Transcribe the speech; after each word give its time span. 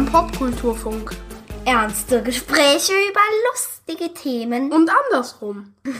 Beim 0.00 0.10
Popkulturfunk. 0.10 1.14
Ernste 1.66 2.22
Gespräche 2.22 2.92
über 3.10 3.20
lustige 3.50 4.14
Themen. 4.14 4.72
Und 4.72 4.88
andersrum. 4.88 5.74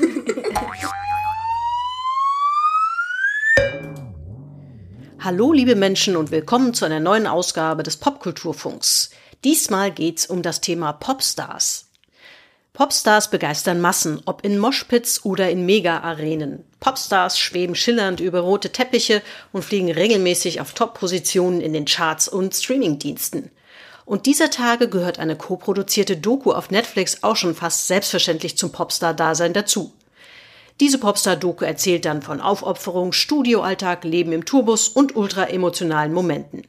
Hallo 5.18 5.53
liebe 5.53 5.75
Menschen 5.75 6.17
und 6.17 6.31
willkommen 6.31 6.73
zu 6.73 6.86
einer 6.86 6.99
neuen 6.99 7.26
Ausgabe 7.26 7.82
des 7.82 7.99
Popkulturfunks. 7.99 9.11
Diesmal 9.45 9.90
geht's 9.90 10.25
um 10.25 10.40
das 10.40 10.62
Thema 10.62 10.95
Popstars. 10.95 11.90
Popstars 12.73 13.29
begeistern 13.29 13.82
Massen, 13.82 14.23
ob 14.25 14.46
in 14.46 14.59
Moshpits 14.59 15.26
oder 15.26 15.51
in 15.51 15.67
Mega-Arenen. 15.67 16.64
Popstars 16.79 17.39
schweben 17.39 17.75
schillernd 17.75 18.21
über 18.21 18.40
rote 18.40 18.73
Teppiche 18.73 19.21
und 19.53 19.62
fliegen 19.62 19.93
regelmäßig 19.93 20.62
auf 20.62 20.73
Top-Positionen 20.73 21.61
in 21.61 21.75
den 21.75 21.85
Charts 21.85 22.29
und 22.29 22.54
Streamingdiensten. 22.54 23.51
Und 24.11 24.27
dieser 24.27 24.50
Tage 24.50 24.89
gehört 24.89 25.21
eine 25.21 25.37
co-produzierte 25.37 26.17
Doku 26.17 26.51
auf 26.51 26.73
Netflix 26.73 27.23
auch 27.23 27.37
schon 27.37 27.55
fast 27.55 27.87
selbstverständlich 27.87 28.59
zum 28.59 28.73
Popstar-Dasein 28.73 29.53
dazu. 29.53 29.93
Diese 30.81 30.99
Popstar-Doku 30.99 31.64
erzählt 31.64 32.06
dann 32.06 32.20
von 32.20 32.41
Aufopferung, 32.41 33.12
Studioalltag, 33.12 34.03
Leben 34.03 34.33
im 34.33 34.45
Tourbus 34.45 34.89
und 34.89 35.15
ultra-emotionalen 35.15 36.12
Momenten. 36.12 36.67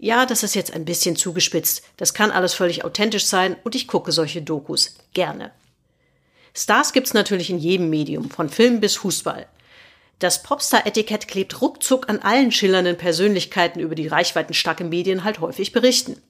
Ja, 0.00 0.26
das 0.26 0.42
ist 0.42 0.56
jetzt 0.56 0.72
ein 0.72 0.84
bisschen 0.84 1.14
zugespitzt. 1.14 1.84
Das 1.98 2.14
kann 2.14 2.32
alles 2.32 2.54
völlig 2.54 2.84
authentisch 2.84 3.26
sein 3.26 3.54
und 3.62 3.76
ich 3.76 3.86
gucke 3.86 4.10
solche 4.10 4.42
Dokus 4.42 4.96
gerne. 5.14 5.52
Stars 6.52 6.92
gibt's 6.92 7.14
natürlich 7.14 7.48
in 7.48 7.60
jedem 7.60 7.90
Medium, 7.90 8.28
von 8.28 8.48
Film 8.48 8.80
bis 8.80 8.96
Fußball. 8.96 9.46
Das 10.18 10.42
Popstar-Etikett 10.42 11.28
klebt 11.28 11.62
ruckzuck 11.62 12.08
an 12.08 12.18
allen 12.18 12.50
schillernden 12.50 12.98
Persönlichkeiten, 12.98 13.78
über 13.78 13.94
die 13.94 14.08
reichweitenstarke 14.08 14.82
Medien 14.82 15.22
halt 15.22 15.38
häufig 15.38 15.70
berichten. 15.70 16.20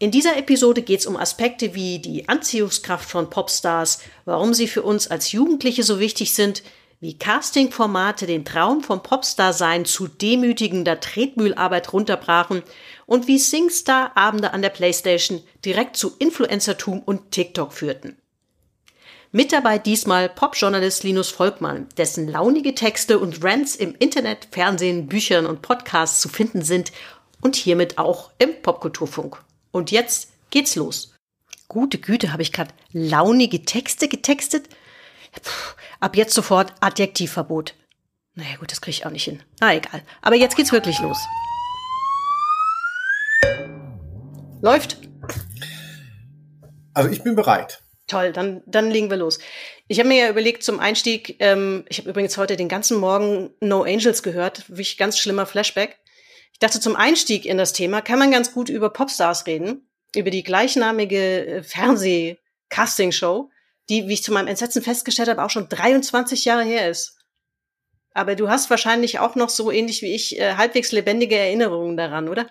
In 0.00 0.10
dieser 0.10 0.38
Episode 0.38 0.80
geht's 0.80 1.04
um 1.04 1.18
Aspekte 1.18 1.74
wie 1.74 1.98
die 1.98 2.26
Anziehungskraft 2.26 3.08
von 3.08 3.28
Popstars, 3.28 4.00
warum 4.24 4.54
sie 4.54 4.66
für 4.66 4.80
uns 4.80 5.08
als 5.08 5.30
Jugendliche 5.32 5.82
so 5.82 6.00
wichtig 6.00 6.32
sind, 6.32 6.62
wie 7.00 7.18
Castingformate 7.18 8.24
den 8.24 8.46
Traum 8.46 8.82
vom 8.82 9.02
Popstar-Sein 9.02 9.84
zu 9.84 10.08
demütigender 10.08 11.00
Tretmühlarbeit 11.00 11.92
runterbrachen 11.92 12.62
und 13.04 13.26
wie 13.26 13.38
Singstar-Abende 13.38 14.54
an 14.54 14.62
der 14.62 14.70
Playstation 14.70 15.42
direkt 15.66 15.98
zu 15.98 16.16
Influencertum 16.18 17.02
und 17.02 17.30
TikTok 17.30 17.74
führten. 17.74 18.16
Mit 19.32 19.52
dabei 19.52 19.78
diesmal 19.78 20.30
Popjournalist 20.30 21.04
Linus 21.04 21.28
Volkmann, 21.28 21.88
dessen 21.98 22.26
launige 22.26 22.74
Texte 22.74 23.18
und 23.18 23.44
Rants 23.44 23.76
im 23.76 23.94
Internet, 23.98 24.48
Fernsehen, 24.50 25.08
Büchern 25.08 25.44
und 25.44 25.60
Podcasts 25.60 26.22
zu 26.22 26.30
finden 26.30 26.62
sind 26.62 26.90
und 27.42 27.54
hiermit 27.54 27.98
auch 27.98 28.30
im 28.38 28.62
Popkulturfunk. 28.62 29.42
Und 29.72 29.90
jetzt 29.90 30.32
geht's 30.50 30.76
los. 30.76 31.14
Gute 31.68 31.98
Güte, 31.98 32.32
habe 32.32 32.42
ich 32.42 32.52
gerade 32.52 32.74
launige 32.92 33.62
Texte 33.62 34.08
getextet? 34.08 34.68
Puh, 35.42 35.74
ab 36.00 36.16
jetzt 36.16 36.34
sofort 36.34 36.74
Adjektivverbot. 36.80 37.74
Naja 38.34 38.56
gut, 38.58 38.72
das 38.72 38.80
kriege 38.80 38.96
ich 38.96 39.06
auch 39.06 39.10
nicht 39.10 39.24
hin. 39.24 39.42
Na 39.60 39.74
egal. 39.74 40.02
Aber 40.22 40.34
jetzt 40.34 40.56
geht's 40.56 40.72
wirklich 40.72 40.98
los. 41.00 41.18
Läuft? 44.60 44.98
Also 46.92 47.10
ich 47.10 47.22
bin 47.22 47.36
bereit. 47.36 47.82
Toll, 48.08 48.32
dann, 48.32 48.62
dann 48.66 48.90
legen 48.90 49.08
wir 49.08 49.16
los. 49.16 49.38
Ich 49.86 50.00
habe 50.00 50.08
mir 50.08 50.24
ja 50.24 50.30
überlegt 50.30 50.64
zum 50.64 50.80
Einstieg, 50.80 51.36
ähm, 51.38 51.84
ich 51.88 51.98
habe 51.98 52.10
übrigens 52.10 52.36
heute 52.36 52.56
den 52.56 52.68
ganzen 52.68 52.98
Morgen 52.98 53.50
No 53.60 53.84
Angels 53.84 54.24
gehört, 54.24 54.68
wirklich 54.68 54.98
ganz 54.98 55.16
schlimmer 55.16 55.46
Flashback. 55.46 56.00
Ich 56.60 56.66
dachte, 56.66 56.80
zum 56.80 56.94
Einstieg 56.94 57.46
in 57.46 57.56
das 57.56 57.72
Thema 57.72 58.02
kann 58.02 58.18
man 58.18 58.30
ganz 58.30 58.52
gut 58.52 58.68
über 58.68 58.90
Popstars 58.90 59.46
reden, 59.46 59.88
über 60.14 60.28
die 60.30 60.42
gleichnamige 60.42 61.46
äh, 61.46 61.62
Fernseh-Casting-Show 61.62 63.50
die, 63.90 64.06
wie 64.06 64.14
ich 64.14 64.22
zu 64.22 64.32
meinem 64.32 64.46
Entsetzen 64.46 64.82
festgestellt 64.82 65.28
habe, 65.28 65.42
auch 65.42 65.50
schon 65.50 65.68
23 65.68 66.44
Jahre 66.44 66.62
her 66.62 66.88
ist. 66.88 67.18
Aber 68.12 68.36
du 68.36 68.48
hast 68.48 68.70
wahrscheinlich 68.70 69.18
auch 69.18 69.34
noch 69.34 69.50
so 69.50 69.70
ähnlich 69.70 70.00
wie 70.00 70.14
ich 70.14 70.38
äh, 70.38 70.54
halbwegs 70.54 70.92
lebendige 70.92 71.36
Erinnerungen 71.36 71.96
daran, 71.96 72.28
oder? 72.28 72.46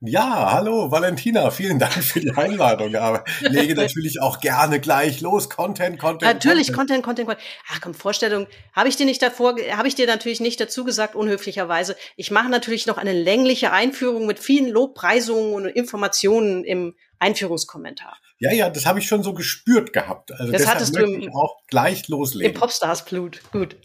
Ja, 0.00 0.52
hallo 0.52 0.90
Valentina, 0.90 1.50
vielen 1.50 1.78
Dank 1.78 1.94
für 1.94 2.20
die 2.20 2.30
Einladung. 2.32 2.94
Aber 2.96 3.24
lege 3.40 3.74
natürlich 3.76 4.20
auch 4.20 4.40
gerne 4.40 4.78
gleich 4.78 5.22
los. 5.22 5.48
Content, 5.48 5.98
Content. 5.98 6.34
Natürlich, 6.34 6.74
Content, 6.74 7.02
Content, 7.02 7.26
Content. 7.26 7.46
Ach 7.72 7.80
komm, 7.80 7.94
Vorstellung. 7.94 8.46
Habe 8.74 8.90
ich 8.90 8.96
dir 8.96 9.06
nicht 9.06 9.22
davor, 9.22 9.56
habe 9.72 9.88
ich 9.88 9.94
dir 9.94 10.06
natürlich 10.06 10.40
nicht 10.40 10.60
dazu 10.60 10.84
gesagt, 10.84 11.14
unhöflicherweise. 11.14 11.96
Ich 12.16 12.30
mache 12.30 12.50
natürlich 12.50 12.86
noch 12.86 12.98
eine 12.98 13.14
längliche 13.14 13.72
Einführung 13.72 14.26
mit 14.26 14.38
vielen 14.38 14.68
Lobpreisungen 14.68 15.54
und 15.54 15.64
Informationen 15.64 16.64
im 16.64 16.94
Einführungskommentar. 17.18 18.18
Ja, 18.38 18.52
ja, 18.52 18.68
das 18.68 18.84
habe 18.84 18.98
ich 18.98 19.06
schon 19.06 19.22
so 19.22 19.32
gespürt 19.32 19.94
gehabt. 19.94 20.30
Also 20.30 20.52
das 20.52 20.66
hattest 20.66 20.94
du 20.94 21.04
im, 21.04 21.34
auch 21.34 21.56
gleich 21.68 22.06
loslegen. 22.08 22.52
Im 22.52 22.60
Popstars-Blut. 22.60 23.40
Gut. 23.50 23.76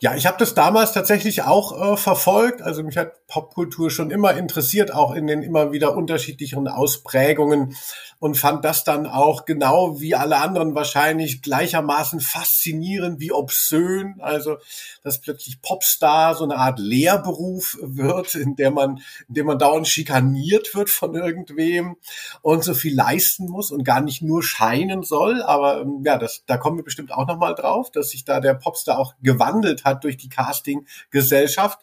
Ja, 0.00 0.14
ich 0.14 0.26
habe 0.26 0.36
das 0.38 0.54
damals 0.54 0.92
tatsächlich 0.92 1.42
auch 1.42 1.94
äh, 1.94 1.96
verfolgt. 1.96 2.62
Also 2.62 2.84
mich 2.84 2.96
hat 2.96 3.26
Popkultur 3.26 3.90
schon 3.90 4.12
immer 4.12 4.36
interessiert, 4.36 4.94
auch 4.94 5.12
in 5.12 5.26
den 5.26 5.42
immer 5.42 5.72
wieder 5.72 5.96
unterschiedlicheren 5.96 6.68
Ausprägungen 6.68 7.76
und 8.20 8.36
fand 8.36 8.64
das 8.64 8.82
dann 8.82 9.06
auch 9.06 9.44
genau 9.44 10.00
wie 10.00 10.14
alle 10.14 10.38
anderen 10.38 10.74
wahrscheinlich 10.74 11.40
gleichermaßen 11.40 12.20
faszinierend 12.20 13.20
wie 13.20 13.32
obszön. 13.32 14.16
Also, 14.20 14.56
dass 15.04 15.20
plötzlich 15.20 15.62
Popstar 15.62 16.34
so 16.34 16.44
eine 16.44 16.56
Art 16.56 16.78
Lehrberuf 16.78 17.78
wird, 17.80 18.34
in 18.34 18.56
der 18.56 18.70
man, 18.70 19.00
in 19.28 19.34
dem 19.34 19.46
man 19.46 19.58
dauernd 19.58 19.86
schikaniert 19.86 20.74
wird 20.74 20.90
von 20.90 21.14
irgendwem 21.14 21.96
und 22.42 22.64
so 22.64 22.74
viel 22.74 22.94
leisten 22.94 23.48
muss 23.48 23.70
und 23.70 23.84
gar 23.84 24.00
nicht 24.00 24.20
nur 24.22 24.42
scheinen 24.42 25.02
soll. 25.04 25.42
Aber 25.42 25.80
ähm, 25.82 26.02
ja, 26.04 26.18
das, 26.18 26.42
da 26.46 26.56
kommen 26.56 26.78
wir 26.78 26.84
bestimmt 26.84 27.12
auch 27.12 27.26
nochmal 27.26 27.54
drauf, 27.54 27.90
dass 27.90 28.10
sich 28.10 28.24
da 28.24 28.40
der 28.40 28.54
Popstar 28.54 28.98
auch 28.98 29.14
gewandelt 29.22 29.84
hat 29.84 30.02
durch 30.02 30.16
die 30.16 30.28
Casting-Gesellschaft. 30.28 31.78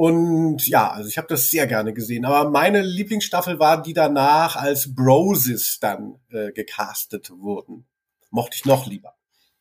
Und 0.00 0.66
ja, 0.66 0.88
also 0.90 1.10
ich 1.10 1.18
habe 1.18 1.28
das 1.28 1.50
sehr 1.50 1.66
gerne 1.66 1.92
gesehen. 1.92 2.24
Aber 2.24 2.48
meine 2.48 2.80
Lieblingsstaffel 2.80 3.58
war 3.58 3.82
die 3.82 3.92
danach, 3.92 4.56
als 4.56 4.94
Broses 4.94 5.76
dann 5.78 6.18
äh, 6.30 6.52
gecastet 6.52 7.28
wurden. 7.28 7.86
Mochte 8.30 8.56
ich 8.56 8.64
noch 8.64 8.86
lieber. 8.86 9.12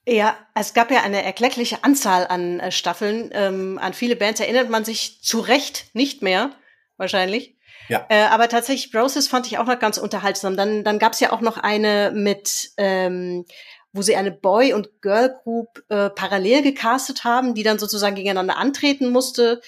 Ja, 0.08 0.38
es 0.56 0.74
gab 0.74 0.92
ja 0.92 1.04
eine 1.04 1.26
erkleckliche 1.26 1.84
Anzahl 1.84 2.26
an 2.26 2.62
äh, 2.62 2.72
Staffeln. 2.72 3.32
Ähm, 3.34 3.78
an 3.82 3.92
viele 3.92 4.16
Bands 4.16 4.40
erinnert 4.40 4.70
man 4.70 4.86
sich 4.86 5.22
zu 5.22 5.42
Recht 5.42 5.88
nicht 5.92 6.22
mehr, 6.22 6.52
wahrscheinlich. 6.96 7.58
Ja. 7.90 8.06
Äh, 8.08 8.28
aber 8.28 8.48
tatsächlich, 8.48 8.94
Broses 8.94 9.28
fand 9.28 9.46
ich 9.46 9.58
auch 9.58 9.66
noch 9.66 9.78
ganz 9.78 9.98
unterhaltsam. 9.98 10.56
Dann, 10.56 10.86
dann 10.86 11.00
gab 11.00 11.12
es 11.12 11.20
ja 11.20 11.34
auch 11.34 11.42
noch 11.42 11.58
eine 11.58 12.14
mit, 12.16 12.72
ähm, 12.78 13.44
wo 13.92 14.02
sie 14.04 14.16
eine 14.16 14.32
Boy- 14.32 14.72
und 14.72 15.02
Girl-Group 15.02 15.84
äh, 15.90 16.10
parallel 16.10 16.62
gecastet 16.62 17.26
haben, 17.26 17.56
die 17.56 17.64
dann 17.64 17.78
sozusagen 17.78 18.16
gegeneinander 18.16 18.56
antreten 18.56 19.10
musste. 19.10 19.60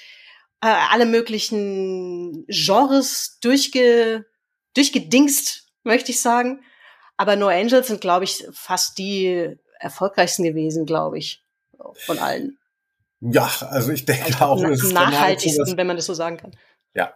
Äh, 0.61 0.67
alle 0.91 1.05
möglichen 1.05 2.45
Genres 2.47 3.39
durchge, 3.41 4.25
durchgedingst, 4.75 5.67
möchte 5.83 6.11
ich 6.11 6.21
sagen. 6.21 6.63
Aber 7.17 7.35
No 7.35 7.47
Angels 7.47 7.87
sind, 7.87 8.01
glaube 8.01 8.25
ich, 8.25 8.45
fast 8.51 8.97
die 8.97 9.55
erfolgreichsten 9.79 10.43
gewesen, 10.43 10.85
glaube 10.85 11.17
ich, 11.17 11.43
von 12.05 12.19
allen. 12.19 12.57
Ja, 13.21 13.51
also 13.69 13.91
ich 13.91 14.05
denke 14.05 14.25
also 14.25 14.45
auch, 14.45 14.63
es 14.63 14.83
ist 14.83 14.93
nachhaltigsten, 14.93 15.77
wenn 15.77 15.87
man 15.87 15.95
das 15.95 16.05
so 16.05 16.13
sagen 16.13 16.37
kann. 16.37 16.51
Ja, 16.95 17.13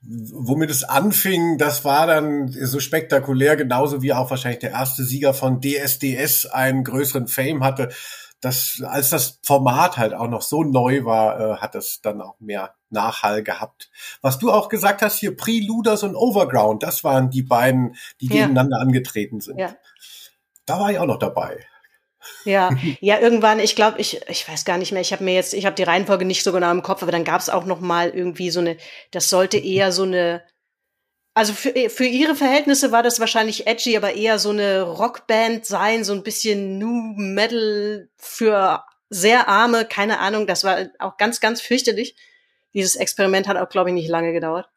womit 0.00 0.70
es 0.70 0.84
anfing, 0.84 1.58
das 1.58 1.84
war 1.84 2.06
dann 2.06 2.48
so 2.48 2.78
spektakulär, 2.80 3.56
genauso 3.56 4.02
wie 4.02 4.12
auch 4.12 4.30
wahrscheinlich 4.30 4.60
der 4.60 4.70
erste 4.70 5.04
Sieger 5.04 5.34
von 5.34 5.60
DSDS 5.60 6.46
einen 6.46 6.84
größeren 6.84 7.26
Fame 7.26 7.64
hatte. 7.64 7.90
Das, 8.40 8.82
als 8.86 9.10
das 9.10 9.40
Format 9.42 9.96
halt 9.96 10.14
auch 10.14 10.28
noch 10.28 10.42
so 10.42 10.62
neu 10.62 11.04
war, 11.04 11.40
äh, 11.40 11.56
hat 11.56 11.74
es 11.74 12.00
dann 12.00 12.20
auch 12.20 12.38
mehr 12.38 12.74
Nachhall 12.90 13.42
gehabt. 13.42 13.90
Was 14.22 14.38
du 14.38 14.52
auch 14.52 14.68
gesagt 14.68 15.02
hast, 15.02 15.18
hier 15.18 15.36
Preluders 15.36 16.02
und 16.02 16.14
Overground, 16.14 16.82
das 16.82 17.02
waren 17.04 17.30
die 17.30 17.42
beiden, 17.42 17.96
die 18.20 18.26
ja. 18.26 18.32
gegeneinander 18.32 18.78
angetreten 18.80 19.40
sind. 19.40 19.58
Ja. 19.58 19.74
Da 20.66 20.78
war 20.78 20.90
ich 20.90 20.98
auch 20.98 21.06
noch 21.06 21.18
dabei. 21.18 21.66
Ja, 22.44 22.70
ja, 23.00 23.18
irgendwann, 23.18 23.58
ich 23.58 23.76
glaube, 23.76 24.00
ich, 24.00 24.20
ich 24.28 24.48
weiß 24.48 24.64
gar 24.64 24.78
nicht 24.78 24.92
mehr, 24.92 25.00
ich 25.00 25.12
habe 25.12 25.24
mir 25.24 25.34
jetzt, 25.34 25.54
ich 25.54 25.66
habe 25.66 25.76
die 25.76 25.82
Reihenfolge 25.82 26.24
nicht 26.24 26.42
so 26.42 26.52
genau 26.52 26.70
im 26.70 26.82
Kopf, 26.82 27.02
aber 27.02 27.12
dann 27.12 27.24
gab 27.24 27.40
es 27.40 27.50
auch 27.50 27.64
noch 27.64 27.80
mal 27.80 28.10
irgendwie 28.10 28.50
so 28.50 28.60
eine, 28.60 28.76
das 29.10 29.28
sollte 29.28 29.58
eher 29.58 29.92
so 29.92 30.02
eine, 30.02 30.42
also 31.38 31.52
für, 31.52 31.88
für 31.88 32.04
ihre 32.04 32.34
Verhältnisse 32.34 32.90
war 32.90 33.04
das 33.04 33.20
wahrscheinlich 33.20 33.68
edgy, 33.68 33.96
aber 33.96 34.14
eher 34.14 34.40
so 34.40 34.50
eine 34.50 34.82
Rockband 34.82 35.64
sein, 35.64 36.02
so 36.02 36.12
ein 36.12 36.24
bisschen 36.24 36.78
New 36.78 37.14
Metal 37.14 38.08
für 38.16 38.82
sehr 39.08 39.46
arme, 39.46 39.84
keine 39.84 40.18
Ahnung, 40.18 40.48
das 40.48 40.64
war 40.64 40.88
auch 40.98 41.16
ganz, 41.16 41.38
ganz 41.38 41.60
fürchterlich. 41.60 42.16
Dieses 42.74 42.96
Experiment 42.96 43.46
hat 43.46 43.56
auch, 43.56 43.68
glaube 43.68 43.90
ich, 43.90 43.94
nicht 43.94 44.08
lange 44.08 44.32
gedauert. 44.32 44.68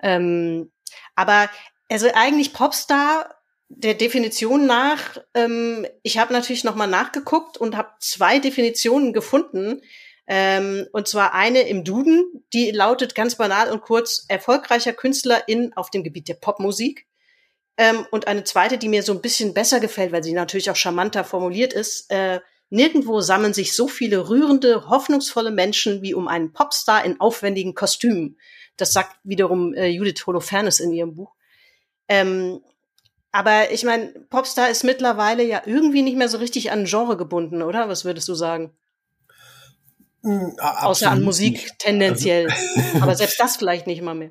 Ähm, 0.00 0.72
aber 1.14 1.48
also 1.88 2.08
eigentlich 2.12 2.52
Popstar 2.52 3.32
der 3.68 3.94
Definition 3.94 4.66
nach, 4.66 5.18
ähm, 5.32 5.86
ich 6.02 6.18
habe 6.18 6.32
natürlich 6.32 6.64
nochmal 6.64 6.88
nachgeguckt 6.88 7.56
und 7.56 7.76
habe 7.76 7.90
zwei 8.00 8.40
Definitionen 8.40 9.12
gefunden. 9.12 9.80
Ähm, 10.26 10.86
und 10.92 11.06
zwar 11.06 11.34
eine 11.34 11.62
im 11.62 11.84
Duden, 11.84 12.44
die 12.52 12.70
lautet 12.70 13.14
ganz 13.14 13.36
banal 13.36 13.70
und 13.70 13.82
kurz 13.82 14.24
erfolgreicher 14.28 14.92
Künstlerin 14.92 15.72
auf 15.74 15.90
dem 15.90 16.02
Gebiet 16.02 16.28
der 16.28 16.34
Popmusik. 16.34 17.06
Ähm, 17.76 18.06
und 18.10 18.26
eine 18.26 18.44
zweite, 18.44 18.78
die 18.78 18.88
mir 18.88 19.02
so 19.02 19.12
ein 19.12 19.20
bisschen 19.20 19.52
besser 19.52 19.80
gefällt, 19.80 20.12
weil 20.12 20.22
sie 20.24 20.32
natürlich 20.32 20.70
auch 20.70 20.76
charmanter 20.76 21.24
formuliert 21.24 21.72
ist. 21.72 22.10
Äh, 22.10 22.40
Nirgendwo 22.70 23.20
sammeln 23.20 23.54
sich 23.54 23.76
so 23.76 23.86
viele 23.86 24.28
rührende, 24.28 24.88
hoffnungsvolle 24.88 25.50
Menschen 25.50 26.02
wie 26.02 26.12
um 26.12 26.26
einen 26.26 26.52
Popstar 26.52 27.04
in 27.04 27.20
aufwendigen 27.20 27.74
Kostümen. 27.74 28.36
Das 28.76 28.92
sagt 28.92 29.16
wiederum 29.22 29.74
äh, 29.74 29.86
Judith 29.86 30.26
Holofernes 30.26 30.80
in 30.80 30.92
ihrem 30.92 31.14
Buch. 31.14 31.34
Ähm, 32.08 32.62
aber 33.30 33.70
ich 33.70 33.84
meine, 33.84 34.08
Popstar 34.28 34.70
ist 34.70 34.82
mittlerweile 34.82 35.44
ja 35.44 35.62
irgendwie 35.66 36.02
nicht 36.02 36.16
mehr 36.16 36.28
so 36.28 36.38
richtig 36.38 36.72
an 36.72 36.86
Genre 36.86 37.16
gebunden, 37.16 37.62
oder? 37.62 37.88
Was 37.88 38.04
würdest 38.04 38.28
du 38.28 38.34
sagen? 38.34 38.72
Mm, 40.24 40.58
Außer 40.58 41.10
an 41.10 41.22
Musik 41.22 41.70
tendenziell. 41.78 42.48
Also, 42.50 43.02
aber 43.02 43.14
selbst 43.14 43.38
das 43.38 43.56
vielleicht 43.56 43.86
nicht 43.86 44.00
mal 44.02 44.14
mehr. 44.14 44.30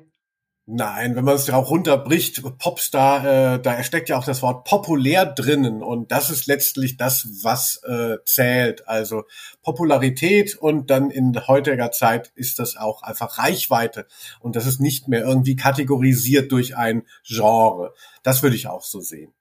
Nein, 0.66 1.14
wenn 1.14 1.24
man 1.24 1.36
es 1.36 1.50
auch 1.50 1.70
runterbricht, 1.70 2.42
Popstar, 2.58 3.54
äh, 3.54 3.60
da 3.60 3.84
steckt 3.84 4.08
ja 4.08 4.16
auch 4.16 4.24
das 4.24 4.40
Wort 4.40 4.64
populär 4.64 5.26
drinnen 5.26 5.82
und 5.82 6.10
das 6.10 6.30
ist 6.30 6.46
letztlich 6.46 6.96
das, 6.96 7.28
was 7.42 7.82
äh, 7.84 8.16
zählt. 8.24 8.88
Also 8.88 9.24
Popularität 9.62 10.56
und 10.56 10.90
dann 10.90 11.10
in 11.10 11.38
heutiger 11.46 11.92
Zeit 11.92 12.32
ist 12.34 12.58
das 12.58 12.76
auch 12.76 13.02
einfach 13.02 13.38
Reichweite 13.38 14.06
und 14.40 14.56
das 14.56 14.66
ist 14.66 14.80
nicht 14.80 15.06
mehr 15.06 15.22
irgendwie 15.22 15.54
kategorisiert 15.54 16.50
durch 16.50 16.76
ein 16.76 17.06
Genre. 17.24 17.94
Das 18.22 18.42
würde 18.42 18.56
ich 18.56 18.66
auch 18.66 18.82
so 18.82 19.00
sehen. 19.00 19.34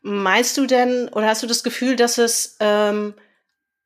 Meinst 0.00 0.56
du 0.56 0.66
denn 0.66 1.10
oder 1.10 1.28
hast 1.28 1.42
du 1.42 1.46
das 1.46 1.62
Gefühl, 1.62 1.96
dass 1.96 2.16
es 2.16 2.56
ähm, 2.60 3.14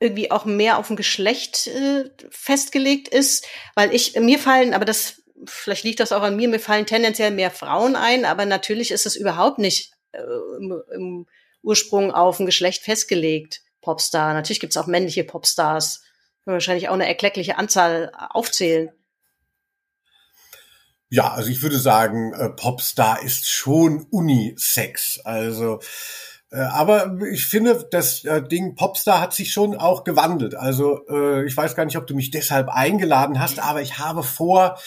irgendwie 0.00 0.30
auch 0.30 0.44
mehr 0.44 0.78
auf 0.78 0.90
ein 0.90 0.96
Geschlecht 0.96 1.66
äh, 1.68 2.10
festgelegt 2.30 3.08
ist? 3.08 3.46
Weil 3.74 3.94
ich 3.94 4.14
mir 4.18 4.38
fallen, 4.38 4.74
aber 4.74 4.84
das 4.84 5.22
vielleicht 5.44 5.84
liegt 5.84 6.00
das 6.00 6.12
auch 6.12 6.22
an 6.22 6.36
mir, 6.36 6.48
mir 6.48 6.60
fallen 6.60 6.86
tendenziell 6.86 7.30
mehr 7.30 7.50
Frauen 7.50 7.96
ein, 7.96 8.24
aber 8.24 8.46
natürlich 8.46 8.90
ist 8.90 9.06
es 9.06 9.16
überhaupt 9.16 9.58
nicht 9.58 9.92
äh, 10.12 10.22
im, 10.58 10.82
im, 10.92 11.26
Ursprung 11.62 12.12
auf 12.12 12.38
ein 12.38 12.46
Geschlecht 12.46 12.84
festgelegt, 12.84 13.62
Popstar. 13.80 14.34
Natürlich 14.34 14.60
gibt 14.60 14.72
es 14.72 14.76
auch 14.76 14.86
männliche 14.86 15.24
Popstars. 15.24 16.04
Wahrscheinlich 16.44 16.88
auch 16.88 16.94
eine 16.94 17.08
erkleckliche 17.08 17.58
Anzahl 17.58 18.12
aufzählen. 18.14 18.92
Ja, 21.08 21.32
also 21.32 21.50
ich 21.50 21.62
würde 21.62 21.78
sagen, 21.78 22.32
äh, 22.34 22.50
Popstar 22.50 23.20
ist 23.24 23.48
schon 23.48 24.06
Unisex. 24.10 25.18
Also 25.24 25.80
aber 26.56 27.18
ich 27.30 27.46
finde, 27.46 27.86
das 27.90 28.24
äh, 28.24 28.42
Ding 28.42 28.76
Popstar 28.76 29.20
hat 29.20 29.34
sich 29.34 29.52
schon 29.52 29.76
auch 29.76 30.04
gewandelt. 30.04 30.54
Also 30.54 31.06
äh, 31.08 31.44
ich 31.44 31.56
weiß 31.56 31.74
gar 31.74 31.84
nicht, 31.84 31.96
ob 31.96 32.06
du 32.06 32.14
mich 32.14 32.30
deshalb 32.30 32.68
eingeladen 32.68 33.40
hast, 33.40 33.58
aber 33.58 33.82
ich 33.82 33.98
habe 33.98 34.22
vor 34.22 34.78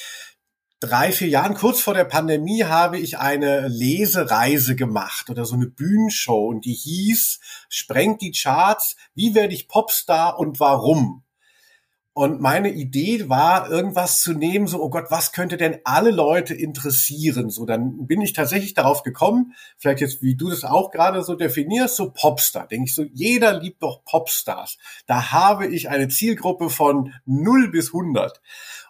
drei, 0.80 1.12
vier 1.12 1.28
Jahren, 1.28 1.56
kurz 1.56 1.82
vor 1.82 1.94
der 1.94 2.06
Pandemie, 2.06 2.64
habe 2.64 2.98
ich 2.98 3.18
eine 3.18 3.68
Lesereise 3.68 4.76
gemacht 4.76 5.30
oder 5.30 5.46
so 5.46 5.56
eine 5.56 5.68
Bühnenshow 5.68 6.48
und 6.48 6.66
die 6.66 6.74
hieß 6.74 7.40
Sprengt 7.68 8.22
die 8.22 8.32
Charts, 8.32 8.96
wie 9.14 9.36
werde 9.36 9.54
ich 9.54 9.68
Popstar 9.68 10.40
und 10.40 10.60
warum? 10.60 11.24
Und 12.20 12.42
meine 12.42 12.74
Idee 12.74 13.30
war, 13.30 13.72
irgendwas 13.72 14.20
zu 14.20 14.34
nehmen, 14.34 14.68
so, 14.68 14.84
oh 14.84 14.90
Gott, 14.90 15.06
was 15.08 15.32
könnte 15.32 15.56
denn 15.56 15.78
alle 15.86 16.12
Leute 16.12 16.54
interessieren? 16.54 17.50
So, 17.50 17.66
dann 17.66 18.08
bin 18.08 18.20
ich 18.20 18.34
tatsächlich 18.34 18.74
darauf 18.74 19.04
gekommen, 19.04 19.54
vielleicht 19.78 20.02
jetzt, 20.02 20.22
wie 20.22 20.36
du 20.36 20.50
das 20.50 20.66
auch 20.66 20.92
gerade 20.92 21.24
so 21.24 21.36
definierst, 21.36 21.96
so 21.96 22.12
Popstar. 22.12 22.68
Denke 22.68 22.90
ich 22.90 22.94
so, 22.94 23.06
jeder 23.14 23.58
liebt 23.58 23.82
doch 23.84 24.04
Popstars. 24.04 24.80
Da 25.08 25.32
habe 25.32 25.68
ich 25.68 25.88
eine 25.88 26.10
Zielgruppe 26.10 26.70
von 26.70 27.14
0 27.26 27.72
bis 27.72 27.94
100. 27.94 28.42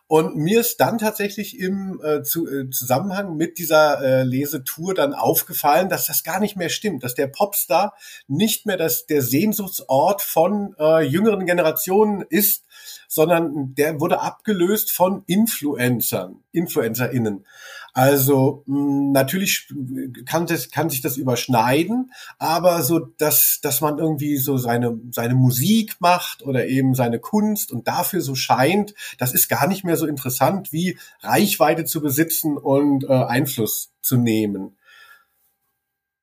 Und 0.08 0.36
mir 0.36 0.62
ist 0.62 0.78
dann 0.78 0.98
tatsächlich 0.98 1.60
im 1.60 2.02
äh, 2.04 2.24
zu, 2.24 2.48
äh, 2.48 2.68
Zusammenhang 2.72 3.38
mit 3.38 3.60
dieser 3.60 4.02
äh, 4.02 4.24
Lesetour 4.24 4.96
dann 4.96 5.14
aufgefallen, 5.14 5.88
dass 5.88 6.08
das 6.08 6.24
gar 6.24 6.40
nicht 6.40 6.56
mehr 6.56 6.70
stimmt, 6.70 7.04
dass 7.04 7.14
der 7.14 7.28
Popstar 7.28 7.94
nicht 8.28 8.66
mehr 8.66 8.76
das, 8.76 9.06
der 9.06 9.22
Sehnsuchtsort 9.22 10.24
von 10.24 10.74
äh, 10.80 11.04
jüngeren 11.04 11.46
Generationen 11.46 12.26
ist, 12.28 12.66
sondern 13.10 13.74
der 13.74 14.00
wurde 14.00 14.22
abgelöst 14.22 14.92
von 14.92 15.24
Influencern, 15.26 16.44
InfluencerInnen. 16.52 17.44
Also 17.92 18.64
mh, 18.68 18.78
hm, 18.78 19.12
natürlich 19.12 19.68
kann, 20.26 20.46
das, 20.46 20.70
kann 20.70 20.92
sich 20.92 21.02
das 21.02 21.18
überschneiden, 21.18 22.12
aber 22.38 22.84
so, 22.84 23.00
dass, 23.00 23.60
dass 23.64 23.82
man 23.82 23.98
irgendwie 23.98 24.38
so 24.38 24.58
seine, 24.58 25.00
seine 25.12 25.34
Musik 25.34 25.96
macht 26.00 26.44
oder 26.44 26.68
eben 26.68 26.94
seine 26.94 27.20
Kunst 27.20 27.72
und 27.72 27.88
dafür 27.88 28.22
so 28.22 28.36
scheint, 28.36 28.94
das 29.18 29.34
ist 29.34 29.50
gar 29.50 29.68
nicht 29.68 29.84
mehr 29.84 29.98
so 29.98 30.06
interessant, 30.06 30.72
wie 30.72 31.00
Reichweite 31.22 31.86
zu 31.86 32.02
besitzen 32.02 32.58
und 32.58 33.06
äh, 33.06 33.08
Einfluss 33.08 33.92
zu 34.02 34.18
nehmen. 34.18 34.76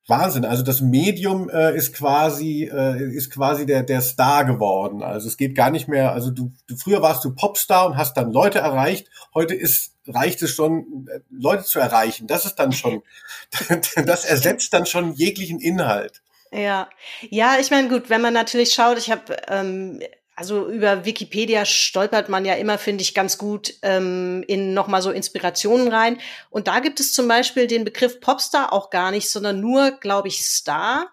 Wahnsinn. 0.07 0.45
Also 0.45 0.63
das 0.63 0.81
Medium 0.81 1.51
äh, 1.51 1.77
ist 1.77 1.95
quasi 1.95 2.71
äh, 2.73 3.03
ist 3.13 3.31
quasi 3.31 3.67
der 3.67 3.83
der 3.83 4.01
Star 4.01 4.45
geworden. 4.45 5.03
Also 5.03 5.29
es 5.29 5.37
geht 5.37 5.55
gar 5.55 5.71
nicht 5.71 5.89
mehr. 5.89 6.13
Also 6.13 6.31
du, 6.31 6.53
du 6.67 6.77
früher 6.77 7.03
warst 7.03 7.25
du 7.25 7.35
Popstar 7.35 7.87
und 7.87 7.97
hast 7.97 8.17
dann 8.17 8.33
Leute 8.33 8.61
erreicht. 8.61 9.09
Heute 9.35 9.55
ist 9.55 9.95
reicht 10.07 10.43
es 10.43 10.51
schon 10.51 11.09
äh, 11.11 11.21
Leute 11.31 11.65
zu 11.65 11.81
erreichen. 11.81 12.27
Das 12.27 12.45
ist 12.47 12.57
dann 12.57 12.73
schon 12.73 13.03
das 14.05 14.25
ersetzt 14.25 14.73
dann 14.73 14.87
schon 14.87 15.15
jeglichen 15.15 15.61
Inhalt. 15.61 16.23
Ja, 16.53 16.89
ja, 17.29 17.57
ich 17.61 17.71
meine, 17.71 17.89
gut, 17.89 18.09
wenn 18.09 18.21
man 18.21 18.33
natürlich 18.33 18.73
schaut, 18.73 18.99
ich 18.99 19.11
habe 19.11 19.37
ähm, 19.49 20.01
also 20.37 20.69
über 20.69 21.07
Wikipedia 21.07 21.65
stolpert 21.65 22.29
man 22.29 22.45
ja 22.45 22.55
immer, 22.55 22.77
finde 22.77 23.01
ich, 23.01 23.15
ganz 23.15 23.39
gut 23.39 23.73
ähm, 23.81 24.45
in 24.47 24.75
nochmal 24.75 25.01
so 25.01 25.11
Inspirationen 25.11 25.89
rein. 25.89 26.19
Und 26.51 26.69
da 26.69 26.81
gibt 26.81 27.01
es 27.01 27.15
zum 27.15 27.27
Beispiel 27.27 27.67
den 27.67 27.85
Begriff 27.85 28.21
Popstar 28.21 28.73
auch 28.75 28.91
gar 28.91 29.11
nicht, 29.11 29.31
sondern 29.31 29.61
nur, 29.61 29.93
glaube 29.93 30.29
ich, 30.29 30.45
Star. 30.45 31.11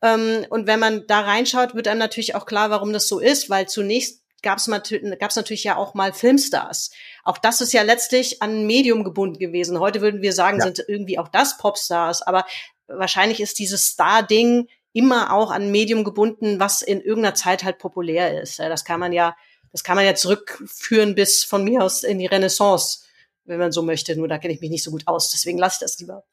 Ähm, 0.00 0.46
und 0.48 0.68
wenn 0.68 0.78
man 0.78 1.04
da 1.08 1.20
reinschaut, 1.20 1.74
wird 1.74 1.88
einem 1.88 1.98
natürlich 1.98 2.36
auch 2.36 2.46
klar, 2.46 2.70
warum 2.70 2.92
das 2.92 3.08
so 3.08 3.18
ist, 3.18 3.50
weil 3.50 3.68
zunächst 3.68 4.22
gab 4.42 4.58
es 4.58 4.68
natürlich 4.68 5.64
ja 5.64 5.76
auch 5.76 5.94
mal 5.94 6.12
Filmstars. 6.12 6.90
Auch 7.24 7.38
das 7.38 7.60
ist 7.60 7.72
ja 7.72 7.82
letztlich 7.82 8.42
an 8.42 8.66
Medium 8.66 9.02
gebunden 9.04 9.38
gewesen. 9.38 9.78
Heute 9.80 10.00
würden 10.00 10.22
wir 10.22 10.32
sagen, 10.32 10.58
ja. 10.58 10.64
sind 10.64 10.84
irgendwie 10.86 11.18
auch 11.18 11.28
das 11.28 11.58
Popstars, 11.58 12.22
aber 12.22 12.44
wahrscheinlich 12.86 13.40
ist 13.40 13.58
dieses 13.58 13.86
Star-Ding 13.86 14.68
immer 14.92 15.32
auch 15.32 15.50
an 15.50 15.70
Medium 15.70 16.04
gebunden, 16.04 16.60
was 16.60 16.82
in 16.82 17.00
irgendeiner 17.00 17.34
Zeit 17.34 17.64
halt 17.64 17.78
populär 17.78 18.40
ist. 18.42 18.58
Das 18.58 18.84
kann 18.84 19.00
man 19.00 19.12
ja, 19.12 19.36
das 19.72 19.84
kann 19.84 19.96
man 19.96 20.04
ja 20.04 20.14
zurückführen 20.14 21.14
bis 21.14 21.44
von 21.44 21.64
mir 21.64 21.82
aus 21.82 22.02
in 22.02 22.18
die 22.18 22.26
Renaissance, 22.26 23.04
wenn 23.44 23.58
man 23.58 23.72
so 23.72 23.82
möchte. 23.82 24.16
Nur 24.16 24.28
da 24.28 24.38
kenne 24.38 24.54
ich 24.54 24.60
mich 24.60 24.70
nicht 24.70 24.84
so 24.84 24.90
gut 24.90 25.02
aus, 25.06 25.30
deswegen 25.30 25.58
lasse 25.58 25.76
ich 25.76 25.90
das 25.90 25.98
lieber. 25.98 26.24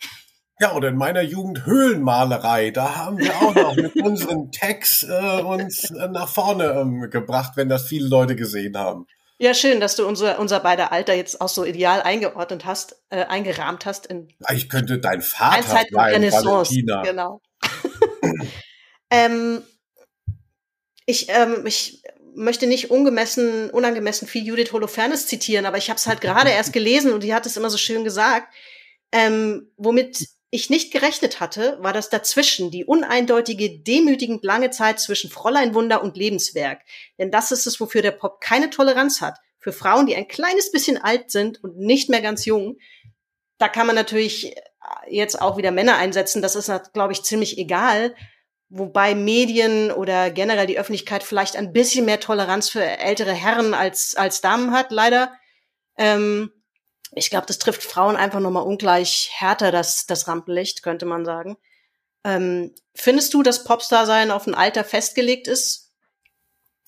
Ja, 0.61 0.75
oder 0.75 0.89
in 0.89 0.97
meiner 0.97 1.21
Jugend 1.21 1.65
Höhlenmalerei. 1.65 2.71
Da 2.71 2.97
haben 2.97 3.17
wir 3.17 3.33
auch 3.35 3.55
noch 3.55 3.75
mit 3.77 3.95
unseren 4.03 4.51
Tags 4.51 5.03
äh, 5.03 5.41
uns 5.41 5.89
äh, 5.89 6.09
nach 6.09 6.27
vorne 6.27 6.65
ähm, 6.65 7.09
gebracht, 7.09 7.53
wenn 7.55 7.69
das 7.69 7.87
viele 7.87 8.09
Leute 8.09 8.35
gesehen 8.35 8.77
haben. 8.77 9.07
Ja, 9.41 9.53
schön, 9.53 9.79
dass 9.79 9.95
du 9.95 10.05
unser, 10.05 10.37
unser 10.37 10.59
beider 10.59 10.91
Alter 10.91 11.13
jetzt 11.13 11.39
auch 11.39 11.47
so 11.47 11.63
ideal 11.63 12.01
eingeordnet 12.01 12.65
hast, 12.65 13.01
äh, 13.09 13.23
eingerahmt 13.23 13.85
hast. 13.85 14.05
In 14.07 14.27
ich 14.51 14.67
könnte 14.67 14.99
dein 14.99 15.21
Vater 15.21 15.63
sein, 15.63 15.85
Renaissance, 15.93 16.71
Valentina. 16.71 17.03
Genau. 17.03 17.41
Ähm, 19.09 19.61
ich, 21.05 21.27
ähm, 21.29 21.65
ich 21.65 22.03
möchte 22.35 22.67
nicht 22.67 22.91
ungemessen, 22.91 23.69
unangemessen 23.69 24.27
viel 24.27 24.45
Judith 24.45 24.71
Holofernes 24.71 25.27
zitieren, 25.27 25.65
aber 25.65 25.77
ich 25.77 25.89
habe 25.89 25.97
es 25.97 26.07
halt 26.07 26.21
gerade 26.21 26.51
erst 26.51 26.73
gelesen 26.73 27.13
und 27.13 27.23
die 27.23 27.33
hat 27.33 27.45
es 27.45 27.57
immer 27.57 27.69
so 27.69 27.77
schön 27.77 28.03
gesagt. 28.03 28.53
Ähm, 29.11 29.71
womit 29.77 30.27
ich 30.51 30.69
nicht 30.69 30.91
gerechnet 30.91 31.39
hatte, 31.39 31.77
war 31.81 31.93
das 31.93 32.09
dazwischen, 32.09 32.71
die 32.71 32.85
uneindeutige, 32.85 33.79
demütigend 33.79 34.43
lange 34.43 34.71
Zeit 34.71 34.99
zwischen 34.99 35.29
Fräulein 35.29 35.75
Wunder 35.75 36.03
und 36.03 36.17
Lebenswerk. 36.17 36.81
Denn 37.17 37.29
das 37.29 37.51
ist 37.51 37.67
es, 37.67 37.79
wofür 37.79 38.01
der 38.01 38.11
Pop 38.11 38.41
keine 38.41 38.69
Toleranz 38.69 39.21
hat. 39.21 39.37
Für 39.59 39.73
Frauen, 39.73 40.07
die 40.07 40.15
ein 40.15 40.27
kleines 40.27 40.71
bisschen 40.71 40.97
alt 40.97 41.29
sind 41.31 41.63
und 41.63 41.77
nicht 41.77 42.09
mehr 42.09 42.21
ganz 42.21 42.45
jung. 42.45 42.77
Da 43.57 43.67
kann 43.67 43.85
man 43.85 43.95
natürlich 43.95 44.55
jetzt 45.07 45.41
auch 45.41 45.57
wieder 45.57 45.71
Männer 45.71 45.97
einsetzen, 45.97 46.41
das 46.41 46.55
ist, 46.55 46.71
glaube 46.93 47.13
ich, 47.13 47.23
ziemlich 47.23 47.57
egal. 47.57 48.15
Wobei 48.69 49.15
Medien 49.15 49.91
oder 49.91 50.29
generell 50.29 50.67
die 50.67 50.77
Öffentlichkeit 50.77 51.23
vielleicht 51.23 51.55
ein 51.55 51.73
bisschen 51.73 52.05
mehr 52.05 52.19
Toleranz 52.19 52.69
für 52.69 52.83
ältere 52.83 53.33
Herren 53.33 53.73
als, 53.73 54.15
als 54.15 54.41
Damen 54.41 54.71
hat, 54.71 54.91
leider. 54.91 55.33
Ähm, 55.97 56.51
ich 57.13 57.31
glaube, 57.31 57.47
das 57.47 57.57
trifft 57.57 57.83
Frauen 57.83 58.15
einfach 58.15 58.39
nochmal 58.39 58.63
ungleich 58.63 59.29
härter, 59.33 59.71
das, 59.71 60.05
das 60.05 60.27
Rampenlicht, 60.27 60.83
könnte 60.83 61.05
man 61.05 61.25
sagen. 61.25 61.57
Ähm, 62.23 62.75
findest 62.93 63.33
du, 63.33 63.41
dass 63.41 63.63
Popstar-Sein 63.63 64.29
auf 64.29 64.45
ein 64.45 64.53
Alter 64.53 64.83
festgelegt 64.83 65.47
ist? 65.47 65.91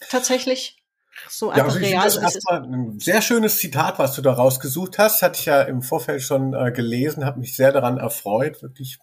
Tatsächlich? 0.09 0.80
So 1.29 1.49
einfach 1.49 1.75
ja, 1.75 1.75
also 1.75 1.79
real 1.79 2.03
das 2.03 2.15
ist. 2.15 2.23
Erstmal 2.23 2.63
ein 2.63 2.99
sehr 2.99 3.21
schönes 3.21 3.57
Zitat, 3.57 3.99
was 3.99 4.15
du 4.15 4.21
da 4.21 4.33
rausgesucht 4.33 4.97
hast, 4.97 5.21
hatte 5.21 5.39
ich 5.39 5.45
ja 5.45 5.61
im 5.61 5.81
Vorfeld 5.81 6.21
schon 6.21 6.53
äh, 6.53 6.71
gelesen, 6.71 7.25
habe 7.25 7.39
mich 7.39 7.55
sehr 7.55 7.71
daran 7.71 7.97
erfreut, 7.97 8.61
wirklich 8.61 8.99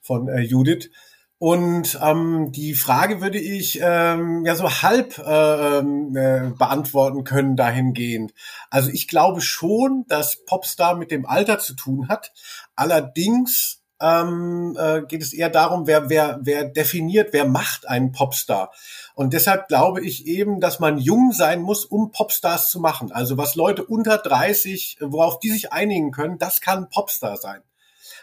von 0.00 0.28
äh, 0.28 0.40
Judith. 0.40 0.90
Und 1.38 1.98
ähm, 2.00 2.52
die 2.52 2.74
Frage 2.74 3.20
würde 3.20 3.38
ich 3.38 3.78
ähm, 3.82 4.46
ja 4.46 4.54
so 4.54 4.70
halb 4.70 5.18
äh, 5.18 5.78
äh, 5.78 6.52
beantworten 6.56 7.24
können 7.24 7.56
dahingehend. 7.56 8.32
Also 8.70 8.88
ich 8.90 9.08
glaube 9.08 9.40
schon, 9.40 10.04
dass 10.08 10.44
Popstar 10.46 10.96
mit 10.96 11.10
dem 11.10 11.26
Alter 11.26 11.58
zu 11.58 11.74
tun 11.74 12.08
hat. 12.08 12.32
Allerdings 12.76 13.83
ähm, 14.04 14.76
äh, 14.78 15.02
geht 15.02 15.22
es 15.22 15.32
eher 15.32 15.48
darum, 15.48 15.86
wer, 15.86 16.10
wer, 16.10 16.38
wer 16.42 16.64
definiert, 16.64 17.32
wer 17.32 17.46
macht 17.46 17.88
einen 17.88 18.12
Popstar. 18.12 18.70
Und 19.14 19.32
deshalb 19.32 19.68
glaube 19.68 20.04
ich 20.04 20.26
eben, 20.26 20.60
dass 20.60 20.78
man 20.78 20.98
jung 20.98 21.32
sein 21.32 21.62
muss, 21.62 21.86
um 21.86 22.12
Popstars 22.12 22.68
zu 22.68 22.80
machen. 22.80 23.12
Also 23.12 23.38
was 23.38 23.54
Leute 23.54 23.84
unter 23.84 24.18
30, 24.18 24.98
worauf 25.00 25.38
die 25.38 25.50
sich 25.50 25.72
einigen 25.72 26.10
können, 26.10 26.38
das 26.38 26.60
kann 26.60 26.90
Popstar 26.90 27.38
sein. 27.38 27.62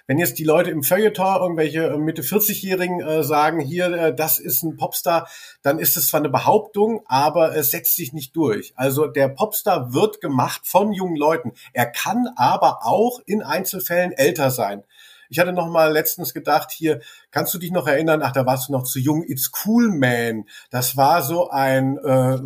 Wenn 0.07 0.19
jetzt 0.19 0.39
die 0.39 0.43
Leute 0.43 0.71
im 0.71 0.83
Feuilleton, 0.83 1.41
irgendwelche 1.41 1.87
äh, 1.87 1.97
Mitte 1.97 2.21
40-Jährigen 2.21 3.01
äh, 3.01 3.23
sagen, 3.23 3.59
hier, 3.59 3.85
äh, 3.93 4.15
das 4.15 4.39
ist 4.39 4.63
ein 4.63 4.75
Popstar, 4.75 5.27
dann 5.61 5.79
ist 5.79 5.95
es 5.95 6.09
zwar 6.09 6.19
eine 6.19 6.29
Behauptung, 6.29 7.01
aber 7.07 7.55
es 7.55 7.71
setzt 7.71 7.95
sich 7.95 8.11
nicht 8.11 8.35
durch. 8.35 8.73
Also 8.75 9.07
der 9.07 9.29
Popstar 9.29 9.93
wird 9.93 10.19
gemacht 10.19 10.61
von 10.65 10.91
jungen 10.91 11.15
Leuten. 11.15 11.53
Er 11.73 11.85
kann 11.85 12.27
aber 12.35 12.85
auch 12.85 13.19
in 13.25 13.41
Einzelfällen 13.41 14.11
älter 14.11 14.51
sein. 14.51 14.83
Ich 15.31 15.39
hatte 15.39 15.53
noch 15.53 15.69
mal 15.69 15.93
letztens 15.93 16.33
gedacht, 16.33 16.71
hier, 16.71 16.99
kannst 17.31 17.53
du 17.53 17.57
dich 17.57 17.71
noch 17.71 17.87
erinnern, 17.87 18.21
ach, 18.21 18.33
da 18.33 18.45
warst 18.45 18.67
du 18.67 18.73
noch 18.73 18.83
zu 18.83 18.99
jung, 18.99 19.23
It's 19.23 19.49
Cool 19.63 19.87
Man. 19.87 20.43
Das 20.71 20.97
war 20.97 21.23
so 21.23 21.49
ein, 21.49 21.97
äh, 21.99 22.37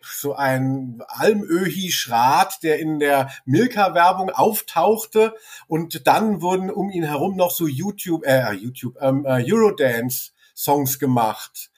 so 0.00 0.34
ein 0.34 1.02
Almöhi-Schrat, 1.06 2.62
der 2.62 2.78
in 2.78 2.98
der 2.98 3.28
Milka-Werbung 3.44 4.30
auftauchte 4.30 5.34
und 5.68 6.06
dann 6.06 6.40
wurden 6.40 6.70
um 6.70 6.88
ihn 6.88 7.04
herum 7.04 7.36
noch 7.36 7.50
so 7.50 7.66
YouTube, 7.66 8.24
äh, 8.24 8.52
YouTube, 8.54 8.96
ähm, 9.02 9.26
äh, 9.26 9.44
Eurodance-Songs 9.46 10.98
gemacht. 10.98 11.70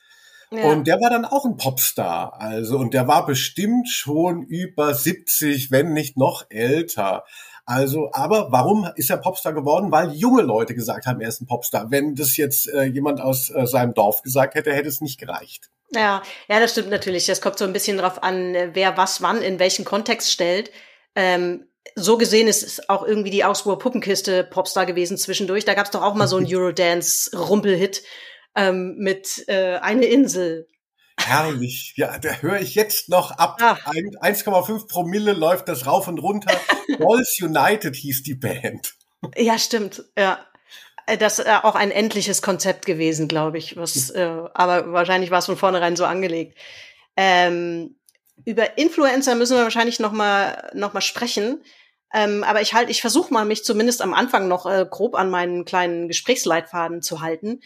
Ja. 0.52 0.64
Und 0.64 0.87
der 0.87 1.00
war 1.00 1.11
dann 1.11 1.25
auch 1.25 1.45
ein 1.45 1.57
Popstar, 1.57 2.38
also, 2.38 2.78
und 2.78 2.95
der 2.95 3.09
war 3.09 3.26
bestimmt 3.26 3.88
schon 3.88 4.42
über 4.42 4.95
70, 4.95 5.73
wenn 5.73 5.92
nicht 5.92 6.16
noch 6.16 6.45
älter. 6.50 7.25
Also, 7.64 8.11
aber 8.12 8.50
warum 8.50 8.88
ist 8.97 9.11
er 9.11 9.19
Popstar 9.19 9.52
geworden? 9.52 9.92
Weil 9.92 10.12
junge 10.12 10.42
Leute 10.42 10.75
gesagt 10.75 11.07
haben, 11.07 11.21
er 11.21 11.28
ist 11.28 11.40
ein 11.40 11.47
Popstar. 11.47 11.90
Wenn 11.90 12.14
das 12.14 12.37
jetzt 12.37 12.69
äh, 12.69 12.85
jemand 12.85 13.21
aus 13.21 13.50
äh, 13.50 13.66
seinem 13.66 13.95
Dorf 13.95 14.23
gesagt 14.23 14.54
hätte, 14.54 14.73
hätte 14.73 14.88
es 14.88 15.00
nicht 15.00 15.19
gereicht. 15.19 15.71
Ja, 15.95 16.23
ja, 16.49 16.61
das 16.61 16.73
stimmt 16.73 16.90
natürlich. 16.90 17.26
Das 17.26 17.40
kommt 17.40 17.59
so 17.59 17.64
ein 17.64 17.73
bisschen 17.73 17.99
drauf 17.99 18.23
an, 18.23 18.54
wer 18.73 18.97
was 18.97 19.23
wann 19.23 19.42
in 19.42 19.59
welchen 19.59 19.85
Kontext 19.85 20.33
stellt. 20.33 20.73
Ähm, 21.14 21.66
so 21.95 22.16
gesehen 22.16 22.49
ist 22.49 22.62
es 22.62 22.88
auch 22.88 23.04
irgendwie 23.07 23.31
die 23.31 23.45
Augsburger 23.45 23.78
Puppenkiste 23.78 24.45
Popstar 24.45 24.87
gewesen 24.87 25.19
zwischendurch. 25.19 25.64
Da 25.64 25.75
gab 25.75 25.87
es 25.87 25.90
doch 25.90 26.02
auch 26.02 26.14
mal 26.14 26.28
so 26.28 26.37
einen 26.37 26.47
Eurodance-Rumpelhit 26.52 28.02
ähm, 28.57 28.97
mit 28.99 29.45
äh, 29.49 29.76
eine 29.76 30.07
Insel. 30.07 30.66
Herrlich. 31.26 31.95
Ja, 31.97 32.19
da 32.19 32.31
höre 32.41 32.61
ich 32.61 32.75
jetzt 32.75 33.09
noch 33.09 33.33
ab. 33.33 33.61
1,5 33.61 34.88
Promille 34.88 35.33
läuft 35.33 35.69
das 35.69 35.87
rauf 35.87 36.09
und 36.09 36.19
runter. 36.19 36.55
Dolls 36.99 37.38
United 37.41 37.97
hieß 37.97 38.23
die 38.23 38.35
Band. 38.35 38.95
Ja, 39.37 39.59
stimmt. 39.59 40.05
Ja. 40.19 40.38
Äh, 41.07 41.19
das 41.19 41.38
ist 41.38 41.47
äh, 41.47 41.59
auch 41.62 41.75
ein 41.75 41.91
endliches 41.91 42.43
Konzept 42.43 42.87
gewesen, 42.87 43.29
glaube 43.29 43.59
ich. 43.59 43.76
Was, 43.76 44.11
äh, 44.11 44.29
aber 44.55 44.93
wahrscheinlich 44.93 45.31
war 45.31 45.38
es 45.38 45.47
von 45.47 45.57
vornherein 45.57 45.97
so 45.97 46.05
angelegt. 46.05 46.59
Ähm, 47.17 47.97
über 48.45 48.79
Influencer 48.79 49.35
müssen 49.35 49.57
wir 49.57 49.64
wahrscheinlich 49.64 50.00
noch 50.00 50.12
mal 50.12 50.71
noch 50.75 50.93
mal 50.93 51.00
sprechen. 51.00 51.62
Ähm, 52.14 52.45
aber 52.45 52.61
ich 52.61 52.75
halt, 52.75 52.91
ich 52.91 53.00
versuche 53.00 53.33
mal, 53.33 53.45
mich 53.45 53.64
zumindest 53.64 54.02
am 54.02 54.12
Anfang 54.12 54.49
noch 54.49 54.67
äh, 54.67 54.87
grob 54.88 55.14
an 55.14 55.31
meinen 55.31 55.64
kleinen 55.64 56.09
Gesprächsleitfaden 56.09 57.00
zu 57.00 57.21
halten. 57.23 57.61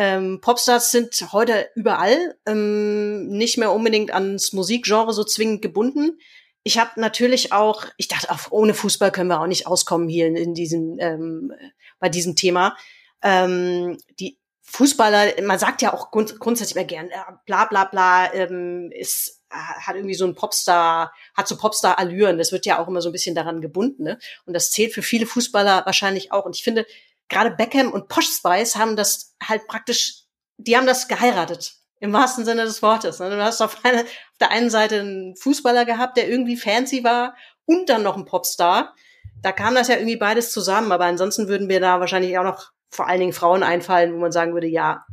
Ähm, 0.00 0.40
Popstars 0.40 0.92
sind 0.92 1.12
heute 1.32 1.68
überall, 1.74 2.36
ähm, 2.46 3.26
nicht 3.30 3.58
mehr 3.58 3.72
unbedingt 3.72 4.14
ans 4.14 4.52
Musikgenre 4.52 5.12
so 5.12 5.24
zwingend 5.24 5.60
gebunden. 5.60 6.20
Ich 6.62 6.78
habe 6.78 7.00
natürlich 7.00 7.52
auch, 7.52 7.84
ich 7.96 8.06
dachte, 8.06 8.30
auch 8.30 8.50
ohne 8.50 8.74
Fußball 8.74 9.10
können 9.10 9.28
wir 9.28 9.40
auch 9.40 9.48
nicht 9.48 9.66
auskommen 9.66 10.08
hier 10.08 10.28
in, 10.28 10.36
in 10.36 10.54
diesem, 10.54 10.98
ähm, 11.00 11.52
bei 11.98 12.08
diesem 12.08 12.36
Thema. 12.36 12.76
Ähm, 13.22 13.98
die 14.20 14.38
Fußballer, 14.62 15.42
man 15.42 15.58
sagt 15.58 15.82
ja 15.82 15.92
auch 15.92 16.12
grund 16.12 16.38
grundsätzlich 16.38 16.76
immer 16.76 16.84
gern, 16.84 17.08
äh, 17.08 17.16
bla 17.44 17.64
bla 17.64 17.84
bla, 17.84 18.32
ähm, 18.32 18.92
ist, 18.92 19.42
äh, 19.50 19.56
hat 19.56 19.96
irgendwie 19.96 20.14
so 20.14 20.26
ein 20.26 20.36
Popstar, 20.36 21.12
hat 21.34 21.48
so 21.48 21.56
Popstar-Allüren. 21.56 22.38
Das 22.38 22.52
wird 22.52 22.66
ja 22.66 22.78
auch 22.78 22.86
immer 22.86 23.00
so 23.00 23.08
ein 23.08 23.12
bisschen 23.12 23.34
daran 23.34 23.60
gebunden. 23.60 24.04
Ne? 24.04 24.18
Und 24.46 24.52
das 24.52 24.70
zählt 24.70 24.94
für 24.94 25.02
viele 25.02 25.26
Fußballer 25.26 25.84
wahrscheinlich 25.86 26.30
auch. 26.30 26.44
Und 26.44 26.54
ich 26.54 26.62
finde, 26.62 26.86
gerade 27.28 27.50
Beckham 27.50 27.92
und 27.92 28.08
Posh 28.08 28.28
Spice 28.28 28.76
haben 28.76 28.96
das 28.96 29.34
halt 29.42 29.66
praktisch, 29.68 30.24
die 30.56 30.76
haben 30.76 30.86
das 30.86 31.08
geheiratet. 31.08 31.74
Im 32.00 32.12
wahrsten 32.12 32.44
Sinne 32.44 32.64
des 32.64 32.80
Wortes. 32.80 33.18
Ne? 33.18 33.28
Du 33.28 33.42
hast 33.42 33.60
auf, 33.60 33.84
eine, 33.84 34.02
auf 34.02 34.38
der 34.38 34.52
einen 34.52 34.70
Seite 34.70 35.00
einen 35.00 35.36
Fußballer 35.36 35.84
gehabt, 35.84 36.16
der 36.16 36.28
irgendwie 36.28 36.56
fancy 36.56 37.02
war 37.02 37.34
und 37.64 37.88
dann 37.88 38.04
noch 38.04 38.16
ein 38.16 38.24
Popstar. 38.24 38.94
Da 39.42 39.52
kam 39.52 39.74
das 39.74 39.88
ja 39.88 39.96
irgendwie 39.96 40.16
beides 40.16 40.52
zusammen, 40.52 40.92
aber 40.92 41.06
ansonsten 41.06 41.48
würden 41.48 41.68
wir 41.68 41.80
da 41.80 41.98
wahrscheinlich 41.98 42.38
auch 42.38 42.44
noch 42.44 42.70
vor 42.88 43.08
allen 43.08 43.20
Dingen 43.20 43.32
Frauen 43.32 43.62
einfallen, 43.62 44.14
wo 44.14 44.18
man 44.18 44.32
sagen 44.32 44.54
würde, 44.54 44.68
ja, 44.68 45.04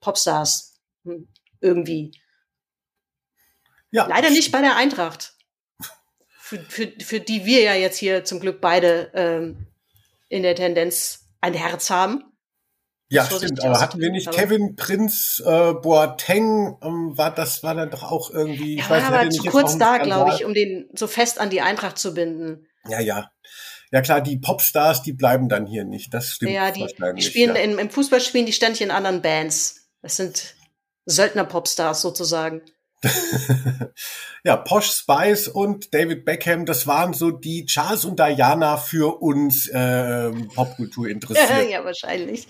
Popstars. 0.00 0.80
Hm, 1.04 1.28
irgendwie. 1.60 2.12
Ja. 3.90 4.06
Leider 4.06 4.30
nicht 4.30 4.52
bei 4.52 4.60
der 4.60 4.76
Eintracht. 4.76 5.34
Für, 6.38 6.58
für, 6.58 6.92
für 7.00 7.20
die 7.20 7.44
wir 7.46 7.62
ja 7.62 7.74
jetzt 7.74 7.98
hier 7.98 8.24
zum 8.24 8.40
Glück 8.40 8.60
beide 8.60 9.10
ähm, 9.14 9.66
in 10.28 10.42
der 10.42 10.54
Tendenz 10.54 11.21
ein 11.42 11.54
Herz 11.54 11.90
haben. 11.90 12.24
Ja, 13.10 13.26
stimmt, 13.26 13.62
aber 13.62 13.78
hatten 13.78 14.00
wir 14.00 14.10
nicht 14.10 14.30
Kevin 14.30 14.74
Prinz 14.74 15.42
äh, 15.44 15.74
Boateng, 15.74 16.78
ähm, 16.82 17.12
war 17.14 17.34
das 17.34 17.62
war 17.62 17.74
dann 17.74 17.90
doch 17.90 18.04
auch 18.10 18.30
irgendwie, 18.30 18.76
ich 18.76 18.84
ja, 18.84 18.88
weiß 18.88 19.04
aber 19.04 19.24
nicht, 19.26 19.42
zu 19.42 19.50
kurz 19.50 19.76
da, 19.76 19.98
glaube 19.98 20.32
ich, 20.34 20.46
um 20.46 20.54
den 20.54 20.88
so 20.94 21.06
fest 21.06 21.38
an 21.38 21.50
die 21.50 21.60
Eintracht 21.60 21.98
zu 21.98 22.14
binden. 22.14 22.66
Ja, 22.88 23.00
ja. 23.00 23.30
Ja 23.90 24.00
klar, 24.00 24.22
die 24.22 24.38
Popstars, 24.38 25.02
die 25.02 25.12
bleiben 25.12 25.50
dann 25.50 25.66
hier 25.66 25.84
nicht. 25.84 26.14
Das 26.14 26.30
stimmt. 26.30 26.52
Ja, 26.52 26.70
die, 26.70 26.86
die 27.14 27.20
spielen 27.20 27.54
ja. 27.54 27.60
im 27.62 27.90
Fußball 27.90 28.22
spielen 28.22 28.46
die 28.46 28.54
ständig 28.54 28.80
in 28.80 28.90
anderen 28.90 29.20
Bands. 29.20 29.90
Das 30.00 30.16
sind 30.16 30.54
Söldner-Popstars 31.04 32.00
sozusagen. 32.00 32.62
ja, 34.44 34.56
Posh 34.56 34.90
Spice 34.90 35.48
und 35.48 35.92
David 35.92 36.24
Beckham, 36.24 36.66
das 36.66 36.86
waren 36.86 37.14
so 37.14 37.30
die 37.30 37.66
Charles 37.66 38.04
und 38.04 38.18
Diana 38.18 38.76
für 38.76 39.20
uns 39.20 39.68
äh, 39.68 40.30
Popkultur 40.54 41.08
interessiert. 41.08 41.68
ja, 41.70 41.84
wahrscheinlich. 41.84 42.46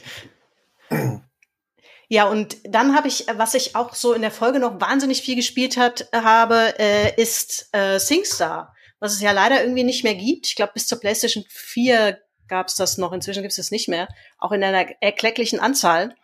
Ja, 2.08 2.28
und 2.28 2.58
dann 2.64 2.94
habe 2.94 3.08
ich, 3.08 3.26
was 3.36 3.54
ich 3.54 3.74
auch 3.74 3.94
so 3.94 4.12
in 4.12 4.20
der 4.20 4.30
Folge 4.30 4.58
noch 4.58 4.80
wahnsinnig 4.80 5.22
viel 5.22 5.36
gespielt 5.36 5.78
hat, 5.78 6.08
habe, 6.12 6.74
äh, 6.78 7.14
ist 7.20 7.70
äh, 7.72 7.98
SingStar, 7.98 8.74
was 9.00 9.14
es 9.14 9.22
ja 9.22 9.32
leider 9.32 9.62
irgendwie 9.62 9.84
nicht 9.84 10.04
mehr 10.04 10.14
gibt. 10.14 10.46
Ich 10.46 10.54
glaube, 10.54 10.72
bis 10.74 10.86
zur 10.86 11.00
PlayStation 11.00 11.44
4 11.48 12.18
gab 12.48 12.68
es 12.68 12.74
das 12.74 12.98
noch, 12.98 13.12
inzwischen 13.12 13.42
gibt 13.42 13.52
es 13.52 13.56
das 13.56 13.70
nicht 13.70 13.88
mehr, 13.88 14.08
auch 14.36 14.52
in 14.52 14.62
einer 14.62 14.86
erklecklichen 15.00 15.58
Anzahl. 15.58 16.14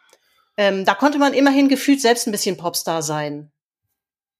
Ähm, 0.58 0.84
da 0.84 0.94
konnte 0.94 1.18
man 1.18 1.32
immerhin 1.32 1.68
gefühlt 1.68 2.02
selbst 2.02 2.26
ein 2.26 2.32
bisschen 2.32 2.58
Popstar 2.58 3.00
sein. 3.00 3.50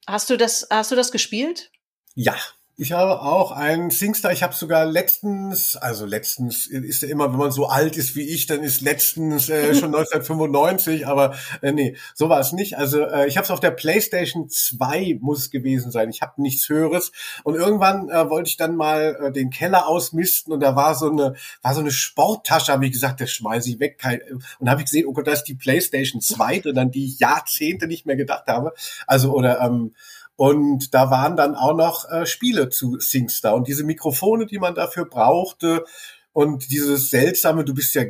Hast 0.08 0.30
du 0.30 0.38
das, 0.38 0.66
hast 0.70 0.90
du 0.90 0.96
das 0.96 1.12
gespielt? 1.12 1.70
Ja, 2.14 2.34
ich 2.80 2.92
habe 2.92 3.22
auch 3.22 3.50
einen 3.50 3.90
Singstar. 3.90 4.30
Ich 4.30 4.44
habe 4.44 4.54
sogar 4.54 4.86
letztens, 4.86 5.74
also 5.74 6.06
letztens 6.06 6.68
ist 6.68 7.02
ja 7.02 7.08
immer, 7.08 7.32
wenn 7.32 7.38
man 7.38 7.50
so 7.50 7.66
alt 7.66 7.96
ist 7.96 8.14
wie 8.14 8.22
ich, 8.22 8.46
dann 8.46 8.62
ist 8.62 8.82
letztens 8.82 9.48
äh, 9.48 9.74
schon 9.74 9.86
1995, 9.86 11.04
aber 11.04 11.34
äh, 11.60 11.72
nee, 11.72 11.96
so 12.14 12.28
war 12.28 12.38
es 12.38 12.52
nicht. 12.52 12.78
Also 12.78 13.00
äh, 13.00 13.26
ich 13.26 13.36
habe 13.36 13.44
es 13.44 13.50
auf 13.50 13.58
der 13.58 13.72
PlayStation 13.72 14.48
2 14.48 15.18
muss 15.20 15.50
gewesen 15.50 15.90
sein. 15.90 16.08
Ich 16.08 16.22
habe 16.22 16.40
nichts 16.40 16.68
Höheres 16.68 17.10
und 17.42 17.56
irgendwann 17.56 18.10
äh, 18.10 18.30
wollte 18.30 18.50
ich 18.50 18.56
dann 18.56 18.76
mal 18.76 19.18
äh, 19.22 19.32
den 19.32 19.50
Keller 19.50 19.88
ausmisten 19.88 20.52
und 20.52 20.60
da 20.60 20.76
war 20.76 20.94
so 20.94 21.10
eine 21.10 21.34
war 21.62 21.74
so 21.74 21.80
eine 21.80 21.90
Sporttasche, 21.90 22.72
habe 22.72 22.86
ich 22.86 22.92
gesagt, 22.92 23.20
das 23.20 23.32
schmeiße 23.32 23.70
ich 23.70 23.80
weg. 23.80 23.98
Und 24.60 24.70
habe 24.70 24.82
ich 24.82 24.86
gesehen, 24.86 25.06
oh 25.08 25.12
Gott, 25.12 25.26
da 25.26 25.32
ist 25.32 25.44
die 25.44 25.56
PlayStation 25.56 26.20
2 26.20 26.60
drin, 26.60 26.78
an 26.78 26.92
die 26.92 27.06
ich 27.06 27.18
Jahrzehnte 27.18 27.88
nicht 27.88 28.06
mehr 28.06 28.14
gedacht 28.14 28.46
habe. 28.46 28.72
Also 29.08 29.32
oder 29.32 29.60
ähm, 29.62 29.94
und 30.38 30.94
da 30.94 31.10
waren 31.10 31.34
dann 31.34 31.56
auch 31.56 31.74
noch 31.74 32.08
äh, 32.08 32.24
Spiele 32.24 32.68
zu 32.68 33.00
SingStar 33.00 33.56
und 33.56 33.66
diese 33.66 33.82
Mikrofone, 33.82 34.46
die 34.46 34.60
man 34.60 34.76
dafür 34.76 35.04
brauchte 35.04 35.84
und 36.32 36.70
dieses 36.70 37.10
seltsame, 37.10 37.64
du 37.64 37.74
bist 37.74 37.92
ja 37.96 38.04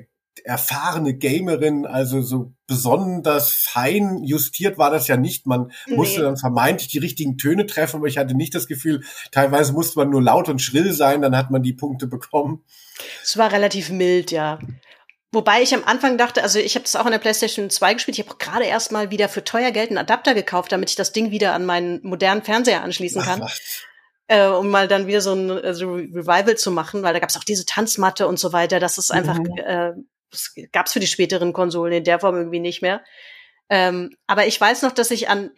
erfahrene 0.45 1.17
Gamerin, 1.17 1.87
also 1.87 2.21
so 2.21 2.53
besonders 2.67 3.51
fein 3.51 4.23
justiert 4.25 4.77
war 4.77 4.91
das 4.91 5.09
ja 5.09 5.17
nicht. 5.17 5.47
Man 5.47 5.73
nee. 5.87 5.97
musste 5.97 6.21
dann 6.21 6.37
vermeintlich 6.37 6.89
die 6.89 6.99
richtigen 6.99 7.39
Töne 7.39 7.65
treffen, 7.65 7.97
aber 7.97 8.09
ich 8.09 8.19
hatte 8.19 8.35
nicht 8.35 8.55
das 8.55 8.67
Gefühl, 8.67 9.05
teilweise 9.33 9.73
musste 9.73 9.99
man 9.99 10.11
nur 10.11 10.23
laut 10.23 10.51
und 10.51 10.61
schrill 10.61 10.93
sein, 10.93 11.23
dann 11.23 11.35
hat 11.35 11.51
man 11.51 11.63
die 11.63 11.73
Punkte 11.73 12.07
bekommen. 12.07 12.63
Es 13.23 13.39
war 13.39 13.51
relativ 13.51 13.89
mild, 13.89 14.33
ja. 14.33 14.59
Wobei 15.33 15.61
ich 15.61 15.75
am 15.75 15.85
Anfang 15.85 16.17
dachte, 16.17 16.43
also 16.43 16.59
ich 16.59 16.75
habe 16.75 16.85
das 16.85 16.97
auch 16.97 17.05
in 17.05 17.13
der 17.13 17.19
PlayStation 17.19 17.69
2 17.69 17.95
gespielt, 17.95 18.19
ich 18.19 18.27
habe 18.27 18.39
gerade 18.39 18.65
erst 18.65 18.93
mal 18.93 19.11
wieder 19.11 19.29
für 19.29 19.45
teuer 19.45 19.73
Geld 19.73 19.91
einen 19.91 19.99
Adapter 19.99 20.33
gekauft, 20.35 20.73
damit 20.73 20.89
ich 20.89 20.97
das 20.97 21.13
Ding 21.13 21.31
wieder 21.31 21.53
an 21.53 21.67
meinen 21.67 22.01
modernen 22.03 22.43
Fernseher 22.43 22.83
anschließen 22.83 23.23
kann. 23.23 23.43
Ach, 23.43 23.59
äh, 24.29 24.47
um 24.47 24.71
mal 24.71 24.89
dann 24.89 25.07
wieder 25.07 25.21
so 25.21 25.35
ein 25.35 25.51
also 25.51 25.95
Revival 25.95 26.57
zu 26.57 26.71
machen, 26.71 27.03
weil 27.03 27.13
da 27.13 27.19
gab 27.19 27.31
es 27.31 27.37
auch 27.37 27.45
diese 27.45 27.67
Tanzmatte 27.67 28.27
und 28.27 28.39
so 28.39 28.53
weiter. 28.53 28.81
Das 28.81 28.97
ist 28.97 29.11
einfach 29.11 29.39
mhm. 29.39 29.59
äh, 29.59 29.93
das 30.31 30.55
gab's 30.73 30.93
für 30.93 31.01
die 31.01 31.07
späteren 31.07 31.53
Konsolen 31.53 31.93
in 31.93 32.05
der 32.05 32.21
Form 32.21 32.37
irgendwie 32.37 32.61
nicht 32.61 32.83
mehr. 32.83 33.03
Ähm, 33.71 34.15
aber 34.27 34.47
ich 34.47 34.61
weiß 34.61 34.83
noch, 34.83 34.93
dass 34.93 35.11
ich 35.11 35.29
an 35.29 35.51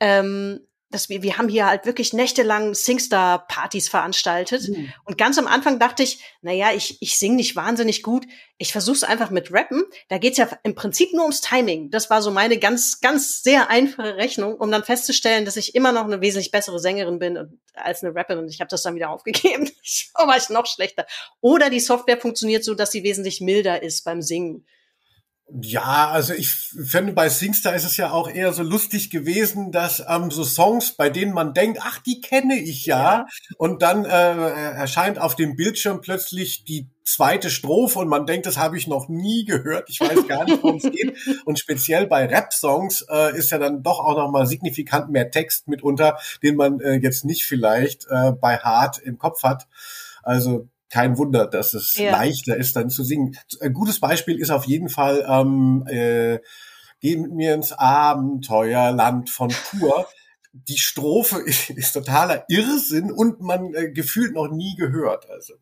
ähm, 0.00 0.60
dass 0.90 1.08
wir, 1.08 1.22
wir 1.22 1.38
haben 1.38 1.48
hier 1.48 1.66
halt 1.66 1.86
wirklich 1.86 2.12
nächtelang 2.12 2.74
Singstar-Partys 2.74 3.88
veranstaltet. 3.88 4.68
Mhm. 4.68 4.92
Und 5.04 5.18
ganz 5.18 5.38
am 5.38 5.46
Anfang 5.46 5.78
dachte 5.78 6.02
ich, 6.02 6.20
na 6.42 6.52
ja, 6.52 6.72
ich, 6.72 7.00
ich 7.00 7.16
singe 7.16 7.36
nicht 7.36 7.54
wahnsinnig 7.54 8.02
gut. 8.02 8.26
Ich 8.58 8.72
versuch's 8.72 9.04
einfach 9.04 9.30
mit 9.30 9.52
Rappen. 9.52 9.84
Da 10.08 10.18
geht's 10.18 10.36
ja 10.36 10.48
im 10.64 10.74
Prinzip 10.74 11.12
nur 11.12 11.22
ums 11.22 11.40
Timing. 11.40 11.90
Das 11.90 12.10
war 12.10 12.22
so 12.22 12.30
meine 12.30 12.58
ganz, 12.58 13.00
ganz 13.00 13.42
sehr 13.42 13.70
einfache 13.70 14.16
Rechnung, 14.16 14.56
um 14.56 14.70
dann 14.70 14.84
festzustellen, 14.84 15.44
dass 15.44 15.56
ich 15.56 15.74
immer 15.74 15.92
noch 15.92 16.04
eine 16.04 16.20
wesentlich 16.20 16.50
bessere 16.50 16.80
Sängerin 16.80 17.20
bin 17.20 17.60
als 17.74 18.02
eine 18.02 18.14
Rapperin. 18.14 18.40
Und 18.40 18.50
ich 18.50 18.60
habe 18.60 18.68
das 18.68 18.82
dann 18.82 18.96
wieder 18.96 19.10
aufgegeben. 19.10 19.70
so 19.82 20.26
war 20.26 20.36
ich 20.36 20.48
noch 20.48 20.66
schlechter. 20.66 21.06
Oder 21.40 21.70
die 21.70 21.80
Software 21.80 22.18
funktioniert 22.18 22.64
so, 22.64 22.74
dass 22.74 22.90
sie 22.90 23.04
wesentlich 23.04 23.40
milder 23.40 23.82
ist 23.82 24.04
beim 24.04 24.22
Singen. 24.22 24.66
Ja, 25.62 26.10
also 26.10 26.32
ich 26.32 26.48
finde, 26.50 27.12
bei 27.12 27.28
Singstar 27.28 27.74
ist 27.74 27.84
es 27.84 27.96
ja 27.96 28.12
auch 28.12 28.30
eher 28.30 28.52
so 28.52 28.62
lustig 28.62 29.10
gewesen, 29.10 29.72
dass 29.72 30.02
ähm, 30.08 30.30
so 30.30 30.44
Songs, 30.44 30.92
bei 30.92 31.10
denen 31.10 31.32
man 31.32 31.54
denkt, 31.54 31.80
ach, 31.82 31.98
die 31.98 32.20
kenne 32.20 32.56
ich 32.56 32.86
ja, 32.86 33.02
ja. 33.02 33.26
und 33.56 33.82
dann 33.82 34.04
äh, 34.04 34.08
erscheint 34.08 35.18
auf 35.18 35.34
dem 35.34 35.56
Bildschirm 35.56 36.02
plötzlich 36.02 36.64
die 36.64 36.88
zweite 37.04 37.50
Strophe 37.50 37.98
und 37.98 38.08
man 38.08 38.26
denkt, 38.26 38.46
das 38.46 38.58
habe 38.58 38.76
ich 38.76 38.86
noch 38.86 39.08
nie 39.08 39.44
gehört, 39.44 39.90
ich 39.90 40.00
weiß 40.00 40.28
gar 40.28 40.44
nicht, 40.44 40.62
worum 40.62 40.76
es 40.76 40.90
geht. 40.90 41.16
Und 41.44 41.58
speziell 41.58 42.06
bei 42.06 42.26
Rap-Songs 42.26 43.06
äh, 43.10 43.36
ist 43.36 43.50
ja 43.50 43.58
dann 43.58 43.82
doch 43.82 43.98
auch 43.98 44.16
noch 44.16 44.30
mal 44.30 44.46
signifikant 44.46 45.10
mehr 45.10 45.30
Text 45.32 45.66
mitunter, 45.66 46.18
den 46.42 46.54
man 46.54 46.78
äh, 46.80 46.94
jetzt 46.94 47.24
nicht 47.24 47.44
vielleicht 47.44 48.06
äh, 48.08 48.30
bei 48.32 48.58
Hard 48.58 48.98
im 48.98 49.18
Kopf 49.18 49.42
hat. 49.42 49.66
Also 50.22 50.68
kein 50.90 51.16
Wunder, 51.18 51.46
dass 51.46 51.74
es 51.74 51.96
ja. 51.96 52.10
leichter 52.10 52.56
ist, 52.56 52.76
dann 52.76 52.90
zu 52.90 53.04
singen. 53.04 53.36
Ein 53.60 53.72
gutes 53.72 54.00
Beispiel 54.00 54.38
ist 54.38 54.50
auf 54.50 54.64
jeden 54.64 54.88
Fall 54.88 55.24
ähm, 55.28 55.86
äh, 55.88 56.40
Geh 57.00 57.16
mit 57.16 57.32
mir 57.32 57.54
ins 57.54 57.72
Abenteuerland 57.72 59.30
von 59.30 59.48
Pur. 59.48 60.06
Die 60.52 60.78
Strophe 60.78 61.38
ist, 61.38 61.70
ist 61.76 61.92
totaler 61.92 62.44
Irrsinn 62.48 63.10
und 63.10 63.40
man 63.40 63.74
äh, 63.74 63.90
gefühlt 63.90 64.34
noch 64.34 64.48
nie 64.48 64.74
gehört. 64.76 65.28
Also. 65.30 65.54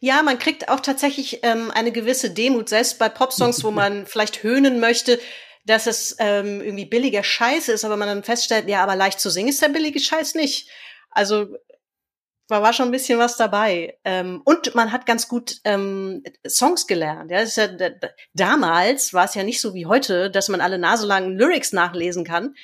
Ja, 0.00 0.22
man 0.22 0.38
kriegt 0.38 0.68
auch 0.68 0.80
tatsächlich 0.80 1.40
ähm, 1.42 1.70
eine 1.70 1.92
gewisse 1.92 2.30
Demut, 2.30 2.68
selbst 2.68 2.98
bei 2.98 3.08
Popsongs, 3.08 3.62
wo 3.62 3.70
man 3.70 4.06
vielleicht 4.06 4.42
höhnen 4.42 4.80
möchte, 4.80 5.20
dass 5.66 5.86
es 5.86 6.16
ähm, 6.18 6.62
irgendwie 6.62 6.86
billiger 6.86 7.24
Scheiß 7.24 7.68
ist, 7.68 7.84
aber 7.84 7.96
man 7.96 8.08
dann 8.08 8.22
feststellt, 8.22 8.68
ja, 8.68 8.82
aber 8.82 8.96
leicht 8.96 9.20
zu 9.20 9.30
singen 9.30 9.48
ist 9.48 9.60
der 9.60 9.68
billige 9.68 9.98
Scheiß 9.98 10.34
nicht. 10.36 10.70
Also 11.10 11.56
war, 12.48 12.62
war 12.62 12.72
schon 12.72 12.88
ein 12.88 12.92
bisschen 12.92 13.18
was 13.18 13.36
dabei. 13.36 13.98
Ähm, 14.04 14.42
und 14.44 14.74
man 14.74 14.92
hat 14.92 15.06
ganz 15.06 15.28
gut 15.28 15.60
ähm, 15.64 16.22
Songs 16.46 16.86
gelernt. 16.86 17.30
Ja, 17.30 17.42
ja 17.42 17.68
damals 18.34 19.12
war 19.12 19.24
es 19.24 19.34
ja 19.34 19.42
nicht 19.42 19.60
so 19.60 19.74
wie 19.74 19.86
heute, 19.86 20.30
dass 20.30 20.48
man 20.48 20.60
alle 20.60 20.78
naselangen 20.78 21.36
Lyrics 21.36 21.72
nachlesen 21.72 22.24
kann. 22.24 22.54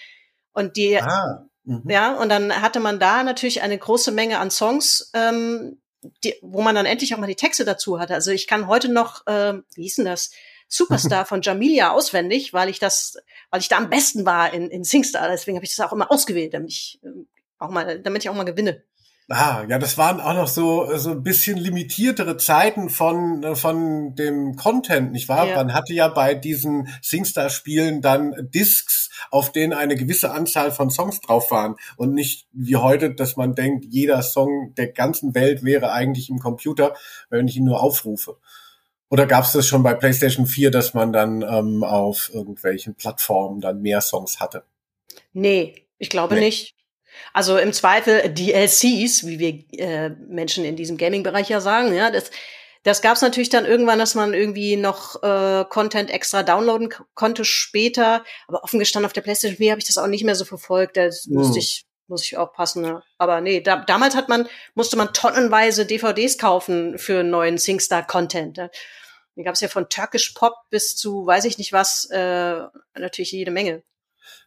Und 0.53 0.77
die, 0.77 1.01
ah, 1.01 1.47
mhm. 1.65 1.83
ja, 1.89 2.15
und 2.15 2.29
dann 2.29 2.61
hatte 2.61 2.81
man 2.81 3.01
da 3.01 3.23
natürlich 3.23 3.63
eine 3.63 3.79
große 3.79 4.13
Menge 4.13 4.39
an 4.39 4.51
Songs, 4.51 5.11
ähm, 5.15 5.81
die, 6.25 6.35
wo 6.43 6.63
man 6.63 6.75
dann 6.75 6.87
endlich 6.87 7.15
auch 7.15 7.19
mal 7.19 7.27
die 7.27 7.37
Texte 7.37 7.65
dazu 7.65 7.99
hatte. 7.99 8.15
Also 8.15 8.31
ich 8.31 8.47
kann 8.47 8.67
heute 8.67 8.91
noch, 8.91 9.27
äh, 9.27 9.55
wie 9.75 9.83
hieß 9.83 9.97
denn 9.97 10.05
das? 10.05 10.31
Superstar 10.69 11.27
von 11.27 11.43
Jamilia 11.43 11.91
auswendig, 11.93 12.53
weil 12.53 12.69
ich 12.69 12.79
das, 12.79 13.19
weil 13.51 13.61
ich 13.61 13.69
da 13.69 13.77
am 13.77 13.91
besten 13.91 14.25
war 14.25 14.53
in, 14.53 14.71
in 14.71 14.85
Singstar. 14.85 15.29
Deswegen 15.29 15.57
habe 15.57 15.65
ich 15.65 15.75
das 15.75 15.87
auch 15.87 15.93
immer 15.93 16.11
ausgewählt, 16.11 16.55
damit 16.55 16.71
ich 16.71 17.01
ähm, 17.05 17.29
auch 17.59 17.71
mal, 17.71 18.01
damit 18.01 18.25
ich 18.25 18.31
auch 18.31 18.35
mal 18.35 18.45
gewinne. 18.45 18.83
Ah, 19.29 19.65
ja, 19.69 19.79
das 19.79 19.97
waren 19.97 20.21
auch 20.21 20.35
noch 20.35 20.49
so 20.49 20.97
so 20.97 21.13
ein 21.13 21.23
bisschen 21.23 21.57
limitiertere 21.57 22.37
Zeiten 22.37 22.91
von 22.91 23.55
von 23.55 24.15
dem 24.15 24.57
Content, 24.57 25.13
nicht 25.13 25.29
wahr? 25.29 25.47
Ja. 25.47 25.57
Man 25.57 25.73
hatte 25.75 25.95
ja 25.95 26.09
bei 26.09 26.35
diesen 26.35 26.89
Singstar-Spielen 27.03 28.03
dann 28.03 28.35
Discs, 28.53 29.11
auf 29.31 29.53
denen 29.53 29.73
eine 29.73 29.95
gewisse 29.95 30.33
Anzahl 30.33 30.73
von 30.73 30.91
Songs 30.91 31.21
drauf 31.21 31.51
waren 31.51 31.77
und 31.97 32.15
nicht 32.15 32.49
wie 32.53 32.77
heute, 32.77 33.15
dass 33.15 33.37
man 33.37 33.55
denkt, 33.55 33.87
jeder 33.89 34.23
Song 34.23 34.75
der 34.77 34.89
ganzen 34.89 35.35
Welt 35.35 35.63
wäre 35.63 35.93
eigentlich 35.93 36.29
im 36.29 36.39
Computer, 36.39 36.95
wenn 37.31 37.47
ich 37.47 37.57
ihn 37.57 37.65
nur 37.65 37.81
aufrufe. 37.81 38.37
Oder 39.09 39.27
gab 39.27 39.45
es 39.45 39.53
das 39.53 39.67
schon 39.67 39.83
bei 39.83 39.95
PlayStation 39.95 40.47
4, 40.47 40.71
dass 40.71 40.95
man 40.95 41.13
dann 41.13 41.43
ähm, 41.43 41.85
auf 41.85 42.31
irgendwelchen 42.33 42.95
Plattformen 42.95 43.61
dann 43.61 43.83
mehr 43.83 44.01
Songs 44.01 44.41
hatte? 44.41 44.65
Nee, 45.33 45.87
ich 45.99 46.09
glaube 46.09 46.35
nee. 46.35 46.41
nicht. 46.41 46.75
Also 47.33 47.57
im 47.59 47.73
Zweifel 47.73 48.29
DLCs, 48.29 49.27
wie 49.27 49.39
wir 49.39 49.79
äh, 49.79 50.11
Menschen 50.11 50.65
in 50.65 50.77
diesem 50.77 50.97
Gaming-Bereich 50.97 51.49
ja 51.49 51.61
sagen, 51.61 51.95
ja, 51.95 52.11
das, 52.11 52.31
das 52.83 53.01
gab 53.01 53.17
es 53.17 53.23
natürlich 53.23 53.49
dann 53.49 53.65
irgendwann, 53.65 53.99
dass 53.99 54.15
man 54.15 54.35
irgendwie 54.35 54.77
noch 54.77 55.23
äh, 55.23 55.65
Content 55.69 56.11
extra 56.11 56.43
downloaden 56.43 56.93
konnte 57.15 57.45
später. 57.45 58.25
Aber 58.49 58.65
offen 58.65 58.79
gestanden 58.79 59.07
auf 59.07 59.13
der 59.13 59.21
PlayStation 59.23 59.57
4 59.57 59.71
habe 59.71 59.81
ich 59.81 59.87
das 59.87 59.99
auch 59.99 60.09
nicht 60.09 60.25
mehr 60.25 60.35
so 60.35 60.45
verfolgt. 60.45 60.97
Das 60.97 61.27
mhm. 61.27 61.39
musste 61.39 61.59
ich 61.59 61.87
muss 62.09 62.25
ich 62.25 62.37
aufpassen. 62.37 62.83
Ne? 62.83 63.03
Aber 63.19 63.41
nee, 63.41 63.61
da, 63.61 63.77
damals 63.77 64.15
hat 64.15 64.29
man 64.29 64.49
musste 64.75 64.97
man 64.97 65.13
tonnenweise 65.13 65.87
DVDs 65.87 66.39
kaufen 66.39 66.99
für 66.99 67.23
neuen 67.23 67.59
SingStar-Content. 67.59 68.57
Ne? 68.59 68.71
Da 69.37 69.43
gab 69.43 69.55
es 69.55 69.61
ja 69.61 69.69
von 69.69 69.89
Turkish 69.89 70.33
Pop 70.33 70.55
bis 70.69 70.95
zu 70.97 71.27
weiß 71.27 71.45
ich 71.47 71.59
nicht 71.59 71.73
was 71.73 72.05
äh, 72.11 72.63
natürlich 72.95 73.33
jede 73.33 73.51
Menge. 73.51 73.83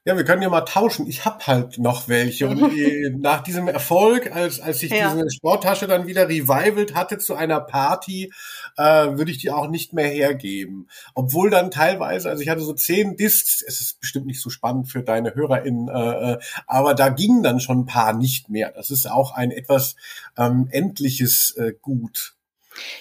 Ja, 0.08 0.16
wir 0.16 0.24
können 0.24 0.44
ja 0.44 0.50
mal 0.50 0.62
tauschen. 0.62 1.08
Ich 1.08 1.26
hab 1.26 1.48
halt 1.48 1.80
noch 1.80 2.08
welche. 2.08 2.48
Und 2.48 2.62
nach 3.20 3.42
diesem 3.42 3.68
Erfolg, 3.68 4.32
als, 4.36 4.60
als 4.60 4.84
ich 4.84 4.92
ja. 4.92 5.12
diese 5.12 5.32
Sporttasche 5.32 5.88
dann 5.88 6.06
wieder 6.06 6.30
revivelt 6.30 6.94
hatte 6.94 7.18
zu 7.18 7.34
einer 7.34 7.60
Party, 7.60 8.32
äh, 8.78 8.84
würde 8.84 9.32
ich 9.32 9.40
die 9.40 9.50
auch 9.50 9.68
nicht 9.68 9.94
mehr 9.94 10.08
hergeben. 10.08 10.88
Obwohl 11.16 11.50
dann 11.50 11.72
teilweise, 11.72 12.30
also 12.30 12.44
ich 12.44 12.50
hatte 12.50 12.62
so 12.62 12.74
zehn 12.74 13.18
Discs, 13.18 13.64
es 13.68 13.82
ist 13.82 14.00
bestimmt 14.00 14.28
nicht 14.28 14.44
so 14.44 14.52
spannend 14.52 14.90
für 14.90 15.02
deine 15.02 15.34
HörerInnen, 15.34 15.88
äh, 15.88 16.34
äh, 16.34 16.40
aber 16.68 16.94
da 16.94 17.10
gingen 17.10 17.42
dann 17.42 17.60
schon 17.60 17.80
ein 17.80 17.86
paar 17.88 18.14
nicht 18.14 18.48
mehr. 18.48 18.72
Das 18.76 18.92
ist 18.92 19.10
auch 19.10 19.32
ein 19.32 19.50
etwas 19.50 19.96
ähm, 20.38 20.68
endliches 20.70 21.56
äh, 21.58 21.74
Gut. 21.82 22.36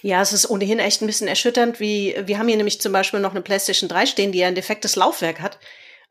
Ja, 0.01 0.23
es 0.23 0.33
ist 0.33 0.49
ohnehin 0.49 0.79
echt 0.79 1.03
ein 1.03 1.07
bisschen 1.07 1.29
erschütternd, 1.29 1.81
wie 1.81 2.17
wir 2.25 2.39
haben 2.39 2.49
hier 2.49 2.57
nämlich 2.57 2.81
zum 2.81 2.93
Beispiel 2.93 3.21
noch 3.21 3.33
eine 3.33 3.43
PlayStation 3.43 3.91
3 3.91 4.07
stehen, 4.07 4.33
die 4.33 4.39
ja 4.39 4.49
ein 4.49 4.55
defektes 4.55 4.97
Laufwerk 4.97 5.41
hat. 5.41 5.59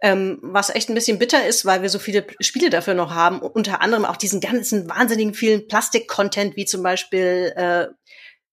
Ähm, 0.06 0.38
was 0.42 0.70
echt 0.70 0.90
ein 0.90 0.96
bisschen 0.96 1.18
bitter 1.18 1.48
ist, 1.48 1.64
weil 1.64 1.82
wir 1.82 1.88
so 1.88 1.98
viele 1.98 2.28
Spiele 2.42 2.70
dafür 2.70 2.94
noch 2.94 3.16
haben. 3.16 3.40
Unter 3.40 3.82
anderem 3.82 4.04
auch 4.04 4.18
diesen 4.18 4.42
ganzen 4.42 4.90
wahnsinnigen 4.90 5.34
vielen 5.34 5.66
Plastik-Content, 5.70 6.58
wie 6.58 6.66
zum 6.66 6.84
Beispiel 6.84 7.54
äh, 7.56 7.88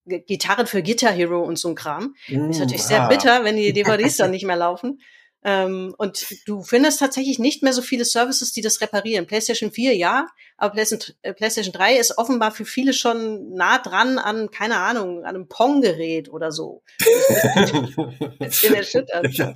Gitarren 0.06 0.68
für 0.68 0.80
Guitar 0.80 1.10
Hero 1.10 1.42
und 1.42 1.58
so 1.58 1.68
ein 1.68 1.74
Kram. 1.74 2.14
Mm, 2.28 2.50
ist 2.50 2.60
natürlich 2.60 2.82
ah. 2.82 2.86
sehr 2.86 3.08
bitter, 3.08 3.42
wenn 3.42 3.56
die 3.56 3.72
DVDs 3.74 4.16
dann 4.16 4.30
nicht 4.30 4.44
mehr 4.44 4.54
laufen. 4.54 5.00
Ähm, 5.42 5.92
und 5.98 6.24
du 6.46 6.62
findest 6.62 7.00
tatsächlich 7.00 7.40
nicht 7.40 7.64
mehr 7.64 7.72
so 7.72 7.82
viele 7.82 8.04
Services, 8.04 8.52
die 8.52 8.60
das 8.60 8.80
reparieren. 8.80 9.26
PlayStation 9.26 9.72
4 9.72 9.96
ja, 9.96 10.28
aber 10.56 10.74
PlayStation, 10.74 11.16
äh, 11.22 11.34
PlayStation 11.34 11.72
3 11.72 11.96
ist 11.96 12.16
offenbar 12.16 12.52
für 12.52 12.64
viele 12.64 12.92
schon 12.92 13.54
nah 13.54 13.78
dran 13.78 14.18
an, 14.18 14.52
keine 14.52 14.76
Ahnung, 14.76 15.24
an 15.24 15.34
einem 15.34 15.48
Pong-Gerät 15.48 16.30
oder 16.30 16.52
so. 16.52 16.84
Ich 18.38 18.62
bin 18.62 18.74
erschüttert. 18.74 19.26
Ja 19.32 19.52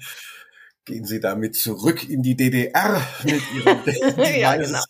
gehen 0.84 1.06
Sie 1.06 1.18
damit 1.18 1.56
zurück 1.56 2.08
in 2.08 2.22
die 2.22 2.36
DDR 2.36 3.00
mit 3.24 3.40
Ihrem 3.56 3.78
ja, 4.38 4.56
genau. 4.56 4.80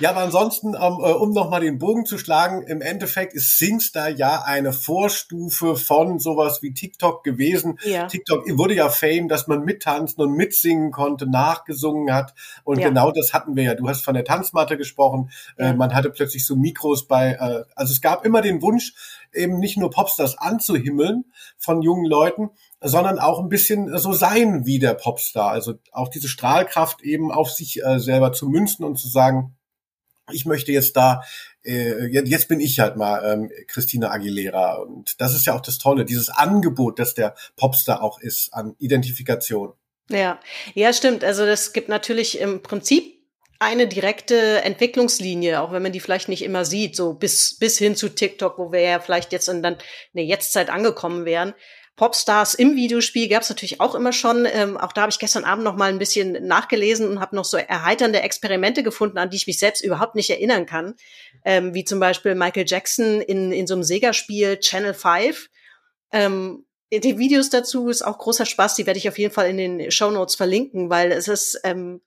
ja, 0.00 0.10
aber 0.10 0.20
ansonsten, 0.20 0.74
ähm, 0.74 0.98
äh, 1.00 1.12
um 1.12 1.32
nochmal 1.32 1.60
den 1.60 1.78
Bogen 1.78 2.06
zu 2.06 2.18
schlagen, 2.18 2.62
im 2.62 2.80
Endeffekt 2.80 3.34
ist 3.34 3.58
Singstar 3.58 4.08
ja 4.08 4.42
eine 4.42 4.72
Vorstufe 4.72 5.76
von 5.76 6.18
sowas 6.18 6.60
wie 6.62 6.74
TikTok 6.74 7.22
gewesen. 7.22 7.78
Ja. 7.84 8.06
TikTok 8.06 8.48
wurde 8.58 8.74
ja 8.74 8.88
Fame, 8.88 9.28
dass 9.28 9.46
man 9.46 9.64
mittanzen 9.64 10.22
und 10.22 10.32
mitsingen 10.32 10.90
konnte, 10.90 11.30
nachgesungen 11.30 12.12
hat. 12.12 12.34
Und 12.64 12.80
ja. 12.80 12.88
genau 12.88 13.12
das 13.12 13.32
hatten 13.32 13.54
wir 13.54 13.62
ja. 13.62 13.74
Du 13.74 13.88
hast 13.88 14.04
von 14.04 14.14
der 14.14 14.24
Tanzmatte 14.24 14.76
gesprochen. 14.76 15.30
Äh, 15.56 15.64
ja. 15.64 15.70
Äh, 15.70 15.74
man 15.74 15.94
hatte 15.94 16.10
plötzlich 16.10 16.44
so 16.46 16.56
Mikros 16.56 17.06
bei, 17.06 17.34
äh, 17.34 17.64
also 17.76 17.92
es 17.92 18.00
gab 18.00 18.26
immer 18.26 18.42
den 18.42 18.60
Wunsch, 18.60 18.94
eben 19.32 19.58
nicht 19.58 19.76
nur 19.76 19.90
Popstars 19.90 20.36
anzuhimmeln 20.38 21.24
von 21.58 21.82
jungen 21.82 22.06
Leuten, 22.06 22.50
sondern 22.80 23.18
auch 23.18 23.40
ein 23.40 23.48
bisschen 23.48 23.96
so 23.98 24.12
sein 24.12 24.66
wie 24.66 24.78
der 24.78 24.94
Popstar. 24.94 25.50
Also 25.50 25.74
auch 25.92 26.08
diese 26.08 26.28
Strahlkraft 26.28 27.02
eben 27.02 27.32
auf 27.32 27.50
sich 27.50 27.82
äh, 27.84 27.98
selber 27.98 28.32
zu 28.32 28.48
münzen 28.48 28.84
und 28.84 28.96
zu 28.96 29.08
sagen, 29.08 29.56
ich 30.30 30.44
möchte 30.44 30.72
jetzt 30.72 30.96
da, 30.96 31.22
äh, 31.64 32.06
jetzt 32.06 32.48
bin 32.48 32.60
ich 32.60 32.80
halt 32.80 32.96
mal 32.96 33.22
ähm, 33.24 33.50
Christina 33.66 34.10
Aguilera. 34.10 34.76
Und 34.76 35.20
das 35.20 35.34
ist 35.34 35.46
ja 35.46 35.54
auch 35.54 35.60
das 35.60 35.78
Tolle, 35.78 36.04
dieses 36.04 36.28
Angebot, 36.28 36.98
das 36.98 37.14
der 37.14 37.34
Popstar 37.56 38.02
auch 38.02 38.20
ist 38.20 38.52
an 38.52 38.74
Identifikation. 38.78 39.72
Ja, 40.10 40.38
ja, 40.74 40.92
stimmt. 40.92 41.24
Also 41.24 41.44
das 41.44 41.72
gibt 41.72 41.88
natürlich 41.88 42.40
im 42.40 42.62
Prinzip 42.62 43.18
eine 43.58 43.88
direkte 43.88 44.62
Entwicklungslinie, 44.62 45.60
auch 45.60 45.72
wenn 45.72 45.82
man 45.82 45.92
die 45.92 46.00
vielleicht 46.00 46.28
nicht 46.28 46.42
immer 46.42 46.64
sieht, 46.64 46.94
so 46.94 47.14
bis, 47.14 47.58
bis 47.58 47.76
hin 47.76 47.96
zu 47.96 48.08
TikTok, 48.08 48.56
wo 48.58 48.70
wir 48.70 48.80
ja 48.80 49.00
vielleicht 49.00 49.32
jetzt 49.32 49.48
in, 49.48 49.62
dann 49.62 49.74
in 49.74 49.80
der 50.14 50.24
Jetztzeit 50.24 50.70
angekommen 50.70 51.24
wären. 51.24 51.54
Popstars 51.98 52.54
im 52.54 52.76
Videospiel 52.76 53.28
gab 53.28 53.42
es 53.42 53.48
natürlich 53.48 53.80
auch 53.80 53.96
immer 53.96 54.12
schon. 54.12 54.46
Ähm, 54.46 54.76
auch 54.76 54.92
da 54.92 55.02
habe 55.02 55.10
ich 55.10 55.18
gestern 55.18 55.44
Abend 55.44 55.64
noch 55.64 55.74
mal 55.74 55.90
ein 55.90 55.98
bisschen 55.98 56.46
nachgelesen 56.46 57.08
und 57.08 57.20
habe 57.20 57.34
noch 57.34 57.44
so 57.44 57.56
erheiternde 57.56 58.22
Experimente 58.22 58.84
gefunden, 58.84 59.18
an 59.18 59.30
die 59.30 59.36
ich 59.36 59.48
mich 59.48 59.58
selbst 59.58 59.84
überhaupt 59.84 60.14
nicht 60.14 60.30
erinnern 60.30 60.64
kann. 60.64 60.94
Ähm, 61.44 61.74
wie 61.74 61.84
zum 61.84 61.98
Beispiel 61.98 62.36
Michael 62.36 62.66
Jackson 62.68 63.20
in, 63.20 63.50
in 63.50 63.66
so 63.66 63.74
einem 63.74 63.82
Sega-Spiel 63.82 64.60
Channel 64.60 64.94
5. 64.94 65.50
Ähm, 66.12 66.64
die 66.92 67.18
Videos 67.18 67.50
dazu 67.50 67.88
ist 67.88 68.02
auch 68.02 68.16
großer 68.16 68.46
Spaß. 68.46 68.76
Die 68.76 68.86
werde 68.86 68.98
ich 68.98 69.08
auf 69.08 69.18
jeden 69.18 69.34
Fall 69.34 69.50
in 69.50 69.56
den 69.56 69.90
Show 69.90 70.12
Notes 70.12 70.36
verlinken, 70.36 70.90
weil 70.90 71.10
es 71.10 71.26
ist 71.26 71.60
ähm, 71.64 72.00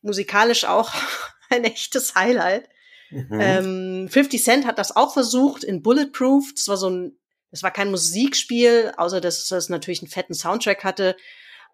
musikalisch 0.00 0.64
auch 0.64 0.90
ein 1.50 1.64
echtes 1.64 2.14
Highlight. 2.14 2.66
Mhm. 3.10 3.38
Ähm, 3.38 4.08
50 4.08 4.42
Cent 4.42 4.66
hat 4.66 4.78
das 4.78 4.96
auch 4.96 5.12
versucht 5.12 5.64
in 5.64 5.82
Bulletproof. 5.82 6.50
Das 6.54 6.66
war 6.68 6.78
so 6.78 6.88
ein, 6.88 7.18
das 7.52 7.62
war 7.62 7.70
kein 7.70 7.90
Musikspiel, 7.90 8.92
außer 8.96 9.20
dass 9.20 9.48
es 9.50 9.68
natürlich 9.68 10.00
einen 10.00 10.10
fetten 10.10 10.34
Soundtrack 10.34 10.82
hatte. 10.82 11.16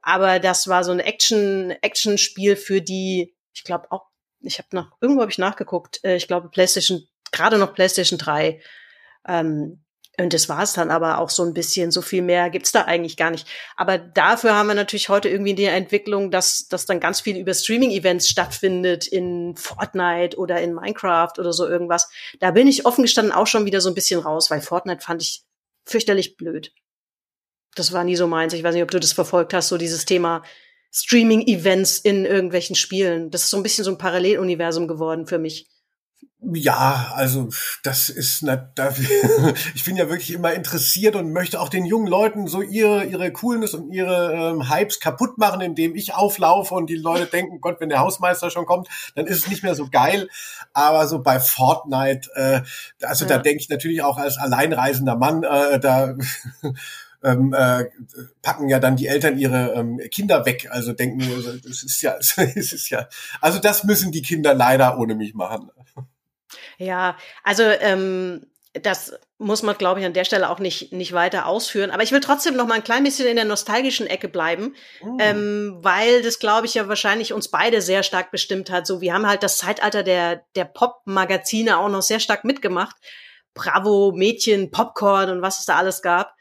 Aber 0.03 0.41
das 0.41 0.69
war 0.69 0.85
so 0.85 0.93
ein 0.93 1.01
Action, 1.01 1.71
Action-Spiel 1.71 2.57
für 2.57 2.83
die, 2.83 3.35
ich 3.55 3.65
glaube 3.65 3.91
auch, 3.91 4.07
ich 4.41 4.59
habe 4.59 4.69
noch, 4.73 4.91
irgendwo 5.01 5.23
habe 5.23 5.31
ich 5.31 5.39
nachgeguckt, 5.39 6.05
äh, 6.05 6.17
ich 6.17 6.29
glaube 6.29 6.51
PlayStation, 6.51 7.07
gerade 7.33 7.59
noch 7.59 7.75
PlayStation 7.75 8.19
3. 8.19 8.61
Ähm, 9.27 9.85
und 10.21 10.33
das 10.35 10.49
war 10.49 10.65
es 10.65 10.73
dann 10.73 10.91
aber 10.91 11.19
auch 11.19 11.31
so 11.31 11.45
ein 11.45 11.55
bisschen, 11.55 11.93
so 11.93 12.03
viel 12.03 12.23
mehr 12.23 12.51
gibt's 12.51 12.73
da 12.73 12.83
eigentlich 12.83 13.17
gar 13.17 13.31
nicht. 13.31 13.47
Aber 13.77 13.99
dafür 13.99 14.57
haben 14.57 14.67
wir 14.67 14.75
natürlich 14.75 15.09
heute 15.09 15.29
irgendwie 15.29 15.55
die 15.55 15.65
Entwicklung, 15.65 16.33
dass, 16.33 16.67
dass 16.67 16.87
dann 16.87 16.99
ganz 16.99 17.21
viel 17.21 17.37
über 17.37 17.55
Streaming-Events 17.55 18.29
stattfindet 18.29 19.07
in 19.07 19.55
Fortnite 19.55 20.37
oder 20.37 20.61
in 20.61 20.75
Minecraft 20.75 21.35
oder 21.39 21.53
so 21.53 21.69
irgendwas. 21.69 22.09
Da 22.41 22.51
bin 22.51 22.67
ich 22.67 22.85
offen 22.85 23.03
gestanden 23.03 23.33
auch 23.33 23.47
schon 23.47 23.65
wieder 23.65 23.81
so 23.81 23.91
ein 23.91 23.95
bisschen 23.95 24.19
raus, 24.19 24.51
weil 24.51 24.61
Fortnite 24.61 25.03
fand 25.03 25.23
ich 25.23 25.45
fürchterlich 25.89 26.37
blöd. 26.37 26.73
Das 27.75 27.93
war 27.93 28.05
nie 28.05 28.17
so 28.17 28.27
meins. 28.27 28.53
Ich 28.53 28.63
weiß 28.63 28.75
nicht, 28.75 28.83
ob 28.83 28.91
du 28.91 29.01
das 29.01 29.13
verfolgt 29.13 29.55
hast, 29.55 29.69
so 29.69 29.79
dieses 29.79 30.05
Thema 30.05 30.43
Streaming-Events 30.93 31.99
in 31.99 32.25
irgendwelchen 32.25 32.77
Spielen. 32.77 33.31
Das 33.31 33.45
ist 33.45 33.51
so 33.51 33.57
ein 33.57 33.63
bisschen 33.63 33.85
so 33.85 33.91
ein 33.91 33.99
Paralleluniversum 33.99 34.89
geworden 34.89 35.27
für 35.27 35.39
mich. 35.39 35.69
Ja, 36.41 37.13
also 37.17 37.49
das 37.83 38.11
ist 38.11 38.43
na, 38.45 38.55
da, 38.55 38.95
ich 39.75 39.85
bin 39.85 39.97
ja 39.97 40.09
wirklich 40.09 40.33
immer 40.33 40.55
interessiert 40.55 41.17
und 41.17 41.33
möchte 41.33 41.61
auch 41.61 41.69
den 41.69 41.85
jungen 41.85 42.07
Leuten 42.07 42.47
so 42.47 42.63
ihre 42.63 43.05
ihre 43.07 43.33
Coolness 43.33 43.75
und 43.75 43.91
ihre 43.91 44.33
ähm, 44.35 44.71
Hypes 44.71 45.01
kaputt 45.01 45.37
machen, 45.37 45.61
indem 45.61 45.97
ich 45.97 46.15
auflaufe 46.15 46.77
und 46.77 46.89
die 46.89 46.95
Leute 46.97 47.27
denken, 47.27 47.61
Gott, 47.61 47.81
wenn 47.81 47.89
der 47.89 47.99
Hausmeister 47.99 48.51
schon 48.51 48.67
kommt, 48.67 48.89
dann 49.17 49.27
ist 49.27 49.39
es 49.39 49.49
nicht 49.49 49.65
mehr 49.65 49.75
so 49.75 49.89
geil. 49.91 50.29
Aber 50.73 51.09
so 51.09 51.21
bei 51.21 51.41
Fortnite, 51.41 52.31
äh, 52.37 52.61
also 53.03 53.25
ja. 53.25 53.31
da 53.31 53.39
denke 53.39 53.61
ich 53.61 53.69
natürlich 53.69 54.03
auch 54.03 54.17
als 54.17 54.39
alleinreisender 54.39 55.17
Mann, 55.17 55.43
äh, 55.43 55.81
da 55.81 56.15
ähm, 57.25 57.53
äh, 57.53 57.87
packen 58.43 58.69
ja 58.69 58.79
dann 58.79 58.95
die 58.95 59.09
Eltern 59.09 59.39
ihre 59.39 59.73
ähm, 59.75 60.01
Kinder 60.13 60.47
weg. 60.47 60.69
Also 60.71 60.93
denken, 60.93 61.21
es 61.69 61.83
ist 61.83 62.01
ja, 62.01 62.15
es 62.21 62.37
ist 62.73 62.91
ja, 62.91 63.09
also 63.41 63.59
das 63.59 63.83
müssen 63.83 64.13
die 64.13 64.23
Kinder 64.23 64.55
leider 64.55 64.99
ohne 64.99 65.17
mich 65.17 65.35
machen. 65.35 65.71
Ja, 66.79 67.17
also 67.43 67.63
ähm, 67.63 68.47
das 68.75 69.19
muss 69.39 69.63
man, 69.63 69.77
glaube 69.77 70.01
ich, 70.01 70.07
an 70.07 70.13
der 70.13 70.25
Stelle 70.25 70.51
auch 70.51 70.59
nicht, 70.59 70.93
nicht 70.93 71.13
weiter 71.13 71.47
ausführen. 71.47 71.91
Aber 71.91 72.03
ich 72.03 72.13
will 72.13 72.21
trotzdem 72.21 72.57
noch 72.57 72.67
mal 72.67 72.75
ein 72.75 72.85
klein 72.85 73.05
bisschen 73.05 73.27
in 73.27 73.37
der 73.37 73.45
nostalgischen 73.45 74.07
Ecke 74.07 74.29
bleiben, 74.29 74.75
oh. 75.03 75.17
ähm, 75.21 75.79
weil 75.81 76.23
das, 76.23 76.39
glaube 76.39 76.67
ich, 76.67 76.75
ja 76.75 76.89
wahrscheinlich 76.89 77.33
uns 77.33 77.49
beide 77.49 77.81
sehr 77.81 78.03
stark 78.03 78.31
bestimmt 78.31 78.71
hat. 78.71 78.87
So, 78.87 79.01
wir 79.01 79.15
haben 79.15 79.27
halt 79.27 79.43
das 79.43 79.59
Zeitalter 79.59 80.03
der, 80.03 80.45
der 80.55 80.65
Pop-Magazine 80.65 81.79
auch 81.79 81.89
noch 81.89 82.03
sehr 82.03 82.21
stark 82.21 82.45
mitgemacht. 82.45 82.97
Bravo, 83.55 84.13
Mädchen, 84.15 84.71
Popcorn 84.71 85.31
und 85.31 85.43
was 85.43 85.61
es 85.61 85.67
da 85.67 85.77
alles 85.77 86.03
gab. 86.03 86.35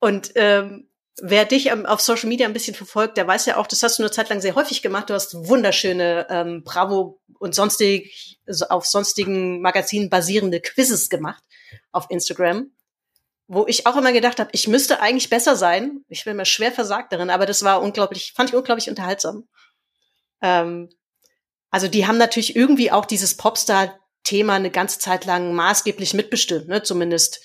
Und 0.00 0.32
ähm, 0.34 0.88
wer 1.20 1.44
dich 1.44 1.72
auf 1.72 2.00
Social 2.00 2.28
Media 2.28 2.46
ein 2.46 2.52
bisschen 2.52 2.74
verfolgt, 2.74 3.16
der 3.16 3.26
weiß 3.26 3.46
ja 3.46 3.56
auch, 3.56 3.66
das 3.66 3.82
hast 3.82 3.98
du 3.98 4.02
eine 4.02 4.10
Zeit 4.10 4.28
lang 4.28 4.40
sehr 4.40 4.54
häufig 4.54 4.82
gemacht. 4.82 5.10
Du 5.10 5.14
hast 5.14 5.34
wunderschöne 5.34 6.26
ähm, 6.28 6.62
Bravo 6.64 7.20
und 7.38 7.54
sonstig 7.54 8.40
auf 8.68 8.86
sonstigen 8.86 9.60
Magazinen 9.60 10.10
basierende 10.10 10.60
Quizzes 10.60 11.08
gemacht 11.08 11.42
auf 11.92 12.06
Instagram, 12.10 12.72
wo 13.46 13.66
ich 13.66 13.86
auch 13.86 13.96
immer 13.96 14.12
gedacht 14.12 14.40
habe, 14.40 14.50
ich 14.52 14.68
müsste 14.68 15.00
eigentlich 15.00 15.30
besser 15.30 15.56
sein. 15.56 16.04
Ich 16.08 16.24
bin 16.24 16.36
mir 16.36 16.46
schwer 16.46 16.72
versagt 16.72 17.12
darin, 17.12 17.30
aber 17.30 17.46
das 17.46 17.62
war 17.62 17.82
unglaublich, 17.82 18.32
fand 18.34 18.50
ich 18.50 18.56
unglaublich 18.56 18.88
unterhaltsam. 18.88 19.48
Ähm, 20.42 20.90
also 21.70 21.88
die 21.88 22.06
haben 22.06 22.18
natürlich 22.18 22.56
irgendwie 22.56 22.90
auch 22.90 23.04
dieses 23.04 23.36
Popstar-Thema 23.36 24.54
eine 24.54 24.70
ganze 24.70 24.98
Zeit 24.98 25.24
lang 25.24 25.54
maßgeblich 25.54 26.14
mitbestimmt, 26.14 26.68
ne? 26.68 26.82
Zumindest 26.82 27.40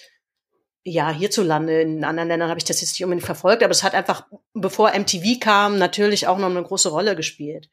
ja, 0.89 1.11
hierzulande, 1.11 1.81
in 1.81 2.03
anderen 2.03 2.29
Ländern 2.29 2.49
habe 2.49 2.57
ich 2.57 2.65
das 2.65 2.81
jetzt 2.81 2.93
nicht 2.93 3.03
unbedingt 3.03 3.25
verfolgt, 3.25 3.63
aber 3.63 3.71
es 3.71 3.83
hat 3.83 3.93
einfach, 3.93 4.27
bevor 4.53 4.91
MTV 4.97 5.39
kam, 5.39 5.77
natürlich 5.77 6.27
auch 6.27 6.37
noch 6.37 6.49
eine 6.49 6.63
große 6.63 6.89
Rolle 6.89 7.15
gespielt. 7.15 7.69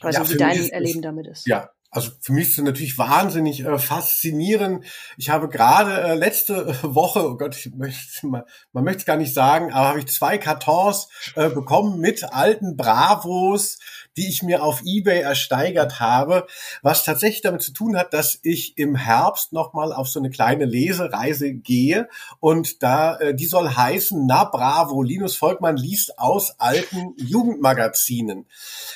Also 0.00 0.22
ja, 0.22 0.30
wie 0.30 0.36
dein 0.36 0.58
ist, 0.58 0.70
Erleben 0.70 1.02
damit 1.02 1.26
ist. 1.26 1.46
Ja, 1.46 1.70
also 1.90 2.10
für 2.20 2.32
mich 2.32 2.48
ist 2.48 2.58
es 2.58 2.64
natürlich 2.64 2.98
wahnsinnig 2.98 3.64
äh, 3.64 3.78
faszinierend. 3.78 4.84
Ich 5.16 5.30
habe 5.30 5.48
gerade 5.48 6.02
äh, 6.02 6.14
letzte 6.14 6.76
Woche, 6.82 7.20
oh 7.20 7.36
Gott, 7.36 7.56
ich 7.56 7.74
möchte, 7.74 8.26
man, 8.26 8.42
man 8.72 8.84
möchte 8.84 9.00
es 9.00 9.06
gar 9.06 9.16
nicht 9.16 9.32
sagen, 9.32 9.72
aber 9.72 9.88
habe 9.88 9.98
ich 10.00 10.08
zwei 10.08 10.36
Kartons 10.36 11.08
äh, 11.34 11.48
bekommen 11.48 11.98
mit 11.98 12.24
alten 12.24 12.76
Bravos, 12.76 13.78
die 14.18 14.28
ich 14.28 14.42
mir 14.42 14.62
auf 14.64 14.82
eBay 14.84 15.20
ersteigert 15.20 16.00
habe, 16.00 16.46
was 16.82 17.04
tatsächlich 17.04 17.42
damit 17.42 17.62
zu 17.62 17.72
tun 17.72 17.96
hat, 17.96 18.12
dass 18.12 18.40
ich 18.42 18.76
im 18.76 18.96
Herbst 18.96 19.52
nochmal 19.52 19.92
auf 19.92 20.08
so 20.08 20.18
eine 20.18 20.30
kleine 20.30 20.64
Lesereise 20.64 21.54
gehe 21.54 22.08
und 22.40 22.82
da, 22.82 23.16
äh, 23.16 23.34
die 23.34 23.46
soll 23.46 23.70
heißen, 23.70 24.26
na 24.26 24.44
bravo, 24.44 25.02
Linus 25.02 25.36
Volkmann 25.36 25.76
liest 25.76 26.18
aus 26.18 26.58
alten 26.58 27.14
Jugendmagazinen. 27.16 28.46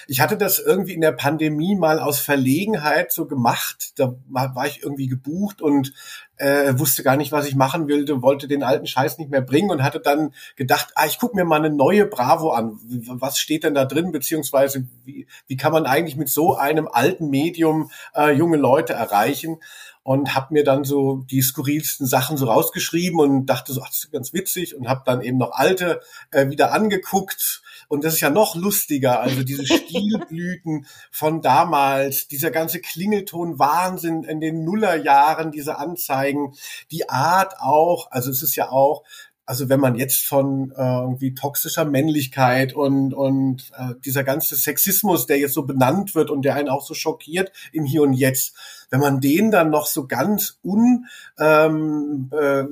Ich 0.09 0.21
hatte 0.21 0.37
das 0.37 0.59
irgendwie 0.59 0.95
in 0.95 1.01
der 1.01 1.13
Pandemie 1.13 1.77
mal 1.77 2.01
aus 2.01 2.19
Verlegenheit 2.19 3.13
so 3.13 3.27
gemacht, 3.27 3.93
da 3.97 4.17
war 4.29 4.67
ich 4.67 4.83
irgendwie 4.83 5.07
gebucht 5.07 5.63
und 5.63 5.93
äh, 6.37 6.79
wusste 6.79 7.03
gar 7.03 7.17
nicht, 7.17 7.33
was 7.33 7.47
ich 7.47 7.55
machen 7.55 7.89
wollte, 7.89 8.23
wollte 8.23 8.49
den 8.49 8.63
alten 8.63 8.87
Scheiß 8.87 9.19
nicht 9.19 9.31
mehr 9.31 9.43
bringen 9.43 9.71
und 9.71 9.83
hatte 9.83 10.01
dann 10.01 10.35
gedacht, 10.57 10.89
ah, 10.95 11.07
ich 11.07 11.19
gucke 11.19 11.37
mir 11.37 11.45
mal 11.45 11.57
eine 11.57 11.71
neue 11.71 12.07
Bravo 12.07 12.51
an. 12.51 12.79
Was 12.83 13.39
steht 13.39 13.65
denn 13.65 13.75
da 13.75 13.85
drin, 13.85 14.13
beziehungsweise 14.13 14.87
wie, 15.05 15.27
wie 15.47 15.57
kann 15.57 15.73
man 15.73 15.87
eigentlich 15.87 16.17
mit 16.17 16.29
so 16.29 16.57
einem 16.57 16.89
alten 16.89 17.31
Medium 17.31 17.91
äh, 18.15 18.33
junge 18.33 18.57
Leute 18.57 18.93
erreichen? 18.93 19.59
und 20.05 20.35
habe 20.35 20.53
mir 20.53 20.65
dann 20.65 20.83
so 20.83 21.25
die 21.31 21.43
skurrilsten 21.43 22.07
Sachen 22.07 22.37
so 22.37 22.47
rausgeschrieben 22.47 23.21
und 23.21 23.47
dachte 23.47 23.73
so, 23.73 23.83
ach, 23.83 23.89
das 23.89 23.99
ist 23.99 24.13
ganz 24.13 24.33
witzig 24.33 24.75
und 24.75 24.89
habe 24.89 25.03
dann 25.07 25.23
eben 25.23 25.39
noch 25.39 25.53
alte 25.53 26.01
äh, 26.33 26.51
wieder 26.51 26.73
angeguckt 26.73 27.62
und 27.93 28.05
das 28.05 28.15
ist 28.15 28.21
ja 28.21 28.31
noch 28.31 28.55
lustiger, 28.55 29.21
also 29.21 29.43
diese 29.43 29.67
Stilblüten 29.67 30.87
von 31.11 31.43
damals, 31.43 32.27
dieser 32.27 32.51
ganze 32.51 32.81
Klingelton 32.81 33.59
Wahnsinn 33.59 34.25
in 34.25 34.41
den 34.41 34.65
Nullerjahren, 34.65 35.53
diese 35.53 35.77
Anzeigen, 35.77 36.55
die 36.91 37.11
Art 37.11 37.61
auch, 37.61 38.11
also 38.11 38.31
es 38.31 38.43
ist 38.43 38.57
ja 38.57 38.71
auch, 38.71 39.05
also 39.45 39.69
wenn 39.69 39.79
man 39.79 39.97
jetzt 39.97 40.25
von 40.25 40.71
äh, 40.71 40.83
irgendwie 40.83 41.35
toxischer 41.35 41.85
Männlichkeit 41.85 42.73
und 42.73 43.13
und 43.13 43.71
äh, 43.77 43.93
dieser 44.03 44.25
ganze 44.25 44.57
Sexismus, 44.57 45.27
der 45.27 45.39
jetzt 45.39 45.53
so 45.53 45.65
benannt 45.65 46.15
wird 46.15 46.31
und 46.31 46.47
der 46.47 46.55
einen 46.55 46.71
auch 46.71 46.87
so 46.87 46.95
schockiert 46.95 47.53
im 47.73 47.85
Hier 47.85 48.05
und 48.05 48.15
Jetzt, 48.15 48.57
wenn 48.89 49.01
man 49.01 49.21
den 49.21 49.51
dann 49.51 49.69
noch 49.69 49.85
so 49.85 50.07
ganz 50.07 50.59
un, 50.65 51.09
ähm, 51.39 52.31
äh, 52.33 52.65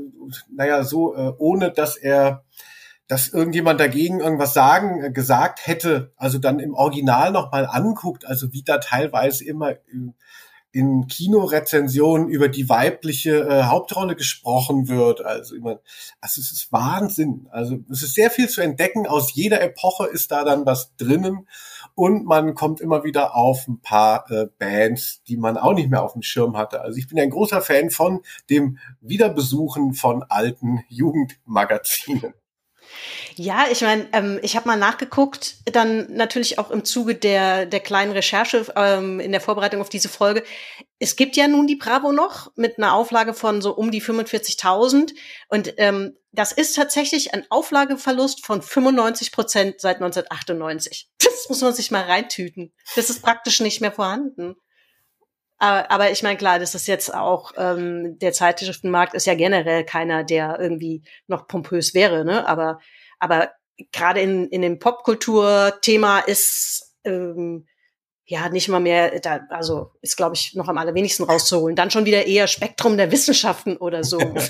naja, 0.51 0.83
so 0.83 1.15
äh, 1.15 1.35
ohne 1.37 1.73
dass 1.73 1.97
er 1.97 2.43
dass 3.11 3.27
irgendjemand 3.27 3.81
dagegen 3.81 4.21
irgendwas 4.21 4.55
sagen, 4.55 5.03
äh, 5.03 5.11
gesagt 5.11 5.67
hätte, 5.67 6.13
also 6.17 6.39
dann 6.39 6.61
im 6.61 6.75
Original 6.75 7.33
nochmal 7.33 7.67
anguckt, 7.67 8.25
also 8.25 8.53
wie 8.53 8.63
da 8.63 8.79
teilweise 8.79 9.45
immer 9.45 9.73
in, 9.93 10.15
in 10.71 11.09
Kinorezensionen 11.09 12.29
über 12.29 12.47
die 12.47 12.69
weibliche 12.69 13.49
äh, 13.49 13.63
Hauptrolle 13.65 14.15
gesprochen 14.15 14.87
wird. 14.87 15.25
Also 15.25 15.57
immer, 15.57 15.81
also 16.21 16.41
es 16.41 16.53
ist 16.53 16.71
Wahnsinn. 16.71 17.49
Also 17.51 17.79
es 17.91 18.05
ist 18.05 18.15
sehr 18.15 18.31
viel 18.31 18.49
zu 18.49 18.61
entdecken. 18.61 19.09
Aus 19.09 19.35
jeder 19.35 19.61
Epoche 19.61 20.07
ist 20.07 20.31
da 20.31 20.45
dann 20.45 20.65
was 20.65 20.95
drinnen. 20.97 21.49
Und 21.97 22.27
man 22.27 22.55
kommt 22.55 22.81
immer 22.81 23.03
wieder 23.03 23.35
auf 23.35 23.67
ein 23.67 23.81
paar 23.81 24.31
äh, 24.31 24.47
Bands, 24.61 25.25
die 25.27 25.37
man 25.37 25.57
auch 25.57 25.75
nicht 25.75 25.91
mehr 25.91 26.05
auf 26.05 26.13
dem 26.13 26.23
Schirm 26.23 26.57
hatte. 26.57 26.81
Also 26.81 26.97
ich 26.97 27.09
bin 27.09 27.19
ein 27.19 27.31
großer 27.31 27.61
Fan 27.61 27.91
von 27.91 28.21
dem 28.51 28.79
Wiederbesuchen 29.01 29.95
von 29.95 30.23
alten 30.23 30.85
Jugendmagazinen. 30.89 32.35
Ja, 33.37 33.67
ich 33.71 33.81
meine, 33.81 34.09
ähm, 34.13 34.39
ich 34.43 34.57
habe 34.57 34.69
mal 34.69 34.77
nachgeguckt, 34.77 35.57
dann 35.67 36.13
natürlich 36.13 36.59
auch 36.59 36.71
im 36.71 36.85
Zuge 36.85 37.15
der, 37.15 37.67
der 37.67 37.81
kleinen 37.81 38.13
Recherche 38.13 38.67
ähm, 38.77 39.21
in 39.21 39.33
der 39.33 39.41
Vorbereitung 39.41 39.81
auf 39.81 39.89
diese 39.89 40.09
Folge. 40.09 40.43
Es 40.99 41.17
gibt 41.17 41.37
ja 41.37 41.49
nun 41.49 41.67
die 41.67 41.77
Bravo 41.77 42.13
noch 42.13 42.53
mit 42.57 42.79
einer 42.79 42.95
Auflage 42.95 43.35
von 43.35 43.63
so 43.63 43.75
um 43.75 43.91
die 43.91 44.03
45.000 44.03 45.15
und 45.49 45.75
ähm, 45.79 46.17
das 46.33 46.53
ist 46.53 46.77
tatsächlich 46.77 47.35
ein 47.35 47.45
Auflageverlust 47.51 48.45
von 48.45 48.63
95 48.63 49.33
Prozent 49.33 49.81
seit 49.81 49.97
1998. 49.97 51.09
Das 51.41 51.49
muss 51.49 51.63
man 51.63 51.73
sich 51.73 51.91
mal 51.91 52.05
reintüten. 52.05 52.71
Das 52.97 53.09
ist 53.09 53.23
praktisch 53.23 53.61
nicht 53.61 53.81
mehr 53.81 53.93
vorhanden. 53.93 54.57
Aber, 55.61 55.91
aber 55.91 56.11
ich 56.11 56.23
meine, 56.23 56.39
klar, 56.39 56.59
das 56.59 56.75
ist 56.75 56.89
jetzt 56.89 57.15
auch, 57.15 57.53
ähm, 57.59 58.19
der 58.19 58.33
Zeitschriftenmarkt 58.33 59.13
ist 59.13 59.27
ja 59.27 59.35
generell 59.35 59.85
keiner, 59.85 60.25
der 60.25 60.59
irgendwie 60.59 61.03
noch 61.27 61.47
pompös 61.47 61.95
wäre, 61.95 62.25
ne? 62.25 62.49
Aber, 62.49 62.81
aber 63.19 63.51
gerade 63.93 64.21
in, 64.21 64.49
in 64.49 64.63
dem 64.63 64.79
Popkultur-Thema 64.79 66.21
ist, 66.21 66.97
ähm, 67.05 67.67
ja, 68.25 68.49
nicht 68.49 68.69
mal 68.69 68.81
mehr, 68.81 69.21
da, 69.21 69.41
also 69.51 69.91
ist, 70.01 70.17
glaube 70.17 70.35
ich, 70.35 70.55
noch 70.55 70.69
am 70.69 70.79
allerwenigsten 70.79 71.25
rauszuholen. 71.25 71.77
Dann 71.77 71.91
schon 71.91 72.07
wieder 72.07 72.27
eher 72.27 72.47
Spektrum 72.47 72.97
der 72.97 73.13
Wissenschaften 73.13 73.77
oder 73.77 74.03
so. 74.03 74.19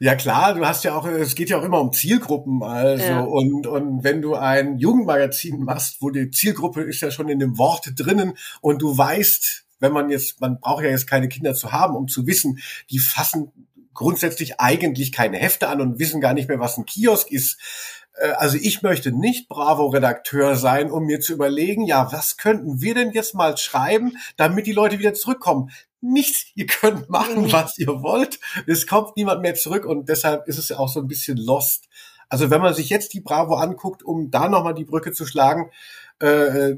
Ja 0.00 0.14
klar, 0.14 0.54
du 0.54 0.64
hast 0.64 0.84
ja 0.84 0.96
auch, 0.96 1.08
es 1.08 1.34
geht 1.34 1.50
ja 1.50 1.58
auch 1.58 1.64
immer 1.64 1.80
um 1.80 1.92
Zielgruppen, 1.92 2.62
also 2.62 3.04
ja. 3.04 3.18
und 3.18 3.66
und 3.66 4.04
wenn 4.04 4.22
du 4.22 4.36
ein 4.36 4.78
Jugendmagazin 4.78 5.58
machst, 5.64 5.96
wo 6.00 6.10
die 6.10 6.30
Zielgruppe 6.30 6.82
ist 6.82 7.00
ja 7.00 7.10
schon 7.10 7.28
in 7.28 7.40
dem 7.40 7.58
Wort 7.58 7.90
drinnen 7.96 8.38
und 8.60 8.80
du 8.80 8.96
weißt, 8.96 9.66
wenn 9.80 9.92
man 9.92 10.10
jetzt, 10.10 10.40
man 10.40 10.60
braucht 10.60 10.84
ja 10.84 10.90
jetzt 10.90 11.06
keine 11.06 11.28
Kinder 11.28 11.54
zu 11.54 11.72
haben, 11.72 11.96
um 11.96 12.08
zu 12.08 12.26
wissen, 12.26 12.60
die 12.90 12.98
fassen 12.98 13.52
grundsätzlich 13.94 14.60
eigentlich 14.60 15.10
keine 15.10 15.38
Hefte 15.38 15.68
an 15.68 15.80
und 15.80 15.98
wissen 15.98 16.20
gar 16.20 16.32
nicht 16.32 16.48
mehr, 16.48 16.60
was 16.60 16.78
ein 16.78 16.86
Kiosk 16.86 17.32
ist. 17.32 17.58
Äh, 18.14 18.30
also 18.30 18.56
ich 18.60 18.82
möchte 18.82 19.12
nicht 19.12 19.48
Bravo-Redakteur 19.48 20.56
sein, 20.56 20.90
um 20.90 21.04
mir 21.04 21.20
zu 21.20 21.32
überlegen, 21.32 21.84
ja, 21.84 22.12
was 22.12 22.36
könnten 22.36 22.80
wir 22.80 22.94
denn 22.94 23.10
jetzt 23.10 23.34
mal 23.34 23.56
schreiben, 23.56 24.16
damit 24.36 24.66
die 24.66 24.72
Leute 24.72 24.98
wieder 24.98 25.14
zurückkommen? 25.14 25.70
Nichts, 26.00 26.52
ihr 26.54 26.66
könnt 26.66 27.10
machen, 27.10 27.42
mhm. 27.42 27.52
was 27.52 27.76
ihr 27.78 27.88
wollt. 27.88 28.38
Es 28.66 28.86
kommt 28.86 29.16
niemand 29.16 29.42
mehr 29.42 29.56
zurück 29.56 29.84
und 29.84 30.08
deshalb 30.08 30.46
ist 30.46 30.58
es 30.58 30.68
ja 30.68 30.78
auch 30.78 30.88
so 30.88 31.00
ein 31.00 31.08
bisschen 31.08 31.36
lost. 31.36 31.88
Also 32.28 32.50
wenn 32.50 32.60
man 32.60 32.74
sich 32.74 32.90
jetzt 32.90 33.14
die 33.14 33.20
Bravo 33.20 33.54
anguckt, 33.54 34.02
um 34.02 34.30
da 34.30 34.48
nochmal 34.48 34.74
die 34.74 34.84
Brücke 34.84 35.12
zu 35.12 35.26
schlagen, 35.26 35.70
äh, 36.20 36.76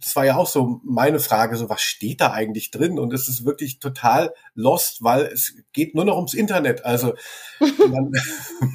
das 0.00 0.16
war 0.16 0.24
ja 0.24 0.36
auch 0.36 0.48
so 0.48 0.80
meine 0.84 1.20
Frage, 1.20 1.56
so 1.56 1.68
was 1.68 1.80
steht 1.80 2.20
da 2.20 2.32
eigentlich 2.32 2.70
drin? 2.70 2.98
Und 2.98 3.12
es 3.12 3.28
ist 3.28 3.44
wirklich 3.44 3.78
total 3.78 4.34
lost, 4.54 5.02
weil 5.02 5.26
es 5.26 5.54
geht 5.72 5.94
nur 5.94 6.04
noch 6.04 6.16
ums 6.16 6.34
Internet. 6.34 6.84
Also 6.84 7.14
man, 7.60 8.10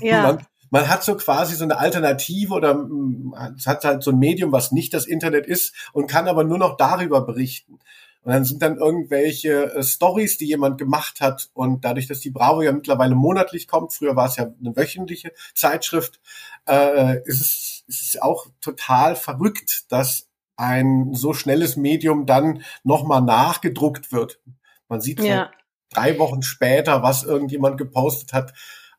ja. 0.01 0.21
man, 0.21 0.47
man 0.69 0.87
hat 0.87 1.03
so 1.03 1.15
quasi 1.15 1.55
so 1.55 1.65
eine 1.65 1.77
Alternative 1.77 2.53
oder 2.53 2.75
mm, 2.75 3.35
es 3.57 3.67
hat 3.67 3.83
halt 3.83 4.03
so 4.03 4.11
ein 4.11 4.19
Medium, 4.19 4.51
was 4.51 4.71
nicht 4.71 4.93
das 4.93 5.05
Internet 5.05 5.45
ist 5.45 5.75
und 5.91 6.09
kann 6.09 6.27
aber 6.27 6.43
nur 6.43 6.57
noch 6.57 6.77
darüber 6.77 7.21
berichten. 7.25 7.79
Und 8.27 8.33
dann 8.33 8.43
sind 8.43 8.61
dann 8.61 8.75
irgendwelche 8.75 9.73
äh, 9.73 9.83
Stories, 9.83 10.37
die 10.37 10.47
jemand 10.47 10.77
gemacht 10.77 11.21
hat. 11.21 11.49
Und 11.53 11.85
dadurch, 11.85 12.07
dass 12.07 12.19
die 12.19 12.29
Bravo 12.29 12.61
ja 12.61 12.73
mittlerweile 12.73 13.15
monatlich 13.15 13.69
kommt, 13.69 13.93
früher 13.93 14.17
war 14.17 14.27
es 14.27 14.35
ja 14.35 14.53
eine 14.59 14.75
wöchentliche 14.75 15.31
Zeitschrift, 15.55 16.19
äh, 16.67 17.21
ist, 17.23 17.39
es, 17.39 17.83
ist 17.87 18.01
es 18.03 18.21
auch 18.21 18.47
total 18.59 19.15
verrückt, 19.15 19.85
dass 19.93 20.27
ein 20.57 21.13
so 21.13 21.31
schnelles 21.31 21.77
Medium 21.77 22.25
dann 22.25 22.63
nochmal 22.83 23.21
nachgedruckt 23.21 24.11
wird. 24.11 24.41
Man 24.89 24.99
sieht 24.99 25.21
ja. 25.21 25.49
drei 25.89 26.19
Wochen 26.19 26.41
später, 26.41 27.03
was 27.03 27.23
irgendjemand 27.23 27.77
gepostet 27.77 28.33
hat. 28.33 28.53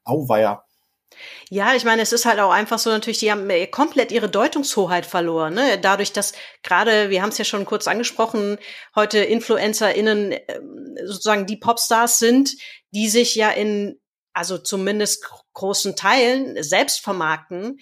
Auweia. 0.05 0.65
Ja, 1.51 1.75
ich 1.75 1.85
meine, 1.85 2.03
es 2.03 2.13
ist 2.13 2.27
halt 2.27 2.41
auch 2.41 2.51
einfach 2.51 2.79
so 2.79 2.91
natürlich, 2.91 3.19
die 3.19 3.31
haben 3.31 3.49
komplett 3.71 4.13
ihre 4.13 4.29
Deutungshoheit 4.29 5.07
verloren. 5.07 5.55
Ne? 5.55 5.79
Dadurch, 5.79 6.13
dass 6.13 6.33
gerade, 6.63 7.11
wir 7.11 7.23
haben 7.23 7.31
es 7.31 7.39
ja 7.39 7.45
schon 7.45 7.65
kurz 7.65 7.87
angesprochen, 7.89 8.59
heute 8.95 9.19
InfluencerInnen 9.19 10.33
ähm, 10.33 10.97
sozusagen 11.05 11.47
die 11.47 11.57
Popstars 11.57 12.19
sind, 12.19 12.51
die 12.91 13.09
sich 13.09 13.35
ja 13.35 13.51
in, 13.51 13.99
also 14.33 14.59
zumindest 14.59 15.29
großen 15.55 15.97
Teilen 15.97 16.63
selbst 16.63 17.01
vermarkten, 17.01 17.79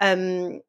ähm, 0.00 0.62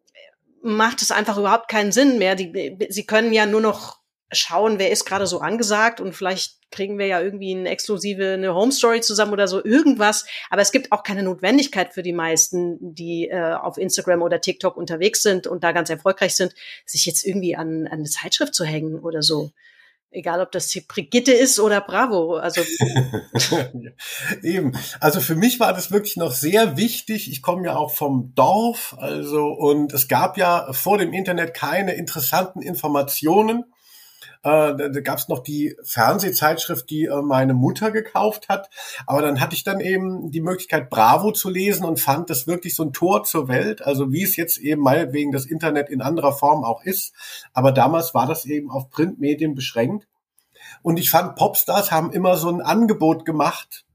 macht 0.61 1.01
es 1.01 1.11
einfach 1.11 1.37
überhaupt 1.37 1.69
keinen 1.69 1.91
Sinn 1.91 2.19
mehr. 2.19 2.35
Die, 2.35 2.77
sie 2.89 3.05
können 3.05 3.33
ja 3.33 3.45
nur 3.45 3.61
noch 3.61 4.00
schauen, 4.31 4.79
wer 4.79 4.91
ist 4.91 5.05
gerade 5.05 5.27
so 5.27 5.39
angesagt 5.39 5.99
und 5.99 6.13
vielleicht 6.13 6.57
kriegen 6.71 6.97
wir 6.97 7.05
ja 7.05 7.21
irgendwie 7.21 7.53
eine 7.53 7.69
exklusive 7.69 8.33
eine 8.33 8.55
Home 8.55 8.71
Story 8.71 9.01
zusammen 9.01 9.33
oder 9.33 9.47
so 9.47 9.63
irgendwas. 9.63 10.25
Aber 10.49 10.61
es 10.61 10.71
gibt 10.71 10.91
auch 10.91 11.03
keine 11.03 11.23
Notwendigkeit 11.23 11.93
für 11.93 12.01
die 12.01 12.13
meisten, 12.13 12.77
die 12.95 13.27
äh, 13.29 13.53
auf 13.53 13.77
Instagram 13.77 14.21
oder 14.21 14.41
TikTok 14.41 14.77
unterwegs 14.77 15.21
sind 15.21 15.47
und 15.47 15.63
da 15.63 15.73
ganz 15.73 15.89
erfolgreich 15.89 16.35
sind, 16.35 16.55
sich 16.85 17.05
jetzt 17.05 17.25
irgendwie 17.25 17.55
an, 17.55 17.87
an 17.87 17.99
eine 17.99 18.09
Zeitschrift 18.09 18.55
zu 18.55 18.63
hängen 18.63 18.99
oder 18.99 19.21
so. 19.21 19.51
Egal, 20.13 20.41
ob 20.41 20.51
das 20.51 20.77
Brigitte 20.89 21.31
ist 21.31 21.57
oder 21.59 21.79
Bravo. 21.79 22.35
Also 22.35 22.61
eben. 24.43 24.77
Also 24.99 25.21
für 25.21 25.35
mich 25.35 25.61
war 25.61 25.73
das 25.73 25.91
wirklich 25.91 26.17
noch 26.17 26.33
sehr 26.33 26.75
wichtig. 26.75 27.31
Ich 27.31 27.41
komme 27.41 27.65
ja 27.65 27.77
auch 27.77 27.91
vom 27.91 28.33
Dorf, 28.35 28.93
also 28.99 29.45
und 29.45 29.93
es 29.93 30.09
gab 30.09 30.37
ja 30.37 30.73
vor 30.73 30.97
dem 30.97 31.13
Internet 31.13 31.53
keine 31.53 31.93
interessanten 31.93 32.61
Informationen 32.61 33.63
äh, 34.43 34.75
da, 34.75 35.01
gab 35.01 35.19
es 35.19 35.27
noch 35.27 35.39
die 35.39 35.75
Fernsehzeitschrift, 35.83 36.89
die 36.89 37.05
äh, 37.05 37.21
meine 37.21 37.53
Mutter 37.53 37.91
gekauft 37.91 38.49
hat. 38.49 38.69
Aber 39.05 39.21
dann 39.21 39.39
hatte 39.39 39.55
ich 39.55 39.63
dann 39.63 39.79
eben 39.79 40.31
die 40.31 40.41
Möglichkeit, 40.41 40.89
Bravo 40.89 41.31
zu 41.31 41.49
lesen 41.49 41.85
und 41.85 41.99
fand 41.99 42.29
das 42.29 42.47
wirklich 42.47 42.75
so 42.75 42.83
ein 42.83 42.93
Tor 42.93 43.23
zur 43.23 43.47
Welt. 43.47 43.81
Also 43.85 44.11
wie 44.11 44.23
es 44.23 44.35
jetzt 44.35 44.57
eben 44.57 44.81
meinetwegen 44.81 45.31
das 45.31 45.45
Internet 45.45 45.89
in 45.89 46.01
anderer 46.01 46.33
Form 46.33 46.63
auch 46.63 46.83
ist. 46.83 47.13
Aber 47.53 47.71
damals 47.71 48.13
war 48.13 48.25
das 48.27 48.45
eben 48.45 48.71
auf 48.71 48.89
Printmedien 48.89 49.53
beschränkt. 49.53 50.07
Und 50.81 50.97
ich 50.97 51.09
fand, 51.09 51.35
Popstars 51.35 51.91
haben 51.91 52.11
immer 52.11 52.37
so 52.37 52.49
ein 52.49 52.61
Angebot 52.61 53.25
gemacht, 53.25 53.85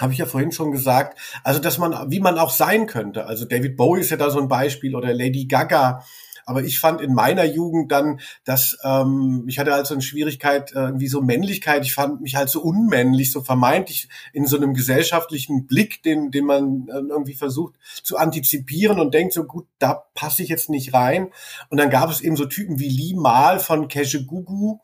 habe 0.00 0.12
ich 0.12 0.18
ja 0.18 0.26
vorhin 0.26 0.52
schon 0.52 0.72
gesagt, 0.72 1.18
also 1.44 1.60
dass 1.60 1.78
man, 1.78 2.10
wie 2.10 2.20
man 2.20 2.38
auch 2.38 2.50
sein 2.50 2.86
könnte. 2.86 3.26
Also 3.26 3.44
David 3.44 3.76
Bowie 3.76 4.00
ist 4.00 4.10
ja 4.10 4.16
da 4.16 4.30
so 4.30 4.40
ein 4.40 4.48
Beispiel 4.48 4.96
oder 4.96 5.12
Lady 5.14 5.46
Gaga 5.46 6.04
aber 6.52 6.64
ich 6.64 6.78
fand 6.80 7.00
in 7.00 7.14
meiner 7.14 7.44
Jugend 7.44 7.90
dann, 7.90 8.20
dass 8.44 8.76
ähm, 8.84 9.44
ich 9.48 9.58
hatte 9.58 9.72
halt 9.72 9.86
so 9.86 9.94
eine 9.94 10.02
Schwierigkeit, 10.02 10.70
äh, 10.72 10.92
wie 11.00 11.08
so 11.08 11.22
Männlichkeit. 11.22 11.82
Ich 11.86 11.94
fand 11.94 12.20
mich 12.20 12.36
halt 12.36 12.50
so 12.50 12.60
unmännlich, 12.60 13.32
so 13.32 13.40
vermeintlich 13.40 14.10
in 14.34 14.46
so 14.46 14.58
einem 14.58 14.74
gesellschaftlichen 14.74 15.66
Blick, 15.66 16.02
den, 16.02 16.30
den 16.30 16.44
man 16.44 16.88
äh, 16.88 16.98
irgendwie 17.08 17.32
versucht 17.32 17.76
zu 18.02 18.18
antizipieren 18.18 19.00
und 19.00 19.14
denkt 19.14 19.32
so, 19.32 19.44
gut, 19.44 19.66
da 19.78 19.94
passe 20.12 20.42
ich 20.42 20.50
jetzt 20.50 20.68
nicht 20.68 20.92
rein. 20.92 21.30
Und 21.70 21.78
dann 21.78 21.88
gab 21.88 22.10
es 22.10 22.20
eben 22.20 22.36
so 22.36 22.44
Typen 22.44 22.78
wie 22.78 22.90
Lee 22.90 23.14
Mal 23.16 23.58
von 23.58 23.88
Gugu. 23.88 24.78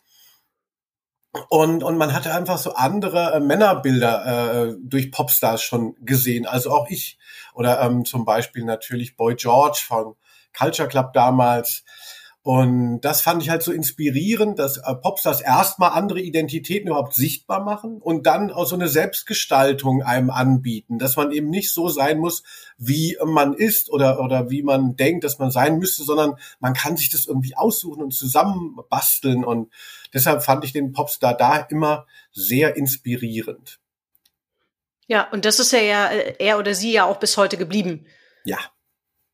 Und, 1.51 1.83
und 1.83 1.99
man 1.99 2.15
hatte 2.15 2.35
einfach 2.35 2.57
so 2.57 2.73
andere 2.73 3.35
äh, 3.35 3.41
Männerbilder 3.41 4.71
äh, 4.71 4.75
durch 4.81 5.13
Popstars 5.13 5.63
schon 5.63 5.95
gesehen. 6.01 6.47
Also 6.47 6.71
auch 6.71 6.89
ich. 6.89 7.19
Oder 7.53 7.83
ähm, 7.83 8.07
zum 8.07 8.25
Beispiel 8.25 8.65
natürlich 8.65 9.17
Boy 9.17 9.35
George 9.35 9.83
von 9.87 10.15
Culture 10.57 10.89
Club 10.89 11.13
damals. 11.13 11.85
Und 12.43 13.03
das 13.03 13.21
fand 13.21 13.43
ich 13.43 13.51
halt 13.51 13.63
so 13.63 13.73
inspirierend, 13.73 14.59
dass 14.59 14.79
äh, 14.79 14.95
Popstars 14.95 15.43
erstmal 15.43 15.91
andere 15.91 16.21
Identitäten 16.21 16.89
überhaupt 16.89 17.13
sichtbar 17.13 17.63
machen 17.63 17.99
und 18.01 18.25
dann 18.27 18.51
auch 18.51 18.65
so 18.65 18.75
eine 18.75 18.89
Selbstgestaltung 18.89 20.03
einem 20.03 20.31
anbieten, 20.31 20.99
dass 20.99 21.17
man 21.17 21.31
eben 21.31 21.51
nicht 21.51 21.73
so 21.75 21.89
sein 21.89 22.19
muss, 22.19 22.45
wie 22.79 23.19
man 23.23 23.53
ist 23.53 23.91
oder, 23.91 24.21
oder 24.21 24.49
wie 24.49 24.63
man 24.63 24.97
denkt, 24.97 25.25
dass 25.25 25.39
man 25.39 25.51
sein 25.51 25.79
müsste, 25.79 26.05
sondern 26.05 26.37
man 26.59 26.73
kann 26.73 26.97
sich 26.97 27.11
das 27.11 27.27
irgendwie 27.27 27.55
aussuchen 27.55 28.03
und 28.03 28.13
zusammenbasteln. 28.13 29.45
Und 29.45 29.71
deshalb 30.15 30.43
fand 30.43 30.65
ich 30.65 30.73
den 30.73 30.93
Popstar 30.93 31.37
da 31.37 31.59
immer 31.59 32.07
sehr 32.33 32.77
inspirierend. 32.77 33.79
Ja, 35.07 35.29
und 35.33 35.45
das 35.45 35.59
ist 35.59 35.73
ja, 35.73 35.81
ja 35.81 36.07
äh, 36.07 36.35
er 36.39 36.59
oder 36.59 36.75
sie 36.75 36.93
ja 36.93 37.05
auch 37.05 37.19
bis 37.19 37.37
heute 37.37 37.59
geblieben. 37.59 38.07
Ja. 38.47 38.59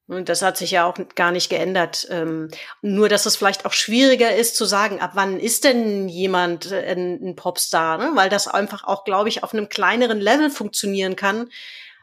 Und 0.06 0.28
das 0.28 0.42
hat 0.42 0.58
sich 0.58 0.70
ja 0.70 0.84
auch 0.84 0.96
gar 1.14 1.32
nicht 1.32 1.48
geändert. 1.48 2.06
Ähm, 2.10 2.50
nur, 2.82 3.08
dass 3.08 3.24
es 3.24 3.36
vielleicht 3.36 3.64
auch 3.64 3.72
schwieriger 3.72 4.34
ist 4.34 4.56
zu 4.56 4.66
sagen, 4.66 5.00
ab 5.00 5.12
wann 5.14 5.40
ist 5.40 5.64
denn 5.64 6.08
jemand 6.08 6.72
äh, 6.72 6.92
ein, 6.92 7.30
ein 7.30 7.36
Popstar, 7.36 7.98
ne? 7.98 8.10
weil 8.14 8.28
das 8.28 8.46
einfach 8.46 8.84
auch, 8.84 9.04
glaube 9.04 9.30
ich, 9.30 9.42
auf 9.42 9.54
einem 9.54 9.68
kleineren 9.68 10.20
Level 10.20 10.50
funktionieren 10.50 11.16
kann, 11.16 11.50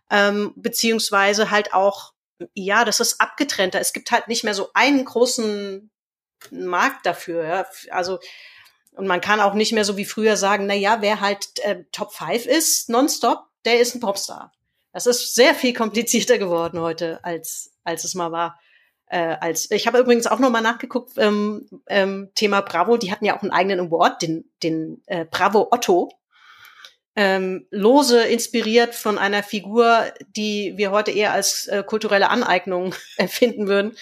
ähm, 0.09 0.53
beziehungsweise 0.55 1.51
halt 1.51 1.73
auch, 1.73 2.13
ja, 2.55 2.85
das 2.85 2.99
ist 2.99 3.21
abgetrennter. 3.21 3.79
Es 3.79 3.93
gibt 3.93 4.11
halt 4.11 4.27
nicht 4.27 4.43
mehr 4.43 4.55
so 4.55 4.71
einen 4.73 5.05
großen 5.05 5.91
Markt 6.49 7.05
dafür. 7.05 7.45
Ja? 7.45 7.65
Also 7.91 8.19
und 8.93 9.07
man 9.07 9.21
kann 9.21 9.39
auch 9.39 9.53
nicht 9.53 9.71
mehr 9.71 9.85
so 9.85 9.97
wie 9.97 10.05
früher 10.05 10.37
sagen, 10.37 10.65
na 10.65 10.73
ja, 10.73 11.01
wer 11.01 11.21
halt 11.21 11.59
äh, 11.63 11.83
Top 11.91 12.13
5 12.13 12.45
ist, 12.45 12.89
nonstop, 12.89 13.45
der 13.65 13.79
ist 13.79 13.95
ein 13.95 14.01
Popstar. 14.01 14.51
Das 14.91 15.05
ist 15.05 15.33
sehr 15.33 15.55
viel 15.55 15.73
komplizierter 15.73 16.37
geworden 16.37 16.79
heute, 16.79 17.23
als, 17.23 17.70
als 17.83 18.03
es 18.03 18.15
mal 18.15 18.31
war. 18.31 18.59
Äh, 19.07 19.37
als 19.39 19.69
ich 19.71 19.87
habe 19.87 19.99
übrigens 19.99 20.27
auch 20.27 20.39
noch 20.39 20.49
mal 20.49 20.61
nachgeguckt 20.61 21.13
ähm, 21.17 21.67
ähm, 21.87 22.29
Thema 22.35 22.61
Bravo. 22.61 22.97
Die 22.97 23.11
hatten 23.11 23.25
ja 23.25 23.37
auch 23.37 23.41
einen 23.41 23.51
eigenen 23.51 23.79
Award, 23.87 24.21
den 24.21 24.49
den 24.63 25.01
äh, 25.07 25.25
Bravo 25.25 25.67
Otto, 25.71 26.11
ähm, 27.15 27.67
lose 27.71 28.23
inspiriert 28.23 28.95
von 28.95 29.17
einer 29.17 29.43
Figur, 29.43 30.05
die 30.35 30.73
wir 30.77 30.91
heute 30.91 31.11
eher 31.11 31.33
als 31.33 31.67
äh, 31.67 31.83
kulturelle 31.83 32.29
Aneignung 32.29 32.95
empfinden 33.17 33.67
würden. 33.67 33.97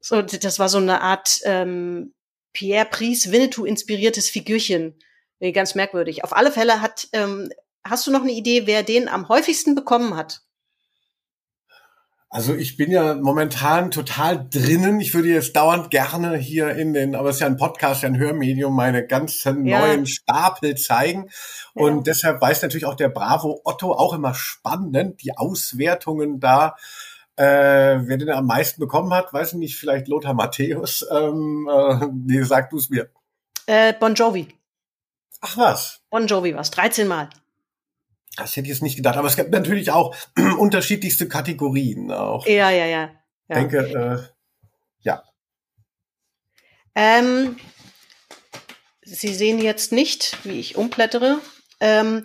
So, 0.00 0.20
das 0.22 0.58
war 0.58 0.68
so 0.68 0.78
eine 0.78 1.00
Art 1.00 1.38
ähm, 1.44 2.12
Pierre 2.52 2.86
Pries 2.86 3.30
Winnetou 3.30 3.64
inspiriertes 3.64 4.28
Figürchen. 4.28 4.98
Ganz 5.54 5.74
merkwürdig. 5.74 6.22
Auf 6.22 6.36
alle 6.36 6.52
Fälle 6.52 6.80
hat 6.80 7.08
ähm, 7.12 7.50
Hast 7.84 8.06
du 8.06 8.12
noch 8.12 8.22
eine 8.22 8.32
Idee, 8.32 8.66
wer 8.66 8.82
den 8.82 9.08
am 9.08 9.28
häufigsten 9.28 9.74
bekommen 9.74 10.16
hat? 10.16 10.42
Also 12.34 12.54
ich 12.54 12.78
bin 12.78 12.90
ja 12.90 13.14
momentan 13.14 13.90
total 13.90 14.48
drinnen. 14.48 15.02
Ich 15.02 15.12
würde 15.12 15.28
jetzt 15.28 15.54
dauernd 15.54 15.90
gerne 15.90 16.38
hier 16.38 16.70
in 16.70 16.94
den, 16.94 17.14
aber 17.14 17.28
es 17.28 17.36
ist 17.36 17.40
ja 17.40 17.46
ein 17.46 17.58
Podcast, 17.58 18.02
ja 18.02 18.08
ein 18.08 18.16
Hörmedium, 18.16 18.74
meine 18.74 19.06
ganzen 19.06 19.66
ja. 19.66 19.80
neuen 19.80 20.06
Stapel 20.06 20.74
zeigen. 20.74 21.28
Und 21.74 21.96
ja. 21.96 22.02
deshalb 22.04 22.40
weiß 22.40 22.62
natürlich 22.62 22.86
auch 22.86 22.94
der 22.94 23.10
Bravo 23.10 23.60
Otto 23.64 23.92
auch 23.92 24.14
immer 24.14 24.32
spannend, 24.32 25.22
die 25.22 25.36
Auswertungen 25.36 26.40
da. 26.40 26.74
Äh, 27.36 27.44
wer 27.44 28.16
den 28.16 28.30
am 28.30 28.46
meisten 28.46 28.80
bekommen 28.80 29.12
hat, 29.12 29.34
weiß 29.34 29.52
ich 29.52 29.58
nicht, 29.58 29.76
vielleicht 29.76 30.08
Lothar 30.08 30.32
Matthäus. 30.32 31.06
Ähm, 31.10 31.68
äh, 31.70 32.06
nee, 32.14 32.42
sag 32.44 32.70
du 32.70 32.78
es 32.78 32.88
mir. 32.88 33.10
Äh, 33.66 33.92
bon 34.00 34.14
Jovi. 34.14 34.48
Ach 35.42 35.58
was. 35.58 36.00
Bon 36.08 36.26
Jovi 36.26 36.56
was. 36.56 36.70
13 36.70 37.06
Mal. 37.06 37.28
Das 38.36 38.52
hätte 38.52 38.62
ich 38.62 38.74
jetzt 38.74 38.82
nicht 38.82 38.96
gedacht. 38.96 39.16
Aber 39.16 39.28
es 39.28 39.36
gibt 39.36 39.50
natürlich 39.50 39.90
auch 39.90 40.14
unterschiedlichste 40.58 41.28
Kategorien 41.28 42.10
auch. 42.10 42.46
Ja, 42.46 42.70
ja, 42.70 42.86
ja. 42.86 43.10
Ich 43.48 43.54
denke, 43.54 43.78
äh, 43.78 44.18
ja. 45.00 45.22
Ähm, 46.94 47.56
Sie 49.04 49.34
sehen 49.34 49.60
jetzt 49.60 49.92
nicht, 49.92 50.38
wie 50.44 50.58
ich 50.58 50.76
umblättere. 50.76 51.40
Ähm, 51.80 52.22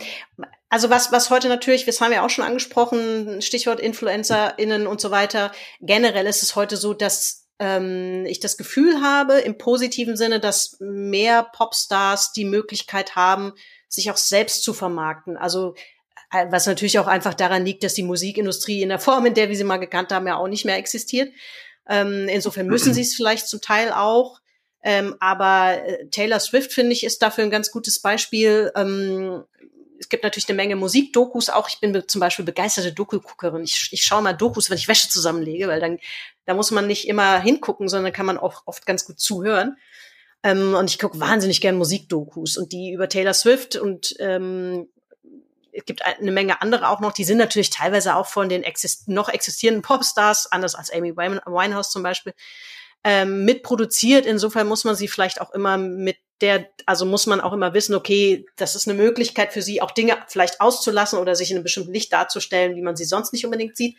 also 0.69 0.89
was, 0.89 1.11
was 1.11 1.29
heute 1.29 1.49
natürlich, 1.49 1.85
das 1.85 1.99
haben 1.99 2.11
wir 2.11 2.23
auch 2.23 2.29
schon 2.29 2.45
angesprochen, 2.45 3.41
Stichwort 3.41 3.79
InfluencerInnen 3.79 4.87
und 4.87 5.01
so 5.01 5.11
weiter. 5.11 5.51
Generell 5.81 6.27
ist 6.27 6.43
es 6.43 6.55
heute 6.55 6.77
so, 6.77 6.93
dass 6.93 7.47
ähm, 7.59 8.25
ich 8.25 8.39
das 8.39 8.57
Gefühl 8.57 9.01
habe, 9.01 9.39
im 9.39 9.57
positiven 9.57 10.15
Sinne, 10.15 10.39
dass 10.39 10.77
mehr 10.79 11.43
Popstars 11.43 12.31
die 12.31 12.45
Möglichkeit 12.45 13.15
haben, 13.15 13.53
sich 13.89 14.11
auch 14.11 14.17
selbst 14.17 14.63
zu 14.63 14.73
vermarkten. 14.73 15.37
Also 15.37 15.75
was 16.31 16.67
natürlich 16.67 16.99
auch 16.99 17.07
einfach 17.07 17.33
daran 17.33 17.65
liegt, 17.65 17.83
dass 17.83 17.93
die 17.93 18.03
Musikindustrie 18.03 18.81
in 18.81 18.89
der 18.89 18.99
Form, 18.99 19.25
in 19.25 19.33
der 19.33 19.49
wir 19.49 19.55
sie 19.55 19.63
mal 19.63 19.77
gekannt 19.77 20.11
haben, 20.11 20.27
ja 20.27 20.37
auch 20.37 20.47
nicht 20.47 20.65
mehr 20.65 20.77
existiert. 20.77 21.31
Ähm, 21.87 22.27
insofern 22.27 22.67
müssen 22.67 22.93
sie 22.93 23.01
es 23.01 23.15
vielleicht 23.15 23.47
zum 23.47 23.61
Teil 23.61 23.91
auch. 23.91 24.39
Ähm, 24.83 25.15
aber 25.19 25.83
äh, 25.85 26.07
Taylor 26.09 26.39
Swift, 26.39 26.73
finde 26.73 26.93
ich, 26.93 27.03
ist 27.03 27.21
dafür 27.21 27.43
ein 27.43 27.49
ganz 27.49 27.71
gutes 27.71 27.99
Beispiel. 27.99 28.71
Ähm, 28.75 29.43
es 29.99 30.09
gibt 30.09 30.23
natürlich 30.23 30.47
eine 30.49 30.55
Menge 30.55 30.75
Musikdokus 30.75 31.49
auch. 31.49 31.69
Ich 31.69 31.79
bin 31.79 32.03
zum 32.07 32.21
Beispiel 32.21 32.45
begeisterte 32.45 32.93
Doku-Guckerin. 32.93 33.63
Ich, 33.63 33.89
ich 33.91 34.03
schaue 34.03 34.21
mal 34.21 34.33
Dokus, 34.33 34.69
wenn 34.69 34.77
ich 34.77 34.87
Wäsche 34.87 35.09
zusammenlege, 35.09 35.67
weil 35.67 35.79
dann 35.79 35.97
da 36.45 36.53
muss 36.53 36.71
man 36.71 36.87
nicht 36.87 37.07
immer 37.07 37.41
hingucken, 37.41 37.89
sondern 37.89 38.13
kann 38.13 38.25
man 38.25 38.37
auch 38.37 38.63
oft 38.65 38.85
ganz 38.85 39.05
gut 39.05 39.19
zuhören. 39.19 39.77
Ähm, 40.43 40.75
und 40.75 40.89
ich 40.89 40.99
gucke 40.99 41.19
wahnsinnig 41.19 41.61
gern 41.61 41.77
Musikdokus 41.77 42.57
und 42.57 42.71
die 42.71 42.91
über 42.91 43.09
Taylor 43.09 43.33
Swift 43.33 43.75
und 43.75 44.15
ähm, 44.19 44.87
es 45.77 45.85
gibt 45.85 46.03
eine 46.03 46.31
Menge 46.31 46.61
andere 46.61 46.89
auch 46.89 46.99
noch, 46.99 47.11
die 47.11 47.23
sind 47.23 47.37
natürlich 47.37 47.69
teilweise 47.69 48.15
auch 48.15 48.25
von 48.25 48.49
den 48.49 48.63
exist 48.63 49.07
noch 49.07 49.29
existierenden 49.29 49.83
Popstars, 49.83 50.51
anders 50.51 50.73
als 50.73 50.91
Amy 50.91 51.15
Winehouse 51.15 51.91
zum 51.91 52.01
Beispiel, 52.01 52.33
ähm, 53.03 53.45
mitproduziert. 53.45 54.25
Insofern 54.25 54.67
muss 54.67 54.85
man 54.85 54.95
sie 54.95 55.07
vielleicht 55.07 55.39
auch 55.39 55.51
immer 55.51 55.77
mit 55.77 56.17
der, 56.41 56.67
also 56.85 57.05
muss 57.05 57.27
man 57.27 57.41
auch 57.41 57.53
immer 57.53 57.73
wissen, 57.73 57.95
okay, 57.95 58.45
das 58.55 58.75
ist 58.75 58.87
eine 58.87 58.97
Möglichkeit 58.97 59.53
für 59.53 59.61
sie, 59.61 59.81
auch 59.81 59.91
Dinge 59.91 60.17
vielleicht 60.27 60.61
auszulassen 60.61 61.19
oder 61.19 61.35
sich 61.35 61.51
in 61.51 61.57
einem 61.57 61.63
bestimmten 61.63 61.93
Licht 61.93 62.11
darzustellen, 62.11 62.75
wie 62.75 62.81
man 62.81 62.95
sie 62.95 63.05
sonst 63.05 63.31
nicht 63.33 63.45
unbedingt 63.45 63.77
sieht. 63.77 63.97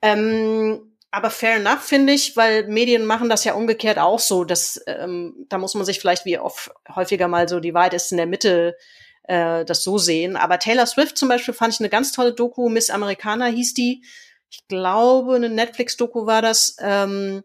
Ähm, 0.00 0.96
aber 1.10 1.30
fair 1.30 1.56
enough, 1.56 1.82
finde 1.82 2.14
ich, 2.14 2.36
weil 2.36 2.66
Medien 2.66 3.04
machen 3.04 3.28
das 3.28 3.44
ja 3.44 3.54
umgekehrt 3.54 3.98
auch 3.98 4.18
so. 4.18 4.44
Dass, 4.44 4.82
ähm, 4.86 5.46
da 5.48 5.58
muss 5.58 5.74
man 5.74 5.84
sich 5.84 6.00
vielleicht 6.00 6.24
wie 6.24 6.38
oft 6.38 6.70
häufiger 6.94 7.28
mal 7.28 7.48
so, 7.48 7.60
die 7.60 7.74
Wahrheit 7.74 7.94
ist 7.94 8.10
in 8.10 8.16
der 8.16 8.26
Mitte, 8.26 8.74
äh, 8.76 9.03
das 9.26 9.82
so 9.82 9.96
sehen. 9.98 10.36
Aber 10.36 10.58
Taylor 10.58 10.86
Swift 10.86 11.16
zum 11.16 11.28
Beispiel 11.28 11.54
fand 11.54 11.74
ich 11.74 11.80
eine 11.80 11.88
ganz 11.88 12.12
tolle 12.12 12.34
Doku, 12.34 12.68
Miss 12.68 12.90
Americana 12.90 13.46
hieß 13.46 13.74
die. 13.74 14.04
Ich 14.50 14.68
glaube, 14.68 15.34
eine 15.34 15.48
Netflix-Doku 15.48 16.26
war 16.26 16.42
das. 16.42 16.76
Ähm, 16.78 17.42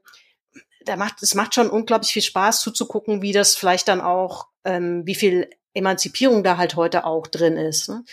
da 0.85 0.95
macht, 0.95 1.21
es 1.21 1.35
macht 1.35 1.55
schon 1.55 1.69
unglaublich 1.69 2.11
viel 2.11 2.21
Spaß 2.21 2.61
zuzugucken, 2.61 3.21
wie 3.21 3.31
das 3.31 3.55
vielleicht 3.55 3.87
dann 3.87 4.01
auch, 4.01 4.47
ähm, 4.65 5.05
wie 5.05 5.15
viel 5.15 5.49
Emanzipierung 5.73 6.43
da 6.43 6.57
halt 6.57 6.75
heute 6.75 7.05
auch 7.05 7.27
drin 7.27 7.57
ist. 7.57 7.89
Ne? 7.89 8.03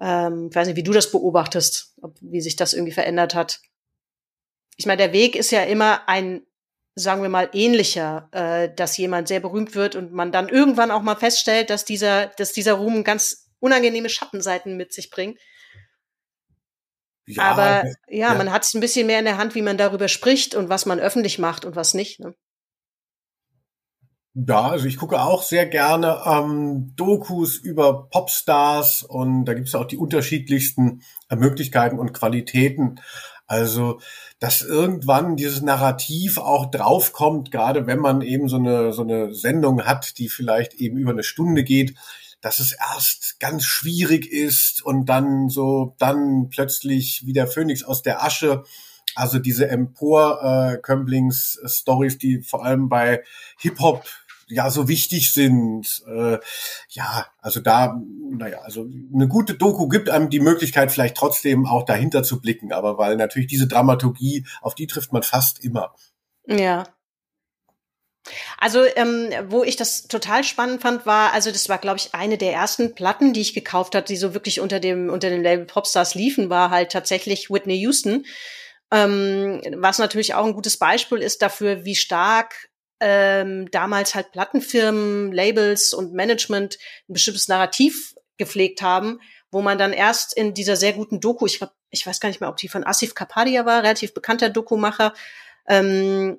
Ähm, 0.00 0.48
ich 0.50 0.56
weiß 0.56 0.68
nicht, 0.68 0.76
wie 0.76 0.82
du 0.82 0.92
das 0.92 1.10
beobachtest, 1.10 1.94
ob, 2.02 2.16
wie 2.20 2.40
sich 2.40 2.56
das 2.56 2.72
irgendwie 2.72 2.92
verändert 2.92 3.34
hat. 3.34 3.60
Ich 4.76 4.86
meine, 4.86 4.98
der 4.98 5.12
Weg 5.12 5.36
ist 5.36 5.50
ja 5.50 5.62
immer 5.62 6.08
ein, 6.08 6.42
sagen 6.94 7.22
wir 7.22 7.28
mal, 7.28 7.48
ähnlicher, 7.52 8.28
äh, 8.32 8.74
dass 8.74 8.96
jemand 8.96 9.28
sehr 9.28 9.40
berühmt 9.40 9.74
wird 9.74 9.96
und 9.96 10.12
man 10.12 10.32
dann 10.32 10.48
irgendwann 10.48 10.90
auch 10.90 11.02
mal 11.02 11.16
feststellt, 11.16 11.70
dass 11.70 11.84
dieser, 11.84 12.26
dass 12.26 12.52
dieser 12.52 12.74
Ruhm 12.74 13.04
ganz 13.04 13.50
unangenehme 13.60 14.08
Schattenseiten 14.08 14.76
mit 14.76 14.92
sich 14.92 15.10
bringt. 15.10 15.38
Ja, 17.26 17.42
Aber 17.44 17.84
ja, 18.08 18.32
ja. 18.32 18.34
man 18.34 18.50
hat 18.50 18.64
es 18.64 18.74
ein 18.74 18.80
bisschen 18.80 19.06
mehr 19.06 19.20
in 19.20 19.24
der 19.24 19.38
Hand, 19.38 19.54
wie 19.54 19.62
man 19.62 19.78
darüber 19.78 20.08
spricht 20.08 20.54
und 20.54 20.68
was 20.68 20.86
man 20.86 20.98
öffentlich 20.98 21.38
macht 21.38 21.64
und 21.64 21.76
was 21.76 21.94
nicht. 21.94 22.18
Ne? 22.18 22.34
Ja, 24.34 24.68
also 24.68 24.86
ich 24.86 24.96
gucke 24.96 25.20
auch 25.20 25.42
sehr 25.42 25.66
gerne 25.66 26.22
ähm, 26.24 26.92
Dokus 26.96 27.56
über 27.56 28.08
Popstars 28.08 29.02
und 29.02 29.44
da 29.44 29.54
gibt 29.54 29.68
es 29.68 29.74
auch 29.74 29.86
die 29.86 29.96
unterschiedlichsten 29.96 31.02
äh, 31.28 31.36
Möglichkeiten 31.36 31.98
und 31.98 32.12
Qualitäten. 32.12 33.00
Also, 33.46 34.00
dass 34.40 34.62
irgendwann 34.62 35.36
dieses 35.36 35.60
Narrativ 35.60 36.38
auch 36.38 36.70
draufkommt, 36.70 37.50
gerade 37.50 37.86
wenn 37.86 37.98
man 37.98 38.22
eben 38.22 38.48
so 38.48 38.56
eine, 38.56 38.90
so 38.92 39.02
eine 39.02 39.34
Sendung 39.34 39.84
hat, 39.84 40.16
die 40.18 40.30
vielleicht 40.30 40.72
eben 40.74 40.96
über 40.96 41.10
eine 41.12 41.24
Stunde 41.24 41.62
geht, 41.62 41.94
dass 42.40 42.58
es 42.58 42.72
erst 42.72 43.38
ganz 43.38 43.64
schwierig 43.64 44.32
ist 44.32 44.82
und 44.82 45.10
dann 45.10 45.50
so, 45.50 45.94
dann 45.98 46.48
plötzlich 46.48 47.26
wie 47.26 47.34
der 47.34 47.46
Phönix 47.46 47.84
aus 47.84 48.00
der 48.02 48.24
Asche. 48.24 48.64
Also 49.14 49.38
diese 49.38 49.68
Empor-Kömblings-Stories, 49.68 52.16
die 52.16 52.40
vor 52.40 52.64
allem 52.64 52.88
bei 52.88 53.22
Hip-Hop 53.58 54.06
ja 54.50 54.70
so 54.70 54.88
wichtig 54.88 55.32
sind. 55.32 56.02
Äh, 56.06 56.38
ja, 56.90 57.26
also 57.38 57.60
da, 57.60 58.00
naja, 58.30 58.60
also 58.60 58.86
eine 59.14 59.28
gute 59.28 59.54
Doku 59.54 59.88
gibt 59.88 60.10
einem 60.10 60.30
die 60.30 60.40
Möglichkeit, 60.40 60.92
vielleicht 60.92 61.16
trotzdem 61.16 61.66
auch 61.66 61.84
dahinter 61.84 62.22
zu 62.22 62.40
blicken, 62.40 62.72
aber 62.72 62.98
weil 62.98 63.16
natürlich 63.16 63.48
diese 63.48 63.68
Dramaturgie, 63.68 64.46
auf 64.60 64.74
die 64.74 64.86
trifft 64.86 65.12
man 65.12 65.22
fast 65.22 65.64
immer. 65.64 65.94
Ja, 66.46 66.84
also, 68.58 68.84
ähm, 68.96 69.30
wo 69.48 69.64
ich 69.64 69.76
das 69.76 70.06
total 70.06 70.44
spannend 70.44 70.82
fand, 70.82 71.06
war, 71.06 71.32
also 71.32 71.50
das 71.50 71.68
war, 71.68 71.78
glaube 71.78 71.98
ich, 71.98 72.14
eine 72.14 72.38
der 72.38 72.52
ersten 72.52 72.94
Platten, 72.94 73.32
die 73.32 73.40
ich 73.40 73.54
gekauft 73.54 73.94
habe, 73.94 74.06
die 74.06 74.16
so 74.16 74.34
wirklich 74.34 74.60
unter 74.60 74.80
dem, 74.80 75.08
unter 75.08 75.30
dem 75.30 75.42
Label 75.42 75.64
Popstars 75.64 76.14
liefen, 76.14 76.50
war 76.50 76.70
halt 76.70 76.92
tatsächlich 76.92 77.50
Whitney 77.50 77.76
Houston. 77.78 78.26
Ähm, 78.92 79.60
was 79.76 79.98
natürlich 79.98 80.34
auch 80.34 80.44
ein 80.44 80.54
gutes 80.54 80.76
Beispiel 80.76 81.18
ist 81.18 81.42
dafür, 81.42 81.84
wie 81.84 81.94
stark 81.96 82.69
ähm, 83.00 83.70
damals 83.70 84.14
halt 84.14 84.32
Plattenfirmen, 84.32 85.32
Labels 85.32 85.92
und 85.92 86.12
Management 86.12 86.78
ein 87.08 87.14
bestimmtes 87.14 87.48
Narrativ 87.48 88.14
gepflegt 88.36 88.82
haben, 88.82 89.20
wo 89.50 89.62
man 89.62 89.78
dann 89.78 89.92
erst 89.92 90.36
in 90.36 90.54
dieser 90.54 90.76
sehr 90.76 90.92
guten 90.92 91.20
Doku, 91.20 91.46
ich 91.46 91.58
glaube, 91.58 91.72
ich 91.90 92.06
weiß 92.06 92.20
gar 92.20 92.28
nicht 92.28 92.40
mehr, 92.40 92.50
ob 92.50 92.56
die 92.56 92.68
von 92.68 92.86
Asif 92.86 93.14
Kapadia 93.14 93.66
war, 93.66 93.82
relativ 93.82 94.14
bekannter 94.14 94.48
Dokumacher, 94.48 95.14
ähm, 95.66 96.38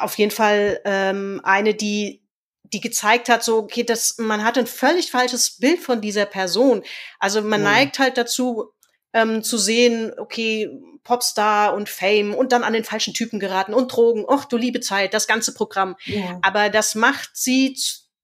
auf 0.00 0.16
jeden 0.16 0.30
Fall 0.30 0.80
ähm, 0.84 1.40
eine, 1.44 1.74
die 1.74 2.24
die 2.72 2.80
gezeigt 2.80 3.28
hat, 3.28 3.44
so, 3.44 3.58
okay, 3.58 3.84
das, 3.84 4.18
man 4.18 4.42
hat 4.44 4.58
ein 4.58 4.66
völlig 4.66 5.10
falsches 5.10 5.58
Bild 5.58 5.80
von 5.80 6.00
dieser 6.00 6.26
Person. 6.26 6.82
Also 7.20 7.40
man 7.42 7.60
mhm. 7.60 7.66
neigt 7.66 7.98
halt 7.98 8.18
dazu, 8.18 8.72
ähm, 9.14 9.42
zu 9.42 9.56
sehen, 9.56 10.12
okay, 10.18 10.68
Popstar 11.04 11.74
und 11.74 11.88
Fame 11.88 12.34
und 12.34 12.52
dann 12.52 12.64
an 12.64 12.72
den 12.72 12.84
falschen 12.84 13.14
Typen 13.14 13.38
geraten 13.38 13.72
und 13.72 13.88
Drogen, 13.88 14.26
ach 14.28 14.44
du 14.44 14.56
liebe 14.56 14.80
Zeit, 14.80 15.14
das 15.14 15.26
ganze 15.26 15.54
Programm. 15.54 15.96
Ja. 16.04 16.38
Aber 16.42 16.68
das 16.68 16.94
macht 16.94 17.30
sie 17.34 17.78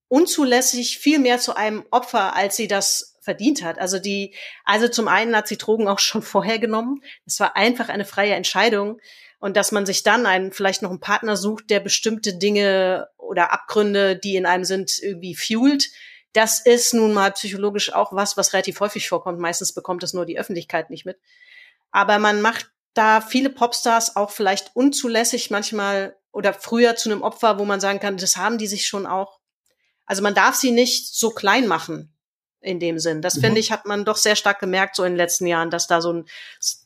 unzulässig 0.09 0.98
viel 0.98 1.18
mehr 1.18 1.38
zu 1.38 1.57
einem 1.57 1.85
Opfer, 1.90 2.35
als 2.35 2.57
sie 2.57 2.68
das 2.68 3.18
verdient 3.20 3.62
hat. 3.62 3.79
Also 3.79 3.98
die, 3.98 4.35
also 4.64 4.88
zum 4.88 5.09
einen 5.09 5.37
hat 5.37 5.46
sie 5.46 5.59
Drogen 5.59 5.88
auch 5.88 5.98
schon 6.00 6.22
vorher 6.22 6.59
genommen. 6.59 7.03
Es 7.26 7.38
war 7.38 7.57
einfach 7.57 7.88
eine 7.88 8.05
freie 8.05 8.35
Entscheidung 8.35 8.98
und 9.38 9.57
dass 9.57 9.72
man 9.72 9.87
sich 9.87 10.03
dann 10.03 10.26
einen, 10.26 10.53
vielleicht 10.53 10.83
noch 10.83 10.90
einen 10.90 11.00
Partner 11.00 11.37
sucht, 11.37 11.70
der 11.70 11.81
bestimmte 11.81 12.37
Dinge 12.37 13.09
oder 13.18 13.53
Abgründe, 13.53 14.16
die 14.16 14.37
in 14.37 14.46
einem 14.46 14.64
sind, 14.64 14.98
irgendwie 15.00 15.35
fuelt. 15.35 15.90
Das 16.33 16.61
ist 16.61 16.95
nun 16.95 17.12
mal 17.12 17.33
psychologisch 17.33 17.93
auch 17.93 18.12
was, 18.12 18.37
was 18.37 18.53
relativ 18.53 18.81
häufig 18.81 19.09
vorkommt. 19.09 19.38
Meistens 19.40 19.73
bekommt 19.73 20.03
es 20.03 20.14
nur 20.14 20.27
die 20.27 20.38
Öffentlichkeit 20.38 20.90
nicht 20.90 21.05
mit. 21.05 21.19
Aber 21.90 22.19
man 22.19 22.40
macht 22.40 22.71
da 22.95 23.21
viele 23.21 23.51
Popstars 23.51 24.16
auch 24.16 24.31
vielleicht 24.31 24.74
unzulässig 24.74 25.51
manchmal 25.51 26.16
oder 26.33 26.53
früher 26.53 26.97
zu 26.97 27.11
einem 27.11 27.22
Opfer, 27.22 27.59
wo 27.59 27.64
man 27.64 27.81
sagen 27.81 28.01
kann, 28.01 28.16
das 28.16 28.37
haben 28.37 28.59
die 28.59 28.66
sich 28.66 28.87
schon 28.87 29.07
auch. 29.07 29.41
Also 30.07 30.22
man 30.22 30.35
darf 30.35 30.55
sie 30.55 30.70
nicht 30.70 31.14
so 31.14 31.31
klein 31.31 31.66
machen 31.66 32.14
in 32.61 32.78
dem 32.78 32.99
Sinn. 32.99 33.22
Das 33.22 33.37
mhm. 33.37 33.41
finde 33.41 33.61
ich, 33.61 33.72
hat 33.72 33.87
man 33.87 34.05
doch 34.05 34.16
sehr 34.16 34.37
stark 34.37 34.61
gemerkt 34.61 34.97
so 34.97 35.05
in 35.05 35.12
den 35.12 35.16
letzten 35.16 35.47
Jahren, 35.47 35.70
dass 35.70 35.87
da 35.87 36.01
so 36.01 36.12
ein, 36.12 36.24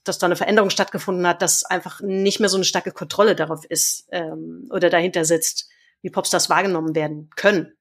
dass 0.05 0.19
da 0.19 0.27
eine 0.27 0.37
Veränderung 0.37 0.71
stattgefunden 0.71 1.27
hat, 1.27 1.43
dass 1.43 1.65
einfach 1.65 2.01
nicht 2.01 2.41
mehr 2.41 2.49
so 2.49 2.57
eine 2.57 2.65
starke 2.65 2.93
Kontrolle 2.93 3.35
darauf 3.35 3.65
ist 3.65 4.07
ähm, 4.13 4.69
oder 4.71 4.89
dahinter 4.89 5.25
sitzt, 5.25 5.69
wie 6.01 6.11
Popstars 6.11 6.49
wahrgenommen 6.49 6.95
werden 6.95 7.31
können. 7.35 7.77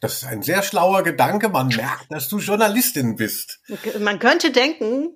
Das 0.00 0.14
ist 0.14 0.24
ein 0.24 0.42
sehr 0.42 0.62
schlauer 0.62 1.02
Gedanke. 1.02 1.50
Man 1.50 1.68
merkt, 1.68 2.10
dass 2.10 2.28
du 2.28 2.38
Journalistin 2.38 3.16
bist. 3.16 3.60
Man 4.00 4.18
könnte 4.18 4.50
denken, 4.50 5.10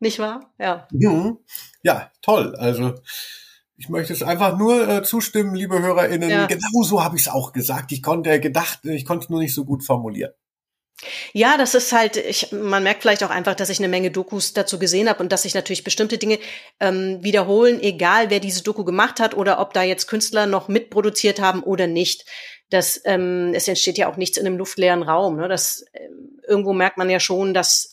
nicht 0.00 0.18
wahr? 0.18 0.52
Ja. 0.58 0.88
Mhm. 0.90 1.38
Ja, 1.82 2.10
toll. 2.20 2.56
Also 2.56 2.94
ich 3.76 3.88
möchte 3.88 4.12
es 4.12 4.22
einfach 4.22 4.58
nur 4.58 4.88
äh, 4.88 5.02
zustimmen, 5.02 5.54
liebe 5.54 5.80
HörerInnen. 5.80 6.30
Ja. 6.30 6.46
Genau 6.46 6.82
so 6.82 7.02
habe 7.02 7.16
ich 7.16 7.22
es 7.22 7.28
auch 7.28 7.52
gesagt. 7.52 7.92
Ich 7.92 8.02
konnte 8.02 8.40
gedacht, 8.40 8.80
ich 8.84 9.04
konnte 9.04 9.30
nur 9.30 9.40
nicht 9.40 9.54
so 9.54 9.64
gut 9.64 9.84
formulieren. 9.84 10.32
Ja, 11.32 11.58
das 11.58 11.74
ist 11.74 11.92
halt, 11.92 12.16
ich, 12.16 12.52
man 12.52 12.82
merkt 12.82 13.02
vielleicht 13.02 13.24
auch 13.24 13.30
einfach, 13.30 13.54
dass 13.54 13.68
ich 13.68 13.78
eine 13.78 13.88
Menge 13.88 14.10
Dokus 14.10 14.52
dazu 14.52 14.78
gesehen 14.78 15.08
habe 15.08 15.22
und 15.22 15.32
dass 15.32 15.42
sich 15.42 15.54
natürlich 15.54 15.84
bestimmte 15.84 16.18
Dinge 16.18 16.38
ähm, 16.80 17.18
wiederholen, 17.22 17.80
egal 17.82 18.30
wer 18.30 18.40
diese 18.40 18.62
Doku 18.62 18.84
gemacht 18.84 19.18
hat 19.18 19.36
oder 19.36 19.58
ob 19.58 19.74
da 19.74 19.82
jetzt 19.82 20.06
Künstler 20.06 20.46
noch 20.46 20.68
mitproduziert 20.68 21.40
haben 21.40 21.62
oder 21.62 21.86
nicht. 21.88 22.24
Das, 22.74 23.00
ähm, 23.04 23.52
es 23.54 23.68
entsteht 23.68 23.98
ja 23.98 24.10
auch 24.10 24.16
nichts 24.16 24.36
in 24.36 24.46
einem 24.46 24.58
luftleeren 24.58 25.02
Raum. 25.02 25.36
Ne? 25.36 25.48
Das, 25.48 25.84
äh, 25.92 26.08
irgendwo 26.46 26.72
merkt 26.72 26.98
man 26.98 27.08
ja 27.08 27.20
schon, 27.20 27.54
dass, 27.54 27.92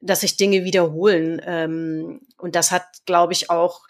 dass 0.00 0.20
sich 0.20 0.36
Dinge 0.36 0.64
wiederholen. 0.64 1.42
Ähm, 1.44 2.20
und 2.38 2.54
das 2.54 2.70
hat, 2.70 2.84
glaube 3.04 3.32
ich, 3.32 3.50
auch 3.50 3.82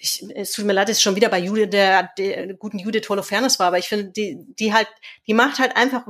ich, 0.00 0.24
es 0.34 0.52
tut 0.52 0.64
mir 0.64 0.72
leid, 0.72 0.88
dass 0.88 0.98
ich 0.98 1.02
schon 1.02 1.16
wieder 1.16 1.28
bei 1.28 1.38
Judith, 1.38 1.70
der, 1.70 2.10
der 2.18 2.54
guten 2.54 2.78
Judith 2.78 3.08
Holofernes 3.08 3.58
war, 3.58 3.68
aber 3.68 3.78
ich 3.78 3.88
finde, 3.88 4.12
die, 4.12 4.38
die 4.46 4.72
halt, 4.72 4.88
die 5.26 5.34
macht 5.34 5.58
halt 5.58 5.76
einfach 5.76 6.06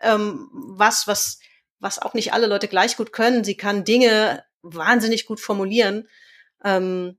ähm, 0.00 0.48
was, 0.52 1.06
was, 1.06 1.38
was 1.80 1.98
auch 1.98 2.14
nicht 2.14 2.32
alle 2.32 2.46
Leute 2.46 2.68
gleich 2.68 2.96
gut 2.96 3.12
können. 3.12 3.44
Sie 3.44 3.56
kann 3.56 3.84
Dinge 3.84 4.44
wahnsinnig 4.62 5.26
gut 5.26 5.40
formulieren, 5.40 6.08
ähm, 6.64 7.18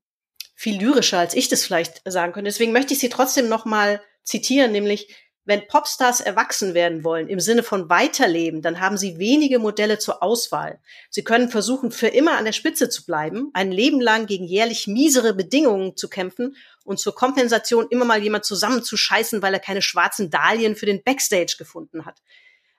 viel 0.56 0.80
lyrischer, 0.80 1.20
als 1.20 1.34
ich 1.34 1.50
das 1.50 1.66
vielleicht 1.66 2.02
sagen 2.06 2.32
könnte. 2.34 2.50
Deswegen 2.50 2.72
möchte 2.72 2.94
ich 2.94 3.00
sie 3.00 3.10
trotzdem 3.10 3.50
noch 3.50 3.66
mal 3.66 4.02
zitieren, 4.24 4.72
nämlich 4.72 5.14
wenn 5.46 5.68
Popstars 5.68 6.22
erwachsen 6.22 6.74
werden 6.74 7.04
wollen, 7.04 7.28
im 7.28 7.40
Sinne 7.40 7.64
von 7.64 7.90
weiterleben, 7.90 8.62
dann 8.62 8.80
haben 8.80 8.98
sie 8.98 9.20
wenige 9.20 9.60
Modelle 9.60 10.00
zur 10.00 10.24
Auswahl. 10.24 10.80
Sie 11.10 11.24
können 11.24 11.50
versuchen, 11.50 11.92
für 11.92 12.08
immer 12.08 12.38
an 12.38 12.46
der 12.46 12.54
Spitze 12.54 12.90
zu 12.90 13.06
bleiben, 13.06 13.50
ein 13.54 13.72
Leben 13.72 14.00
lang 14.00 14.26
gegen 14.26 14.46
jährlich 14.46 14.88
miesere 14.88 15.34
Bedingungen 15.34 15.98
zu 15.98 16.08
kämpfen 16.08 16.56
und 16.86 17.00
zur 17.00 17.14
Kompensation 17.14 17.88
immer 17.90 18.06
mal 18.06 18.24
jemand 18.24 18.46
zusammenzuscheißen, 18.46 19.42
weil 19.42 19.54
er 19.54 19.60
keine 19.60 19.82
schwarzen 19.82 20.30
Dahlien 20.30 20.76
für 20.76 20.86
den 20.86 21.04
Backstage 21.04 21.56
gefunden 21.58 22.06
hat. 22.06 22.22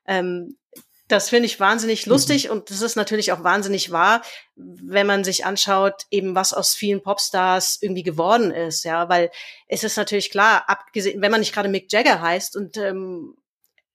Ähm, 0.07 0.57
das 1.15 1.29
finde 1.31 1.47
ich 1.47 1.61
wahnsinnig 1.61 2.07
mhm. 2.07 2.13
lustig 2.13 2.51
und 2.51 2.71
das 2.71 2.83
ist 2.83 2.97
natürlich 2.97 3.33
auch 3.33 3.43
wahnsinnig 3.43 3.91
wahr, 3.91 4.23
wenn 4.57 5.07
man 5.07 5.25
sich 5.25 5.45
anschaut, 5.45 6.05
eben 6.11 6.35
was 6.35 6.53
aus 6.53 6.75
vielen 6.75 7.03
Popstars 7.03 7.79
irgendwie 7.81 8.03
geworden 8.03 8.51
ist, 8.51 8.85
ja, 8.85 9.09
weil 9.09 9.31
es 9.69 9.85
ist 9.85 9.97
natürlich 9.97 10.31
klar, 10.31 10.65
abgesehen, 10.69 11.21
wenn 11.21 11.31
man 11.31 11.41
nicht 11.41 11.55
gerade 11.55 11.69
Mick 11.69 11.93
Jagger 11.93 12.21
heißt 12.21 12.57
und 12.57 12.77
ähm, 12.77 13.37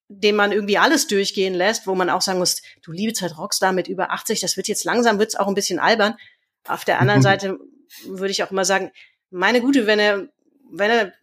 dem 0.09 0.35
man 0.35 0.51
irgendwie 0.51 0.79
alles 0.79 1.07
durchgehen 1.07 1.53
lässt, 1.53 1.85
wo 1.85 1.93
man 1.93 2.09
auch 2.09 2.21
sagen 2.21 2.39
muss, 2.39 2.61
du 2.81 2.91
liebe 2.91 3.13
Zeit 3.13 3.37
Rockstar 3.37 3.73
mit 3.73 3.87
über 3.87 4.11
80, 4.11 4.39
das 4.39 4.57
wird 4.57 4.67
jetzt 4.67 4.83
langsam, 4.83 5.19
wird's 5.19 5.35
auch 5.35 5.47
ein 5.47 5.53
bisschen 5.53 5.79
albern. 5.79 6.15
Auf 6.67 6.83
der 6.83 6.99
anderen 6.99 7.21
Seite 7.21 7.59
würde 8.05 8.31
ich 8.31 8.43
auch 8.43 8.51
immer 8.51 8.65
sagen, 8.65 8.91
meine 9.29 9.61
Gute, 9.61 9.85
wenn 9.85 9.99
er, 9.99 10.27
wenn 10.71 10.89
er 10.89 11.13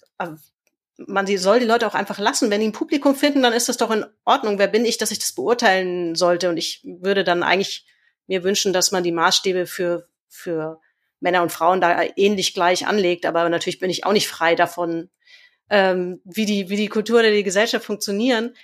man 0.99 1.27
soll 1.27 1.61
die 1.61 1.67
Leute 1.67 1.87
auch 1.87 1.95
einfach 1.95 2.19
lassen. 2.19 2.51
Wenn 2.51 2.61
die 2.61 2.69
ein 2.69 2.73
Publikum 2.73 3.15
finden, 3.15 3.43
dann 3.43 3.53
ist 3.53 3.69
das 3.69 3.77
doch 3.77 3.91
in 3.91 4.07
Ordnung. 4.25 4.59
Wer 4.59 4.69
bin 4.69 4.85
ich, 4.85 4.99
dass 4.99 5.11
ich 5.11 5.19
das 5.19 5.33
beurteilen 5.33 6.15
sollte? 6.15 6.49
Und 6.49 6.57
ich 6.57 6.81
würde 6.85 7.25
dann 7.25 7.43
eigentlich 7.43 7.87
mir 8.27 8.43
wünschen, 8.45 8.73
dass 8.73 8.93
man 8.93 9.03
die 9.03 9.13
Maßstäbe 9.13 9.67
für, 9.67 10.09
für 10.29 10.81
Männer 11.21 11.43
und 11.43 11.53
Frauen 11.53 11.81
da 11.81 12.03
ähnlich 12.17 12.55
gleich 12.55 12.87
anlegt. 12.87 13.27
Aber 13.27 13.49
natürlich 13.49 13.79
bin 13.79 13.91
ich 13.91 14.05
auch 14.05 14.13
nicht 14.13 14.29
frei 14.29 14.55
davon, 14.55 15.11
ähm, 15.69 16.21
wie 16.25 16.47
die, 16.47 16.71
wie 16.71 16.77
die 16.77 16.89
Kultur 16.89 17.21
oder 17.21 17.31
die 17.31 17.43
Gesellschaft 17.43 17.85
funktionieren. 17.85 18.55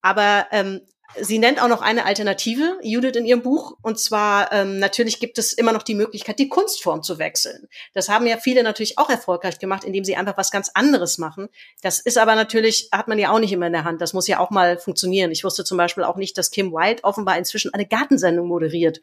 Aber 0.00 0.46
ähm, 0.52 0.82
Sie 1.18 1.38
nennt 1.38 1.60
auch 1.60 1.68
noch 1.68 1.82
eine 1.82 2.04
Alternative, 2.04 2.78
Judith, 2.82 3.16
in 3.16 3.24
ihrem 3.24 3.42
Buch. 3.42 3.76
Und 3.82 3.98
zwar, 3.98 4.52
ähm, 4.52 4.78
natürlich 4.78 5.18
gibt 5.18 5.38
es 5.38 5.52
immer 5.52 5.72
noch 5.72 5.82
die 5.82 5.94
Möglichkeit, 5.94 6.38
die 6.38 6.48
Kunstform 6.48 7.02
zu 7.02 7.18
wechseln. 7.18 7.66
Das 7.94 8.08
haben 8.08 8.26
ja 8.26 8.36
viele 8.36 8.62
natürlich 8.62 8.96
auch 8.96 9.10
erfolgreich 9.10 9.58
gemacht, 9.58 9.84
indem 9.84 10.04
sie 10.04 10.16
einfach 10.16 10.36
was 10.36 10.50
ganz 10.50 10.70
anderes 10.72 11.18
machen. 11.18 11.48
Das 11.82 11.98
ist 11.98 12.16
aber 12.16 12.36
natürlich, 12.36 12.90
hat 12.92 13.08
man 13.08 13.18
ja 13.18 13.32
auch 13.32 13.40
nicht 13.40 13.52
immer 13.52 13.66
in 13.66 13.72
der 13.72 13.84
Hand. 13.84 14.00
Das 14.00 14.12
muss 14.12 14.28
ja 14.28 14.38
auch 14.38 14.50
mal 14.50 14.78
funktionieren. 14.78 15.32
Ich 15.32 15.42
wusste 15.42 15.64
zum 15.64 15.78
Beispiel 15.78 16.04
auch 16.04 16.16
nicht, 16.16 16.38
dass 16.38 16.50
Kim 16.50 16.72
White 16.72 17.02
offenbar 17.02 17.36
inzwischen 17.36 17.74
eine 17.74 17.86
Gartensendung 17.86 18.46
moderiert. 18.46 19.00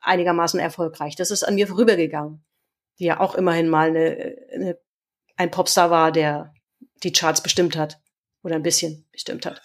Einigermaßen 0.00 0.58
erfolgreich. 0.58 1.16
Das 1.16 1.30
ist 1.30 1.42
an 1.42 1.56
mir 1.56 1.66
vorübergegangen. 1.66 2.44
Die 2.98 3.04
ja 3.04 3.20
auch 3.20 3.34
immerhin 3.34 3.68
mal 3.68 3.88
eine, 3.88 4.36
eine, 4.54 4.78
ein 5.36 5.50
Popstar 5.50 5.90
war, 5.90 6.12
der 6.12 6.54
die 7.02 7.12
Charts 7.12 7.42
bestimmt 7.42 7.76
hat. 7.76 7.98
Oder 8.42 8.54
ein 8.54 8.62
bisschen 8.62 9.06
bestimmt 9.12 9.44
hat. 9.44 9.60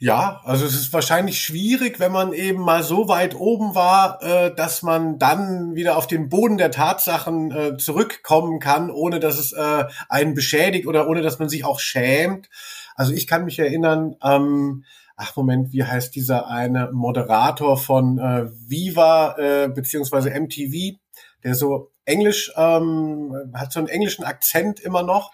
Ja, 0.00 0.40
also 0.44 0.64
es 0.64 0.74
ist 0.74 0.92
wahrscheinlich 0.92 1.40
schwierig, 1.40 1.98
wenn 1.98 2.12
man 2.12 2.32
eben 2.32 2.60
mal 2.60 2.84
so 2.84 3.08
weit 3.08 3.34
oben 3.34 3.74
war, 3.74 4.22
äh, 4.22 4.54
dass 4.54 4.82
man 4.82 5.18
dann 5.18 5.74
wieder 5.74 5.96
auf 5.96 6.06
den 6.06 6.28
Boden 6.28 6.56
der 6.56 6.70
Tatsachen 6.70 7.50
äh, 7.50 7.76
zurückkommen 7.78 8.60
kann, 8.60 8.92
ohne 8.92 9.18
dass 9.18 9.38
es 9.38 9.52
äh, 9.52 9.86
einen 10.08 10.34
beschädigt 10.34 10.86
oder 10.86 11.08
ohne 11.08 11.22
dass 11.22 11.40
man 11.40 11.48
sich 11.48 11.64
auch 11.64 11.80
schämt. 11.80 12.48
Also 12.94 13.12
ich 13.12 13.26
kann 13.26 13.44
mich 13.44 13.58
erinnern, 13.58 14.14
ähm, 14.22 14.84
ach 15.16 15.34
Moment, 15.34 15.72
wie 15.72 15.82
heißt 15.82 16.14
dieser 16.14 16.46
eine 16.46 16.92
Moderator 16.92 17.76
von 17.76 18.18
äh, 18.18 18.46
Viva 18.52 19.36
äh, 19.36 19.68
beziehungsweise 19.68 20.30
MTV, 20.30 20.96
der 21.42 21.56
so 21.56 21.90
Englisch 22.04 22.52
ähm, 22.54 23.34
hat 23.52 23.72
so 23.72 23.80
einen 23.80 23.88
englischen 23.88 24.24
Akzent 24.24 24.78
immer 24.78 25.02
noch. 25.02 25.32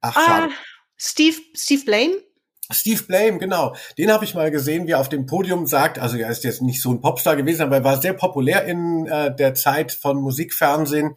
Ach, 0.00 0.14
schade. 0.14 0.46
Uh, 0.46 0.52
Steve 0.96 1.38
Steve 1.54 1.84
Blaine? 1.84 2.27
Steve 2.70 3.02
Blame, 3.04 3.38
genau. 3.38 3.74
Den 3.96 4.12
habe 4.12 4.26
ich 4.26 4.34
mal 4.34 4.50
gesehen, 4.50 4.86
wie 4.86 4.90
er 4.90 5.00
auf 5.00 5.08
dem 5.08 5.24
Podium 5.24 5.66
sagt, 5.66 5.98
also 5.98 6.18
er 6.18 6.28
ist 6.28 6.44
jetzt 6.44 6.60
nicht 6.60 6.82
so 6.82 6.90
ein 6.90 7.00
Popstar 7.00 7.34
gewesen, 7.34 7.62
aber 7.62 7.76
er 7.76 7.84
war 7.84 7.98
sehr 7.98 8.12
populär 8.12 8.66
in 8.66 9.06
äh, 9.06 9.34
der 9.34 9.54
Zeit 9.54 9.90
von 9.90 10.20
Musikfernsehen. 10.20 11.16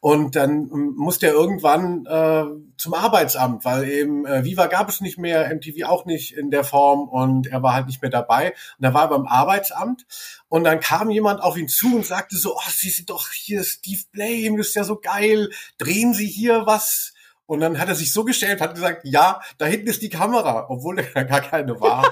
Und 0.00 0.36
dann 0.36 0.70
ähm, 0.70 0.94
musste 0.98 1.28
er 1.28 1.32
irgendwann 1.32 2.04
äh, 2.04 2.44
zum 2.76 2.92
Arbeitsamt, 2.92 3.64
weil 3.64 3.88
eben 3.88 4.26
äh, 4.26 4.44
Viva 4.44 4.66
gab 4.66 4.90
es 4.90 5.00
nicht 5.00 5.16
mehr, 5.16 5.48
MTV 5.54 5.88
auch 5.88 6.04
nicht 6.04 6.36
in 6.36 6.50
der 6.50 6.64
Form 6.64 7.08
und 7.08 7.46
er 7.46 7.62
war 7.62 7.72
halt 7.72 7.86
nicht 7.86 8.02
mehr 8.02 8.10
dabei. 8.10 8.52
Und 8.78 8.84
er 8.84 8.92
war 8.92 9.08
beim 9.08 9.26
Arbeitsamt 9.26 10.04
und 10.48 10.64
dann 10.64 10.80
kam 10.80 11.10
jemand 11.10 11.42
auf 11.42 11.56
ihn 11.56 11.68
zu 11.68 11.96
und 11.96 12.04
sagte 12.04 12.36
so, 12.36 12.56
oh, 12.56 12.70
Sie 12.70 12.90
sind 12.90 13.08
doch 13.08 13.30
hier 13.30 13.64
Steve 13.64 14.02
Blame, 14.12 14.58
das 14.58 14.68
ist 14.68 14.74
ja 14.74 14.84
so 14.84 15.00
geil, 15.00 15.48
drehen 15.78 16.12
Sie 16.12 16.26
hier 16.26 16.66
was 16.66 17.14
und 17.50 17.58
dann 17.58 17.80
hat 17.80 17.88
er 17.88 17.96
sich 17.96 18.12
so 18.12 18.22
gestellt, 18.22 18.60
hat 18.60 18.76
gesagt, 18.76 19.00
ja, 19.02 19.40
da 19.58 19.66
hinten 19.66 19.88
ist 19.88 20.02
die 20.02 20.08
Kamera, 20.08 20.66
obwohl 20.68 20.94
da 20.94 21.22
gar 21.24 21.40
keine 21.40 21.80
war. 21.80 22.06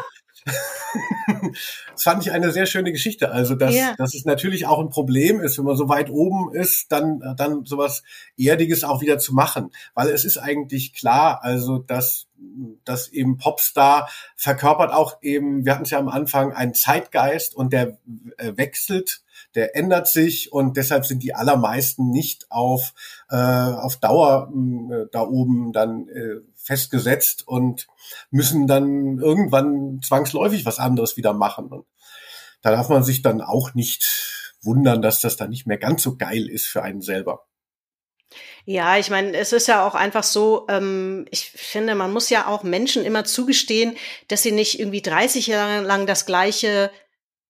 das 1.93 2.03
fand 2.03 2.27
ich 2.27 2.33
eine 2.33 2.51
sehr 2.51 2.67
schöne 2.67 2.91
Geschichte. 2.91 3.31
Also, 3.31 3.55
dass, 3.55 3.73
ja. 3.73 3.95
dass 3.97 4.17
es 4.17 4.25
natürlich 4.25 4.67
auch 4.67 4.81
ein 4.81 4.91
Problem 4.91 5.41
ist, 5.41 5.57
wenn 5.57 5.65
man 5.65 5.77
so 5.77 5.89
weit 5.89 6.11
oben 6.11 6.53
ist, 6.53 6.91
dann, 6.91 7.37
dann 7.37 7.65
sowas 7.65 8.03
Erdiges 8.37 8.83
auch 8.83 9.01
wieder 9.01 9.21
zu 9.21 9.33
machen. 9.33 9.71
Weil 9.95 10.09
es 10.09 10.25
ist 10.25 10.39
eigentlich 10.39 10.93
klar, 10.93 11.45
also, 11.45 11.79
dass, 11.79 12.27
dass 12.85 13.07
eben 13.07 13.39
Popstar 13.39 14.11
verkörpert 14.35 14.93
auch 14.93 15.23
eben, 15.23 15.65
wir 15.65 15.73
hatten 15.73 15.85
es 15.85 15.91
ja 15.91 16.01
am 16.01 16.09
Anfang, 16.09 16.53
einen 16.53 16.75
Zeitgeist 16.75 17.55
und 17.55 17.73
der 17.73 17.97
äh, 18.39 18.57
wechselt 18.57 19.23
der 19.55 19.77
ändert 19.77 20.09
sich 20.09 20.53
und 20.53 20.77
deshalb 20.77 21.07
sind 21.07 21.23
die 21.23 21.35
allermeisten 21.35 22.11
nicht 22.11 22.51
auf, 22.51 22.93
äh, 23.31 23.37
auf 23.37 23.97
Dauer 23.97 24.53
äh, 24.53 25.07
da 25.11 25.23
oben 25.23 25.73
dann 25.73 26.09
äh, 26.09 26.41
festgesetzt 26.55 27.47
und 27.47 27.87
müssen 28.31 28.67
dann 28.67 29.19
irgendwann 29.19 30.01
zwangsläufig 30.03 30.67
was 30.67 30.79
anderes 30.79 31.17
wieder 31.17 31.33
machen. 31.33 31.69
Und 31.69 31.87
da 32.63 32.71
darf 32.71 32.89
man 32.89 33.03
sich 33.03 33.23
dann 33.23 33.41
auch 33.41 33.75
nicht 33.75 34.55
wundern, 34.63 35.03
dass 35.03 35.21
das 35.21 35.37
dann 35.37 35.51
nicht 35.51 35.67
mehr 35.67 35.79
ganz 35.79 36.03
so 36.03 36.17
geil 36.17 36.49
ist 36.49 36.67
für 36.67 36.83
einen 36.83 37.01
selber. 37.01 37.47
Ja, 38.65 38.99
ich 38.99 39.09
meine, 39.09 39.35
es 39.35 39.55
ist 39.55 39.67
ja 39.67 39.87
auch 39.87 39.95
einfach 39.95 40.25
so, 40.25 40.67
ähm, 40.69 41.25
ich 41.31 41.51
finde, 41.51 41.95
man 41.95 42.13
muss 42.13 42.29
ja 42.29 42.47
auch 42.47 42.63
Menschen 42.65 43.05
immer 43.05 43.25
zugestehen, 43.25 43.97
dass 44.29 44.43
sie 44.43 44.53
nicht 44.53 44.79
irgendwie 44.79 45.01
30 45.01 45.47
Jahre 45.47 45.83
lang 45.83 46.07
das 46.07 46.27
gleiche 46.27 46.91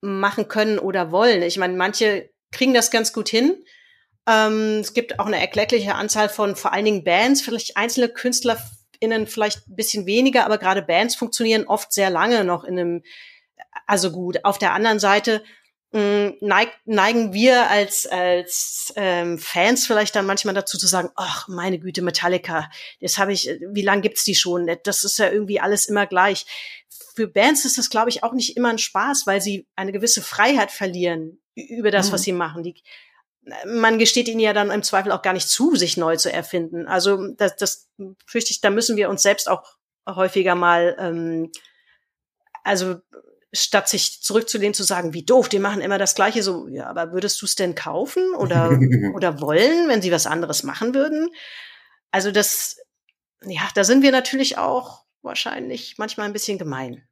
machen 0.01 0.49
können 0.49 0.79
oder 0.79 1.11
wollen. 1.11 1.43
Ich 1.43 1.59
meine, 1.59 1.75
manche 1.75 2.31
kriegen 2.51 2.75
das 2.75 2.91
ganz 2.91 3.13
gut 3.13 3.29
hin. 3.29 3.65
Ähm, 4.29 4.81
es 4.81 4.95
gibt 4.95 5.19
auch 5.19 5.27
eine 5.27 5.41
erkleckliche 5.41 5.95
Anzahl 5.95 6.29
von 6.29 6.57
vor 6.57 6.73
allen 6.73 6.85
Dingen 6.85 7.05
Bands, 7.05 7.41
vielleicht 7.41 7.77
einzelne 7.77 8.09
KünstlerInnen 8.09 9.27
vielleicht 9.27 9.69
ein 9.69 9.77
bisschen 9.77 10.07
weniger, 10.07 10.45
aber 10.45 10.59
gerade 10.59 10.83
Bands 10.83 11.15
funktionieren 11.15 11.67
oft 11.67 11.93
sehr 11.93 12.11
lange 12.11 12.45
noch 12.45 12.65
in 12.65 12.79
einem, 12.79 13.03
also 13.87 14.13
gut. 14.13 14.45
Auf 14.45 14.59
der 14.59 14.73
anderen 14.73 14.99
Seite 14.99 15.43
neig, 15.91 16.69
neigen 16.85 17.33
wir 17.33 17.71
als, 17.71 18.07
als 18.07 18.93
ähm, 18.97 19.39
Fans 19.39 19.87
vielleicht 19.87 20.15
dann 20.15 20.27
manchmal 20.27 20.55
dazu 20.55 20.77
zu 20.77 20.87
sagen, 20.87 21.11
ach, 21.17 21.49
meine 21.49 21.79
Güte, 21.79 22.03
Metallica, 22.03 22.71
das 23.01 23.17
habe 23.17 23.33
ich, 23.33 23.51
wie 23.73 23.83
lange 23.83 24.03
gibt's 24.03 24.25
die 24.25 24.35
schon? 24.35 24.71
Das 24.85 25.05
ist 25.05 25.19
ja 25.19 25.31
irgendwie 25.31 25.61
alles 25.61 25.87
immer 25.87 26.07
gleich 26.07 26.47
für 27.19 27.27
Bands 27.27 27.65
ist 27.65 27.79
das, 27.79 27.91
glaube 27.91 28.11
ich, 28.11 28.23
auch 28.23 28.33
nicht 28.33 28.57
immer 28.57 28.69
ein 28.69 28.79
Spaß, 28.79 29.27
weil 29.27 29.41
sie 29.41 29.67
eine 29.75 29.91
gewisse 29.91 30.23
Freiheit 30.23 30.71
verlieren 30.71 31.41
über 31.57 31.91
das, 31.91 32.09
mhm. 32.09 32.13
was 32.13 32.23
sie 32.23 32.33
machen. 32.33 32.63
Die, 32.63 32.81
man 33.67 33.99
gesteht 33.99 34.29
ihnen 34.29 34.39
ja 34.39 34.53
dann 34.53 34.71
im 34.71 34.85
Zweifel 34.85 35.11
auch 35.11 35.23
gar 35.23 35.33
nicht 35.33 35.49
zu, 35.49 35.75
sich 35.75 35.97
neu 35.97 36.17
zu 36.17 36.33
erfinden. 36.33 36.87
Also 36.87 37.27
das, 37.35 37.57
das 37.57 37.89
fürchte 38.25 38.53
ich, 38.53 38.61
da 38.61 38.71
müssen 38.71 38.97
wir 38.97 39.09
uns 39.09 39.23
selbst 39.23 39.49
auch 39.49 39.65
häufiger 40.09 40.55
mal, 40.55 40.97
ähm, 41.01 41.51
also 42.63 43.01
statt 43.53 43.89
sich 43.89 44.23
zurückzulehnen 44.23 44.75
zu 44.75 44.85
sagen, 44.85 45.15
wie 45.15 45.25
doof, 45.25 45.49
die 45.49 45.59
machen 45.59 45.81
immer 45.81 45.99
das 45.99 46.15
Gleiche, 46.15 46.43
so, 46.43 46.69
ja, 46.69 46.87
aber 46.87 47.13
würdest 47.13 47.41
du 47.41 47.47
es 47.47 47.55
denn 47.55 47.75
kaufen 47.75 48.35
oder, 48.35 48.71
oder 49.15 49.41
wollen, 49.41 49.89
wenn 49.89 50.03
sie 50.03 50.13
was 50.13 50.27
anderes 50.27 50.63
machen 50.63 50.95
würden? 50.95 51.29
Also 52.11 52.31
das, 52.31 52.77
ja, 53.43 53.63
da 53.75 53.85
sind 53.85 54.03
wir 54.03 54.13
natürlich 54.13 54.59
auch 54.59 55.05
wahrscheinlich 55.23 55.97
manchmal 55.99 56.27
ein 56.27 56.33
bisschen 56.33 56.59
gemein. 56.59 57.03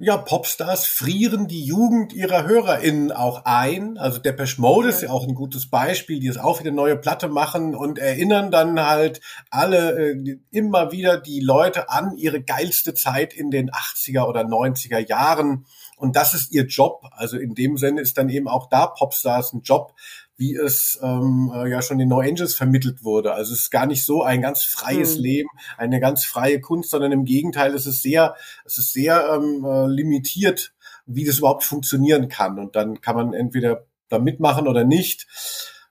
ja, 0.00 0.16
Popstars 0.16 0.86
frieren 0.86 1.48
die 1.48 1.64
Jugend 1.64 2.12
ihrer 2.12 2.46
HörerInnen 2.46 3.10
auch 3.10 3.44
ein. 3.46 3.98
Also 3.98 4.18
Depeche 4.18 4.60
Mode 4.60 4.90
ist 4.90 5.02
ja 5.02 5.10
auch 5.10 5.26
ein 5.26 5.34
gutes 5.34 5.70
Beispiel, 5.70 6.20
die 6.20 6.26
jetzt 6.26 6.38
auch 6.38 6.60
wieder 6.60 6.70
neue 6.70 6.96
Platte 6.96 7.28
machen 7.28 7.74
und 7.74 7.98
erinnern 7.98 8.50
dann 8.50 8.80
halt 8.80 9.20
alle 9.50 10.12
äh, 10.12 10.38
immer 10.50 10.92
wieder 10.92 11.18
die 11.18 11.40
Leute 11.40 11.90
an 11.90 12.16
ihre 12.16 12.42
geilste 12.42 12.94
Zeit 12.94 13.32
in 13.32 13.50
den 13.50 13.70
80er 13.70 14.26
oder 14.26 14.42
90er 14.42 14.98
Jahren. 14.98 15.66
Und 15.98 16.16
das 16.16 16.34
ist 16.34 16.52
ihr 16.52 16.64
Job. 16.66 17.02
Also 17.12 17.38
in 17.38 17.54
dem 17.54 17.76
Sinne 17.76 18.00
ist 18.00 18.16
dann 18.18 18.28
eben 18.28 18.48
auch 18.48 18.68
da 18.68 18.86
Popstars 18.86 19.52
ein 19.52 19.62
Job, 19.62 19.94
wie 20.36 20.54
es 20.54 20.98
ähm, 21.02 21.52
äh, 21.54 21.68
ja 21.68 21.82
schon 21.82 21.98
in 21.98 22.08
No 22.08 22.20
Angels 22.20 22.54
vermittelt 22.54 23.02
wurde. 23.02 23.34
Also 23.34 23.52
es 23.52 23.62
ist 23.62 23.70
gar 23.70 23.86
nicht 23.86 24.06
so 24.06 24.22
ein 24.22 24.40
ganz 24.40 24.62
freies 24.62 25.16
hm. 25.16 25.22
Leben, 25.22 25.48
eine 25.76 26.00
ganz 26.00 26.24
freie 26.24 26.60
Kunst, 26.60 26.90
sondern 26.90 27.12
im 27.12 27.24
Gegenteil, 27.24 27.74
es 27.74 27.86
ist 27.86 28.02
sehr, 28.02 28.36
es 28.64 28.78
ist 28.78 28.92
sehr 28.92 29.28
ähm, 29.34 29.64
äh, 29.64 29.86
limitiert, 29.88 30.72
wie 31.06 31.24
das 31.24 31.38
überhaupt 31.38 31.64
funktionieren 31.64 32.28
kann. 32.28 32.58
Und 32.58 32.76
dann 32.76 33.00
kann 33.00 33.16
man 33.16 33.34
entweder 33.34 33.86
da 34.08 34.18
mitmachen 34.18 34.68
oder 34.68 34.84
nicht. 34.84 35.26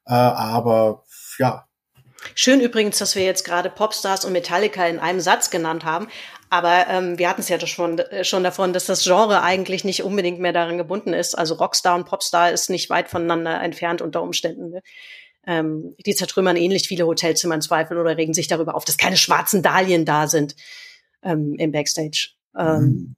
Äh, 0.06 0.14
aber 0.14 1.04
ja, 1.38 1.68
Schön 2.36 2.62
übrigens, 2.62 2.98
dass 2.98 3.16
wir 3.16 3.24
jetzt 3.24 3.46
gerade 3.46 3.70
Popstars 3.70 4.26
und 4.26 4.34
Metallica 4.34 4.86
in 4.86 5.00
einem 5.00 5.20
Satz 5.20 5.50
genannt 5.50 5.86
haben. 5.86 6.08
Aber 6.50 6.88
ähm, 6.88 7.18
wir 7.18 7.30
hatten 7.30 7.42
es 7.42 7.50
ja 7.50 7.60
schon, 7.66 8.00
äh, 8.00 8.24
schon 8.24 8.44
davon, 8.44 8.74
dass 8.74 8.86
das 8.86 9.04
Genre 9.04 9.42
eigentlich 9.42 9.84
nicht 9.84 10.04
unbedingt 10.04 10.40
mehr 10.40 10.54
daran 10.54 10.78
gebunden 10.78 11.14
ist. 11.14 11.36
Also 11.36 11.56
Rockstar 11.56 11.96
und 11.96 12.06
Popstar 12.06 12.52
ist 12.52 12.70
nicht 12.70 12.90
weit 12.90 13.10
voneinander 13.10 13.62
entfernt 13.62 14.02
unter 14.02 14.22
Umständen. 14.22 14.70
Ne? 14.70 14.82
Ähm, 15.46 15.96
die 16.06 16.16
zertrümmern 16.16 16.56
ähnlich 16.56 16.88
viele 16.88 17.06
Hotelzimmer 17.06 17.56
in 17.56 17.62
Zweifel 17.62 17.98
oder 17.98 18.18
regen 18.18 18.34
sich 18.34 18.48
darüber 18.48 18.76
auf, 18.76 18.86
dass 18.86 18.98
keine 18.98 19.18
schwarzen 19.18 19.62
Dahlien 19.62 20.06
da 20.06 20.28
sind 20.28 20.56
ähm, 21.24 21.56
im 21.58 21.72
Backstage. 21.72 22.30
Ähm, 22.58 22.80
mhm. 22.80 23.16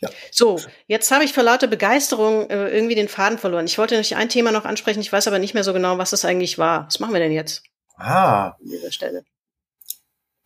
Ja. 0.00 0.08
So, 0.30 0.58
jetzt 0.86 1.10
habe 1.10 1.24
ich 1.24 1.34
vor 1.34 1.42
lauter 1.42 1.66
Begeisterung 1.66 2.48
äh, 2.48 2.68
irgendwie 2.70 2.94
den 2.94 3.08
Faden 3.08 3.36
verloren. 3.36 3.66
Ich 3.66 3.76
wollte 3.76 3.98
nicht 3.98 4.16
ein 4.16 4.30
Thema 4.30 4.50
noch 4.50 4.64
ansprechen, 4.64 5.00
ich 5.00 5.12
weiß 5.12 5.28
aber 5.28 5.38
nicht 5.38 5.52
mehr 5.52 5.64
so 5.64 5.74
genau, 5.74 5.98
was 5.98 6.10
das 6.10 6.24
eigentlich 6.24 6.56
war. 6.56 6.86
Was 6.86 7.00
machen 7.00 7.12
wir 7.12 7.20
denn 7.20 7.32
jetzt? 7.32 7.62
Ah. 7.96 8.56
An 8.58 8.66
dieser 8.66 8.92
Stelle. 8.92 9.24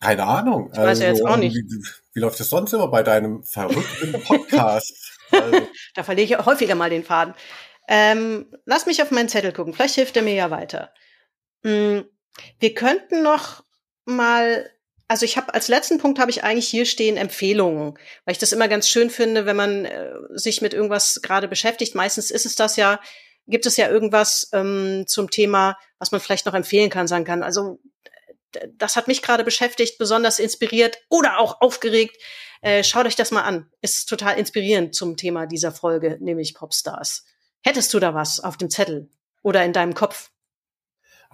Keine 0.05 0.23
Ahnung. 0.23 0.69
Ich 0.71 0.77
weiß 0.77 0.87
also, 0.87 1.03
ja 1.03 1.09
jetzt 1.09 1.23
auch 1.23 1.29
also, 1.29 1.39
nicht. 1.39 1.55
Wie, 1.55 1.83
wie, 2.13 2.19
läuft 2.19 2.39
das 2.39 2.49
sonst 2.49 2.73
immer 2.73 2.87
bei 2.87 3.03
deinem 3.03 3.43
verrückten 3.43 4.13
Podcast? 4.23 4.93
also. 5.31 5.67
Da 5.95 6.03
verliere 6.03 6.25
ich 6.39 6.45
häufiger 6.45 6.75
mal 6.75 6.89
den 6.89 7.03
Faden. 7.03 7.33
Ähm, 7.87 8.47
lass 8.65 8.85
mich 8.85 9.01
auf 9.01 9.11
meinen 9.11 9.29
Zettel 9.29 9.51
gucken. 9.51 9.73
Vielleicht 9.73 9.95
hilft 9.95 10.15
er 10.17 10.23
mir 10.23 10.33
ja 10.33 10.51
weiter. 10.51 10.93
Hm, 11.63 12.05
wir 12.59 12.73
könnten 12.73 13.23
noch 13.23 13.63
mal 14.05 14.69
also 15.07 15.25
ich 15.25 15.37
habe 15.37 15.53
als 15.53 15.67
letzten 15.67 15.99
Punkt 15.99 16.19
habe 16.19 16.31
ich 16.31 16.43
eigentlich 16.43 16.67
hier 16.67 16.85
stehen 16.85 17.17
Empfehlungen, 17.17 17.93
weil 18.25 18.31
ich 18.31 18.39
das 18.39 18.53
immer 18.53 18.67
ganz 18.67 18.89
schön 18.89 19.09
finde, 19.09 19.45
wenn 19.45 19.55
man 19.55 19.85
äh, 19.85 20.13
sich 20.31 20.61
mit 20.61 20.73
irgendwas 20.73 21.21
gerade 21.21 21.47
beschäftigt. 21.47 21.95
Meistens 21.95 22.31
ist 22.31 22.45
es 22.45 22.55
das 22.55 22.75
ja, 22.75 22.99
gibt 23.47 23.65
es 23.67 23.77
ja 23.77 23.87
irgendwas 23.87 24.49
ähm, 24.53 25.05
zum 25.07 25.29
Thema, 25.29 25.77
was 25.99 26.11
man 26.11 26.21
vielleicht 26.21 26.45
noch 26.47 26.55
empfehlen 26.55 26.89
kann, 26.89 27.07
sagen 27.07 27.25
kann. 27.25 27.43
Also 27.43 27.79
das 28.77 28.95
hat 28.95 29.07
mich 29.07 29.21
gerade 29.21 29.43
beschäftigt, 29.43 29.97
besonders 29.97 30.39
inspiriert 30.39 30.97
oder 31.09 31.39
auch 31.39 31.61
aufgeregt. 31.61 32.17
Äh, 32.61 32.83
schaut 32.83 33.05
euch 33.05 33.15
das 33.15 33.31
mal 33.31 33.43
an. 33.43 33.69
Ist 33.81 34.07
total 34.07 34.37
inspirierend 34.37 34.95
zum 34.95 35.17
Thema 35.17 35.45
dieser 35.45 35.71
Folge, 35.71 36.17
nämlich 36.19 36.55
Popstars. 36.55 37.25
Hättest 37.61 37.93
du 37.93 37.99
da 37.99 38.13
was 38.13 38.39
auf 38.39 38.57
dem 38.57 38.69
Zettel 38.69 39.09
oder 39.43 39.63
in 39.63 39.73
deinem 39.73 39.93
Kopf? 39.93 40.31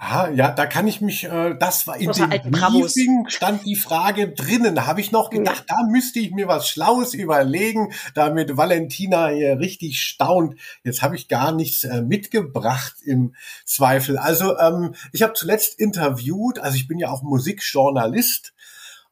Ah, 0.04 0.32
ja, 0.34 0.50
da 0.50 0.66
kann 0.66 0.88
ich 0.88 1.00
mich, 1.00 1.26
äh, 1.26 1.56
das 1.60 1.86
war 1.86 1.96
in 1.96 2.10
Aus 2.10 2.16
dem 2.16 2.30
Briefing 2.30 3.30
stand 3.30 3.68
die 3.68 3.76
Frage 3.76 4.30
drinnen. 4.30 4.88
Habe 4.88 5.00
ich 5.00 5.12
noch 5.12 5.30
gedacht, 5.30 5.66
ja. 5.70 5.76
da 5.76 5.88
müsste 5.88 6.18
ich 6.18 6.32
mir 6.32 6.48
was 6.48 6.68
Schlaues 6.68 7.14
überlegen, 7.14 7.94
damit 8.16 8.58
Valentina 8.58 9.28
hier 9.28 9.60
richtig 9.60 10.02
staunt. 10.02 10.60
Jetzt 10.84 11.04
habe 11.04 11.16
ich 11.16 11.28
gar 11.28 11.52
nichts 11.52 11.84
äh, 11.84 12.02
mitgebracht 12.02 12.96
im 13.06 13.36
Zweifel. 13.64 14.18
Also 14.18 14.58
ähm, 14.58 14.96
ich 15.12 15.22
habe 15.22 15.34
zuletzt 15.34 15.80
interviewt, 15.80 16.58
also 16.58 16.78
ich 16.78 16.88
bin 16.88 16.98
ja 16.98 17.12
auch 17.12 17.22
Musikjournalist 17.22 18.56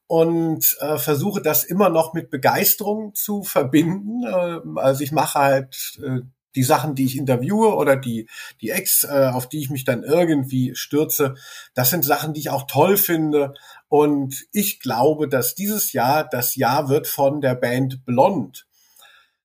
und 0.07 0.75
äh, 0.79 0.97
versuche 0.97 1.43
das 1.43 1.65
immer 1.65 1.89
noch 1.89 2.15
mit 2.15 2.31
Begeisterung 2.31 3.13
zu 3.13 3.43
verbinden. 3.43 4.23
Äh, 4.23 4.79
also 4.79 5.03
ich 5.03 5.11
mache 5.11 5.37
halt 5.37 5.99
äh, 6.03 6.21
die 6.55 6.63
Sachen, 6.63 6.95
die 6.95 7.05
ich 7.05 7.17
interviewe 7.17 7.75
oder 7.75 7.95
die, 7.95 8.27
die 8.61 8.71
Ex, 8.71 9.03
äh, 9.03 9.29
auf 9.33 9.47
die 9.49 9.59
ich 9.59 9.69
mich 9.69 9.85
dann 9.85 10.03
irgendwie 10.03 10.75
stürze, 10.75 11.35
das 11.73 11.89
sind 11.89 12.03
Sachen, 12.03 12.33
die 12.33 12.41
ich 12.41 12.49
auch 12.49 12.67
toll 12.67 12.97
finde. 12.97 13.53
Und 13.87 14.45
ich 14.51 14.79
glaube, 14.79 15.27
dass 15.27 15.55
dieses 15.55 15.93
Jahr 15.93 16.27
das 16.27 16.55
Jahr 16.55 16.89
wird 16.89 17.07
von 17.07 17.41
der 17.41 17.55
Band 17.55 18.05
Blond. 18.05 18.65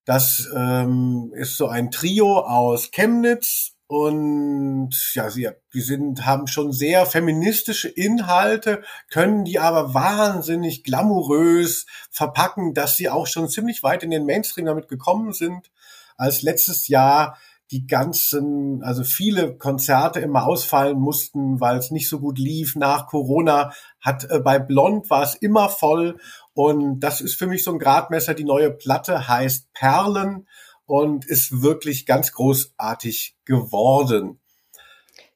Das 0.04 0.48
ähm, 0.54 1.32
ist 1.34 1.56
so 1.56 1.68
ein 1.68 1.90
Trio 1.90 2.40
aus 2.40 2.90
Chemnitz 2.90 3.72
und 3.86 4.90
ja, 5.12 5.30
sie, 5.30 5.48
die 5.72 5.80
sind, 5.80 6.24
haben 6.26 6.46
schon 6.46 6.72
sehr 6.72 7.04
feministische 7.06 7.88
Inhalte, 7.88 8.82
können 9.10 9.44
die 9.44 9.58
aber 9.58 9.94
wahnsinnig 9.94 10.84
glamourös 10.84 11.86
verpacken, 12.10 12.74
dass 12.74 12.96
sie 12.96 13.08
auch 13.08 13.26
schon 13.26 13.48
ziemlich 13.48 13.82
weit 13.82 14.02
in 14.02 14.10
den 14.10 14.24
Mainstream 14.24 14.66
damit 14.66 14.88
gekommen 14.88 15.32
sind 15.32 15.70
als 16.16 16.42
letztes 16.42 16.88
Jahr 16.88 17.38
die 17.70 17.86
ganzen, 17.86 18.82
also 18.82 19.04
viele 19.04 19.56
Konzerte 19.56 20.20
immer 20.20 20.46
ausfallen 20.46 20.98
mussten, 20.98 21.60
weil 21.60 21.78
es 21.78 21.90
nicht 21.90 22.08
so 22.08 22.20
gut 22.20 22.38
lief 22.38 22.76
nach 22.76 23.06
Corona, 23.06 23.72
hat 24.00 24.30
äh, 24.30 24.38
bei 24.38 24.58
Blond 24.58 25.10
war 25.10 25.22
es 25.22 25.34
immer 25.34 25.68
voll 25.68 26.18
und 26.52 27.00
das 27.00 27.20
ist 27.20 27.36
für 27.36 27.46
mich 27.46 27.64
so 27.64 27.72
ein 27.72 27.78
Gradmesser. 27.78 28.34
Die 28.34 28.44
neue 28.44 28.70
Platte 28.70 29.26
heißt 29.28 29.72
Perlen 29.72 30.46
und 30.86 31.24
ist 31.24 31.62
wirklich 31.62 32.06
ganz 32.06 32.32
großartig 32.32 33.36
geworden. 33.44 34.40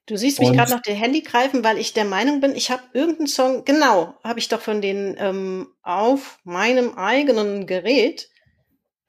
Du 0.07 0.17
siehst 0.17 0.39
mich 0.39 0.53
gerade 0.53 0.71
noch 0.71 0.81
der 0.81 0.95
Handy 0.95 1.21
greifen, 1.21 1.63
weil 1.65 1.77
ich 1.77 1.93
der 1.93 2.07
Meinung 2.07 2.41
bin, 2.41 2.55
ich 2.55 2.71
habe 2.71 2.83
irgendeinen 2.95 3.27
Song, 3.27 3.65
genau, 3.67 4.15
habe 4.25 4.39
ich 4.39 4.49
doch 4.49 4.61
von 4.61 4.81
denen 4.81 5.17
ähm, 5.19 5.69
auf 5.83 6.39
meinem 6.45 6.97
eigenen 6.97 7.67
Gerät. 7.67 8.31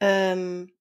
Ähm, 0.00 0.72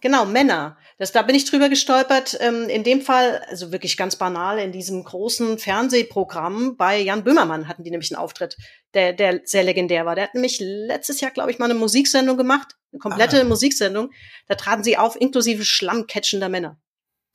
Genau, 0.00 0.24
Männer. 0.24 0.76
Das, 0.98 1.12
da 1.12 1.22
bin 1.22 1.34
ich 1.34 1.44
drüber 1.44 1.68
gestolpert. 1.68 2.36
Ähm, 2.40 2.68
in 2.68 2.84
dem 2.84 3.00
Fall, 3.00 3.42
also 3.48 3.72
wirklich 3.72 3.96
ganz 3.96 4.16
banal, 4.16 4.58
in 4.58 4.72
diesem 4.72 5.02
großen 5.04 5.58
Fernsehprogramm 5.58 6.76
bei 6.76 6.98
Jan 6.98 7.24
Böhmermann 7.24 7.68
hatten 7.68 7.84
die 7.84 7.90
nämlich 7.90 8.12
einen 8.12 8.22
Auftritt, 8.22 8.56
der, 8.94 9.12
der 9.12 9.40
sehr 9.44 9.64
legendär 9.64 10.06
war. 10.06 10.14
Der 10.14 10.24
hat 10.24 10.34
nämlich 10.34 10.58
letztes 10.60 11.20
Jahr, 11.20 11.30
glaube 11.30 11.50
ich, 11.50 11.58
mal 11.58 11.66
eine 11.66 11.74
Musiksendung 11.74 12.36
gemacht, 12.36 12.76
eine 12.92 13.00
komplette 13.00 13.40
ah. 13.40 13.44
Musiksendung. 13.44 14.10
Da 14.46 14.54
traten 14.54 14.84
sie 14.84 14.96
auf, 14.96 15.20
inklusive 15.20 15.64
schlammcatchender 15.64 16.48
Männer. 16.48 16.80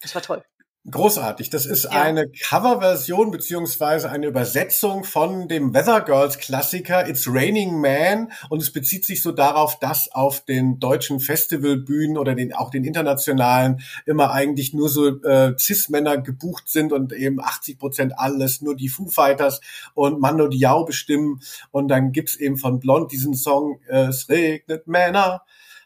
Das 0.01 0.15
war 0.15 0.21
toll. 0.21 0.43
Großartig. 0.91 1.49
Das 1.49 1.65
ist 1.65 1.85
ja. 1.85 1.91
eine 1.91 2.27
Coverversion 2.27 3.31
beziehungsweise 3.31 4.09
eine 4.09 4.27
Übersetzung 4.27 5.05
von 5.05 5.47
dem 5.47 5.73
Weather 5.73 6.01
Girls 6.01 6.39
Klassiker 6.39 7.07
It's 7.07 7.25
Raining 7.25 7.79
Man 7.79 8.33
und 8.49 8.61
es 8.61 8.73
bezieht 8.73 9.05
sich 9.05 9.21
so 9.21 9.31
darauf, 9.31 9.79
dass 9.79 10.11
auf 10.11 10.43
den 10.43 10.79
deutschen 10.79 11.21
Festivalbühnen 11.21 12.17
oder 12.17 12.35
den 12.35 12.53
auch 12.53 12.69
den 12.69 12.83
internationalen 12.83 13.81
immer 14.05 14.33
eigentlich 14.33 14.73
nur 14.73 14.89
so 14.89 15.23
äh, 15.23 15.57
Cis-Männer 15.57 16.17
gebucht 16.17 16.67
sind 16.67 16.91
und 16.91 17.13
eben 17.13 17.39
80 17.39 17.79
Prozent 17.79 18.19
alles 18.19 18.61
nur 18.61 18.75
die 18.75 18.89
Foo 18.89 19.07
Fighters 19.07 19.61
und 19.93 20.19
Mando 20.19 20.49
Diao 20.49 20.83
bestimmen 20.83 21.39
und 21.71 21.87
dann 21.87 22.11
gibt's 22.11 22.35
eben 22.35 22.57
von 22.57 22.81
Blond 22.81 23.13
diesen 23.13 23.35
Song 23.35 23.79
äh, 23.87 24.07
Es 24.07 24.27
regnet 24.27 24.85
Männer 24.85 25.43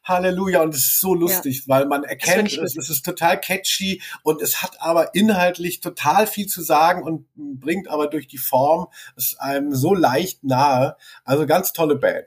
Halleluja. 0.08 0.62
Und 0.62 0.74
es 0.74 0.82
ist 0.82 1.02
so 1.02 1.14
lustig, 1.14 1.60
ja. 1.60 1.64
weil 1.68 1.86
man 1.86 2.04
erkennt, 2.04 2.58
es, 2.58 2.78
es 2.78 2.90
ist 2.90 3.06
total 3.06 3.40
catchy 3.40 4.02
und 4.24 4.42
es 4.42 4.62
hat 4.62 4.82
aber 4.82 5.14
inhaltlich 5.14 5.80
total 5.80 6.28
viel 6.28 6.48
zu 6.48 6.62
sagen 6.62 7.04
und 7.04 7.26
bringt 7.36 7.88
aber 7.88 8.08
durch 8.08 8.28
die 8.28 8.38
Form 8.38 8.88
es 9.16 9.38
einem 9.40 9.74
so 9.74 9.94
leicht 9.94 10.44
nahe. 10.44 10.96
Also 11.24 11.46
ganz 11.46 11.74
tolle 11.74 11.96
Band. 11.96 12.26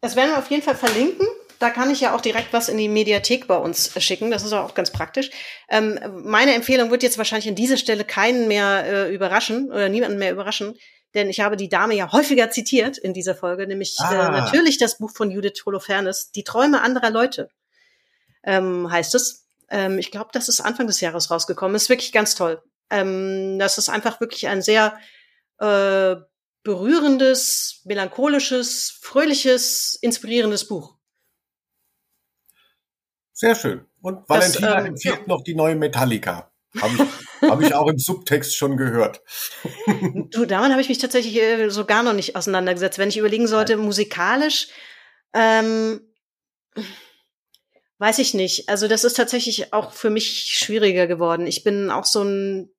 Das 0.00 0.16
werden 0.16 0.30
wir 0.30 0.38
auf 0.38 0.50
jeden 0.50 0.62
Fall 0.62 0.76
verlinken. 0.76 1.26
Da 1.58 1.70
kann 1.70 1.90
ich 1.90 2.00
ja 2.00 2.14
auch 2.14 2.20
direkt 2.20 2.52
was 2.52 2.68
in 2.68 2.78
die 2.78 2.88
Mediathek 2.88 3.48
bei 3.48 3.56
uns 3.56 3.92
schicken. 4.00 4.30
Das 4.30 4.44
ist 4.44 4.52
auch 4.52 4.74
ganz 4.74 4.92
praktisch. 4.92 5.30
Ähm, 5.68 5.98
meine 6.22 6.54
Empfehlung 6.54 6.92
wird 6.92 7.02
jetzt 7.02 7.18
wahrscheinlich 7.18 7.48
an 7.48 7.56
dieser 7.56 7.76
Stelle 7.76 8.04
keinen 8.04 8.46
mehr 8.46 8.84
äh, 8.86 9.14
überraschen 9.14 9.68
oder 9.70 9.88
niemanden 9.88 10.18
mehr 10.18 10.30
überraschen 10.30 10.74
denn 11.14 11.30
ich 11.30 11.40
habe 11.40 11.56
die 11.56 11.68
Dame 11.68 11.94
ja 11.94 12.12
häufiger 12.12 12.50
zitiert 12.50 12.98
in 12.98 13.14
dieser 13.14 13.34
Folge, 13.34 13.66
nämlich 13.66 13.96
äh, 13.98 14.04
ah. 14.04 14.28
äh, 14.28 14.30
natürlich 14.30 14.78
das 14.78 14.98
Buch 14.98 15.10
von 15.10 15.30
Judith 15.30 15.62
Holofernes, 15.64 16.30
Die 16.32 16.44
Träume 16.44 16.82
anderer 16.82 17.10
Leute, 17.10 17.50
ähm, 18.44 18.90
heißt 18.90 19.14
es. 19.14 19.46
Ähm, 19.70 19.98
ich 19.98 20.10
glaube, 20.10 20.30
das 20.32 20.48
ist 20.48 20.60
Anfang 20.60 20.86
des 20.86 21.00
Jahres 21.00 21.30
rausgekommen. 21.30 21.76
Ist 21.76 21.88
wirklich 21.88 22.12
ganz 22.12 22.34
toll. 22.34 22.62
Ähm, 22.90 23.58
das 23.58 23.78
ist 23.78 23.88
einfach 23.88 24.20
wirklich 24.20 24.48
ein 24.48 24.62
sehr 24.62 24.98
äh, 25.58 26.16
berührendes, 26.62 27.82
melancholisches, 27.84 28.98
fröhliches, 29.00 29.98
inspirierendes 30.00 30.68
Buch. 30.68 30.96
Sehr 33.32 33.54
schön. 33.54 33.86
Und 34.02 34.28
Valentina 34.28 34.74
das, 34.74 34.80
ähm, 34.80 34.86
empfiehlt 34.86 35.20
ja. 35.20 35.26
noch 35.26 35.42
die 35.42 35.54
neue 35.54 35.76
Metallica. 35.76 36.50
Habe 36.80 36.94
ich, 36.94 37.48
hab 37.48 37.60
ich 37.60 37.74
auch 37.74 37.88
im 37.88 37.98
Subtext 37.98 38.56
schon 38.56 38.76
gehört. 38.76 39.22
du, 40.30 40.44
damit 40.44 40.70
habe 40.70 40.80
ich 40.80 40.88
mich 40.88 40.98
tatsächlich 40.98 41.36
äh, 41.36 41.68
so 41.70 41.84
gar 41.84 42.02
noch 42.02 42.12
nicht 42.14 42.36
auseinandergesetzt. 42.36 42.98
Wenn 42.98 43.08
ich 43.08 43.18
überlegen 43.18 43.46
sollte, 43.46 43.76
musikalisch, 43.76 44.68
Ähm, 45.34 46.00
weiß 47.98 48.18
ich 48.20 48.34
nicht. 48.34 48.68
Also 48.68 48.88
das 48.88 49.04
ist 49.04 49.14
tatsächlich 49.14 49.72
auch 49.72 49.92
für 49.92 50.10
mich 50.10 50.56
schwieriger 50.56 51.06
geworden. 51.06 51.46
Ich 51.46 51.64
bin 51.64 51.90
auch 51.90 52.04
so 52.04 52.22
ein 52.22 52.70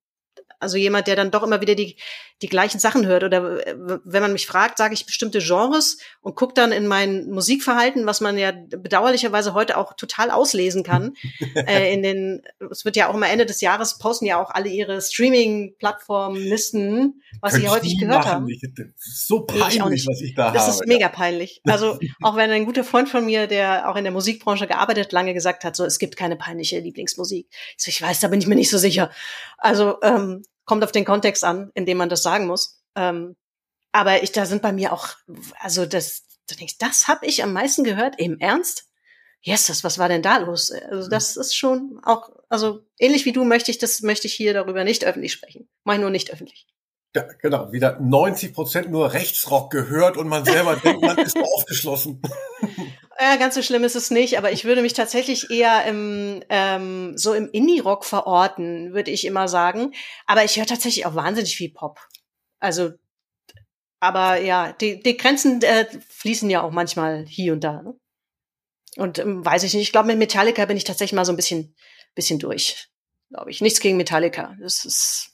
also 0.60 0.76
jemand, 0.76 1.06
der 1.06 1.16
dann 1.16 1.30
doch 1.30 1.42
immer 1.42 1.62
wieder 1.62 1.74
die, 1.74 1.96
die 2.42 2.48
gleichen 2.48 2.78
Sachen 2.78 3.06
hört. 3.06 3.24
Oder 3.24 3.58
wenn 4.04 4.22
man 4.22 4.32
mich 4.32 4.46
fragt, 4.46 4.78
sage 4.78 4.94
ich 4.94 5.04
bestimmte 5.06 5.40
Genres 5.40 5.98
und 6.20 6.36
gucke 6.36 6.54
dann 6.54 6.70
in 6.70 6.86
mein 6.86 7.28
Musikverhalten, 7.30 8.06
was 8.06 8.20
man 8.20 8.38
ja 8.38 8.52
bedauerlicherweise 8.52 9.54
heute 9.54 9.76
auch 9.78 9.94
total 9.94 10.30
auslesen 10.30 10.84
kann. 10.84 11.14
äh, 11.54 11.92
in 11.92 12.02
den, 12.02 12.42
es 12.70 12.84
wird 12.84 12.94
ja 12.96 13.08
auch 13.08 13.14
immer 13.14 13.28
Ende 13.28 13.46
des 13.46 13.62
Jahres 13.62 13.98
posten 13.98 14.26
ja 14.26 14.40
auch 14.40 14.50
alle 14.50 14.68
ihre 14.68 15.00
Streaming-Plattform-Listen, 15.00 17.20
was 17.40 17.54
sie 17.54 17.68
häufig 17.68 17.98
gehört 17.98 18.24
machen. 18.24 18.30
haben. 18.30 18.48
Ich, 18.48 18.62
so 18.96 19.40
peinlich, 19.40 20.06
was 20.06 20.20
ich 20.20 20.34
da 20.34 20.52
das 20.52 20.62
habe. 20.62 20.72
Das 20.72 20.80
ist 20.80 20.86
mega 20.86 21.08
peinlich. 21.08 21.62
Also 21.70 21.98
auch 22.20 22.36
wenn 22.36 22.50
ein 22.50 22.66
guter 22.66 22.84
Freund 22.84 23.08
von 23.08 23.24
mir, 23.24 23.46
der 23.46 23.88
auch 23.88 23.96
in 23.96 24.02
der 24.02 24.12
Musikbranche 24.12 24.66
gearbeitet, 24.66 25.12
lange 25.12 25.34
gesagt 25.34 25.62
hat, 25.64 25.76
so 25.76 25.84
es 25.84 26.00
gibt 26.00 26.16
keine 26.16 26.34
peinliche 26.36 26.80
Lieblingsmusik. 26.80 27.46
Ich, 27.78 27.84
so, 27.84 27.88
ich 27.88 28.02
weiß, 28.02 28.18
da 28.20 28.28
bin 28.28 28.40
ich 28.40 28.48
mir 28.48 28.56
nicht 28.56 28.70
so 28.70 28.76
sicher. 28.76 29.10
Also 29.56 29.98
ähm, 30.02 30.42
kommt 30.70 30.84
auf 30.84 30.92
den 30.92 31.04
Kontext 31.04 31.42
an, 31.42 31.72
in 31.74 31.84
dem 31.84 31.96
man 31.96 32.08
das 32.08 32.22
sagen 32.22 32.46
muss. 32.46 32.80
Ähm, 32.94 33.34
aber 33.90 34.22
ich, 34.22 34.30
da 34.30 34.46
sind 34.46 34.62
bei 34.62 34.72
mir 34.72 34.92
auch, 34.92 35.08
also 35.58 35.84
das, 35.84 36.22
du 36.48 36.54
denkst, 36.54 36.78
das 36.78 37.08
habe 37.08 37.26
ich 37.26 37.42
am 37.42 37.52
meisten 37.52 37.82
gehört, 37.82 38.20
im 38.20 38.38
Ernst? 38.38 38.84
Yes, 39.42 39.66
das, 39.66 39.82
was 39.82 39.98
war 39.98 40.08
denn 40.08 40.22
da 40.22 40.36
los? 40.36 40.70
Also 40.70 41.10
das 41.10 41.36
ist 41.36 41.56
schon 41.56 42.00
auch, 42.04 42.30
also 42.48 42.84
ähnlich 43.00 43.24
wie 43.24 43.32
du 43.32 43.42
möchte 43.42 43.72
ich 43.72 43.78
das, 43.78 44.00
möchte 44.02 44.28
ich 44.28 44.34
hier 44.34 44.54
darüber 44.54 44.84
nicht 44.84 45.04
öffentlich 45.04 45.32
sprechen. 45.32 45.68
Mach 45.82 45.98
nur 45.98 46.10
nicht 46.10 46.32
öffentlich. 46.32 46.68
Ja, 47.16 47.24
genau, 47.42 47.72
wieder 47.72 47.98
90 47.98 48.54
Prozent 48.54 48.90
nur 48.92 49.12
Rechtsrock 49.12 49.72
gehört 49.72 50.16
und 50.16 50.28
man 50.28 50.44
selber 50.44 50.76
denkt, 50.84 51.02
man 51.02 51.18
ist 51.18 51.36
aufgeschlossen. 51.36 52.22
Ja, 53.22 53.36
ganz 53.36 53.54
so 53.54 53.60
schlimm 53.60 53.84
ist 53.84 53.96
es 53.96 54.10
nicht, 54.10 54.38
aber 54.38 54.50
ich 54.50 54.64
würde 54.64 54.80
mich 54.80 54.94
tatsächlich 54.94 55.50
eher 55.50 55.84
im, 55.84 56.42
ähm, 56.48 57.18
so 57.18 57.34
im 57.34 57.50
Indie-Rock 57.50 58.06
verorten, 58.06 58.94
würde 58.94 59.10
ich 59.10 59.26
immer 59.26 59.46
sagen. 59.46 59.92
Aber 60.26 60.42
ich 60.42 60.56
höre 60.56 60.64
tatsächlich 60.64 61.04
auch 61.04 61.14
wahnsinnig 61.14 61.54
viel 61.54 61.70
Pop. 61.70 62.00
Also, 62.60 62.92
aber 64.00 64.40
ja, 64.40 64.72
die, 64.72 65.02
die 65.02 65.18
Grenzen 65.18 65.60
äh, 65.60 65.86
fließen 66.08 66.48
ja 66.48 66.62
auch 66.62 66.70
manchmal 66.70 67.26
hier 67.26 67.52
und 67.52 67.62
da. 67.62 67.82
Ne? 67.82 67.94
Und 68.96 69.18
ähm, 69.18 69.44
weiß 69.44 69.64
ich 69.64 69.74
nicht, 69.74 69.82
ich 69.82 69.92
glaube, 69.92 70.08
mit 70.08 70.18
Metallica 70.18 70.64
bin 70.64 70.78
ich 70.78 70.84
tatsächlich 70.84 71.14
mal 71.14 71.26
so 71.26 71.32
ein 71.32 71.36
bisschen, 71.36 71.74
bisschen 72.14 72.38
durch, 72.38 72.88
glaube 73.28 73.50
ich. 73.50 73.60
Nichts 73.60 73.80
gegen 73.80 73.98
Metallica. 73.98 74.56
Das 74.60 74.86
ist. 74.86 75.32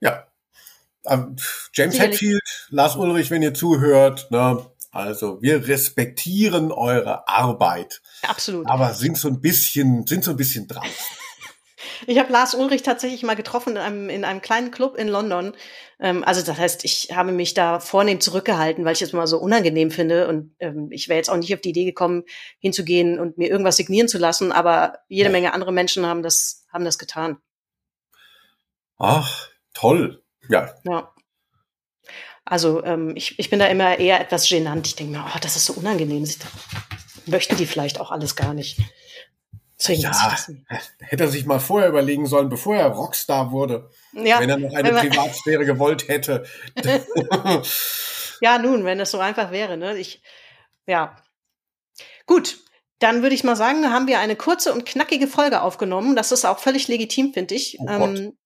Ja. 0.00 0.26
Ähm, 1.06 1.36
James 1.72 1.94
Sicherlich. 1.94 2.14
Hetfield, 2.14 2.66
Lars 2.70 2.96
Ulrich, 2.96 3.30
wenn 3.30 3.42
ihr 3.42 3.54
zuhört, 3.54 4.30
ne, 4.30 4.73
also 4.94 5.42
wir 5.42 5.66
respektieren 5.66 6.72
eure 6.72 7.28
Arbeit. 7.28 8.00
Absolut. 8.22 8.68
Aber 8.68 8.94
sind 8.94 9.18
so 9.18 9.28
ein 9.28 9.40
bisschen, 9.40 10.06
sind 10.06 10.24
so 10.24 10.32
ein 10.32 10.36
bisschen 10.36 10.68
drauf. 10.68 10.84
Ich 12.06 12.18
habe 12.18 12.32
Lars 12.32 12.54
Ulrich 12.54 12.82
tatsächlich 12.82 13.22
mal 13.22 13.36
getroffen 13.36 13.72
in 13.72 13.78
einem, 13.78 14.08
in 14.08 14.24
einem 14.24 14.40
kleinen 14.40 14.70
Club 14.70 14.96
in 14.96 15.08
London. 15.08 15.54
Ähm, 16.00 16.24
also 16.24 16.42
das 16.42 16.58
heißt, 16.58 16.84
ich 16.84 17.10
habe 17.14 17.32
mich 17.32 17.54
da 17.54 17.80
vornehm 17.80 18.20
zurückgehalten, 18.20 18.84
weil 18.84 18.94
ich 18.94 19.02
es 19.02 19.12
mal 19.12 19.26
so 19.26 19.38
unangenehm 19.38 19.90
finde. 19.90 20.28
Und 20.28 20.54
ähm, 20.60 20.88
ich 20.90 21.08
wäre 21.08 21.18
jetzt 21.18 21.30
auch 21.30 21.36
nicht 21.36 21.54
auf 21.54 21.60
die 21.60 21.70
Idee 21.70 21.84
gekommen, 21.84 22.24
hinzugehen 22.58 23.18
und 23.18 23.38
mir 23.38 23.48
irgendwas 23.48 23.76
signieren 23.76 24.08
zu 24.08 24.18
lassen. 24.18 24.52
Aber 24.52 24.98
jede 25.08 25.28
ja. 25.28 25.32
Menge 25.32 25.52
andere 25.52 25.72
Menschen 25.72 26.06
haben 26.06 26.22
das, 26.22 26.66
haben 26.72 26.84
das 26.84 26.98
getan. 26.98 27.38
Ach, 28.98 29.48
toll. 29.72 30.22
Ja. 30.48 30.74
Ja. 30.84 31.13
Also 32.44 32.84
ähm, 32.84 33.12
ich, 33.16 33.38
ich 33.38 33.50
bin 33.50 33.58
da 33.58 33.66
immer 33.66 33.98
eher 33.98 34.20
etwas 34.20 34.48
genannt. 34.48 34.86
Ich 34.86 34.96
denke 34.96 35.16
mir, 35.16 35.24
oh, 35.26 35.38
das 35.40 35.56
ist 35.56 35.64
so 35.64 35.72
unangenehm. 35.74 36.28
Möchten 37.26 37.56
die 37.56 37.66
vielleicht 37.66 38.00
auch 38.00 38.10
alles 38.10 38.36
gar 38.36 38.52
nicht. 38.52 38.78
Deswegen 39.78 40.02
ja, 40.02 40.36
hätte 41.00 41.24
er 41.24 41.28
sich 41.28 41.46
mal 41.46 41.58
vorher 41.58 41.88
überlegen 41.88 42.26
sollen, 42.26 42.48
bevor 42.48 42.76
er 42.76 42.88
Rockstar 42.88 43.50
wurde. 43.50 43.90
Ja, 44.12 44.40
wenn 44.40 44.48
er 44.48 44.58
noch 44.58 44.72
eine 44.72 44.92
Privatsphäre 44.92 45.64
gewollt 45.64 46.08
hätte. 46.08 46.44
ja, 48.40 48.58
nun, 48.58 48.84
wenn 48.84 49.00
es 49.00 49.10
so 49.10 49.18
einfach 49.18 49.50
wäre. 49.50 49.76
Ne? 49.76 49.96
Ich, 49.98 50.22
ja. 50.86 51.16
Gut, 52.26 52.58
dann 52.98 53.22
würde 53.22 53.34
ich 53.34 53.44
mal 53.44 53.56
sagen, 53.56 53.90
haben 53.90 54.06
wir 54.06 54.20
eine 54.20 54.36
kurze 54.36 54.72
und 54.72 54.86
knackige 54.86 55.26
Folge 55.26 55.60
aufgenommen. 55.60 56.14
Das 56.14 56.30
ist 56.30 56.44
auch 56.44 56.58
völlig 56.58 56.88
legitim, 56.88 57.32
finde 57.32 57.54
ich. 57.54 57.78
Oh 57.80 57.88
ähm, 57.88 58.38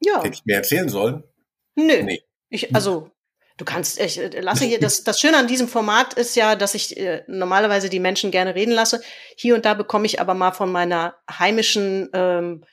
ja. 0.00 0.22
Hätte 0.22 0.34
ich 0.34 0.44
mir 0.44 0.56
erzählen 0.56 0.88
sollen? 0.88 1.24
Nö. 1.74 2.02
Nee. 2.02 2.25
Ich, 2.48 2.62
hm. 2.62 2.74
also, 2.74 3.10
du 3.56 3.64
kannst, 3.64 4.00
ich 4.00 4.18
äh, 4.18 4.40
lasse 4.40 4.64
hier, 4.64 4.80
das, 4.80 5.04
das 5.04 5.20
Schöne 5.20 5.36
an 5.36 5.46
diesem 5.46 5.68
Format 5.68 6.14
ist 6.14 6.36
ja, 6.36 6.56
dass 6.56 6.74
ich 6.74 6.96
äh, 6.96 7.24
normalerweise 7.26 7.88
die 7.88 8.00
Menschen 8.00 8.30
gerne 8.30 8.54
reden 8.54 8.72
lasse. 8.72 9.02
Hier 9.36 9.54
und 9.54 9.64
da 9.64 9.74
bekomme 9.74 10.06
ich 10.06 10.20
aber 10.20 10.34
mal 10.34 10.52
von 10.52 10.70
meiner 10.70 11.16
heimischen 11.30 12.08
ähm, 12.12 12.64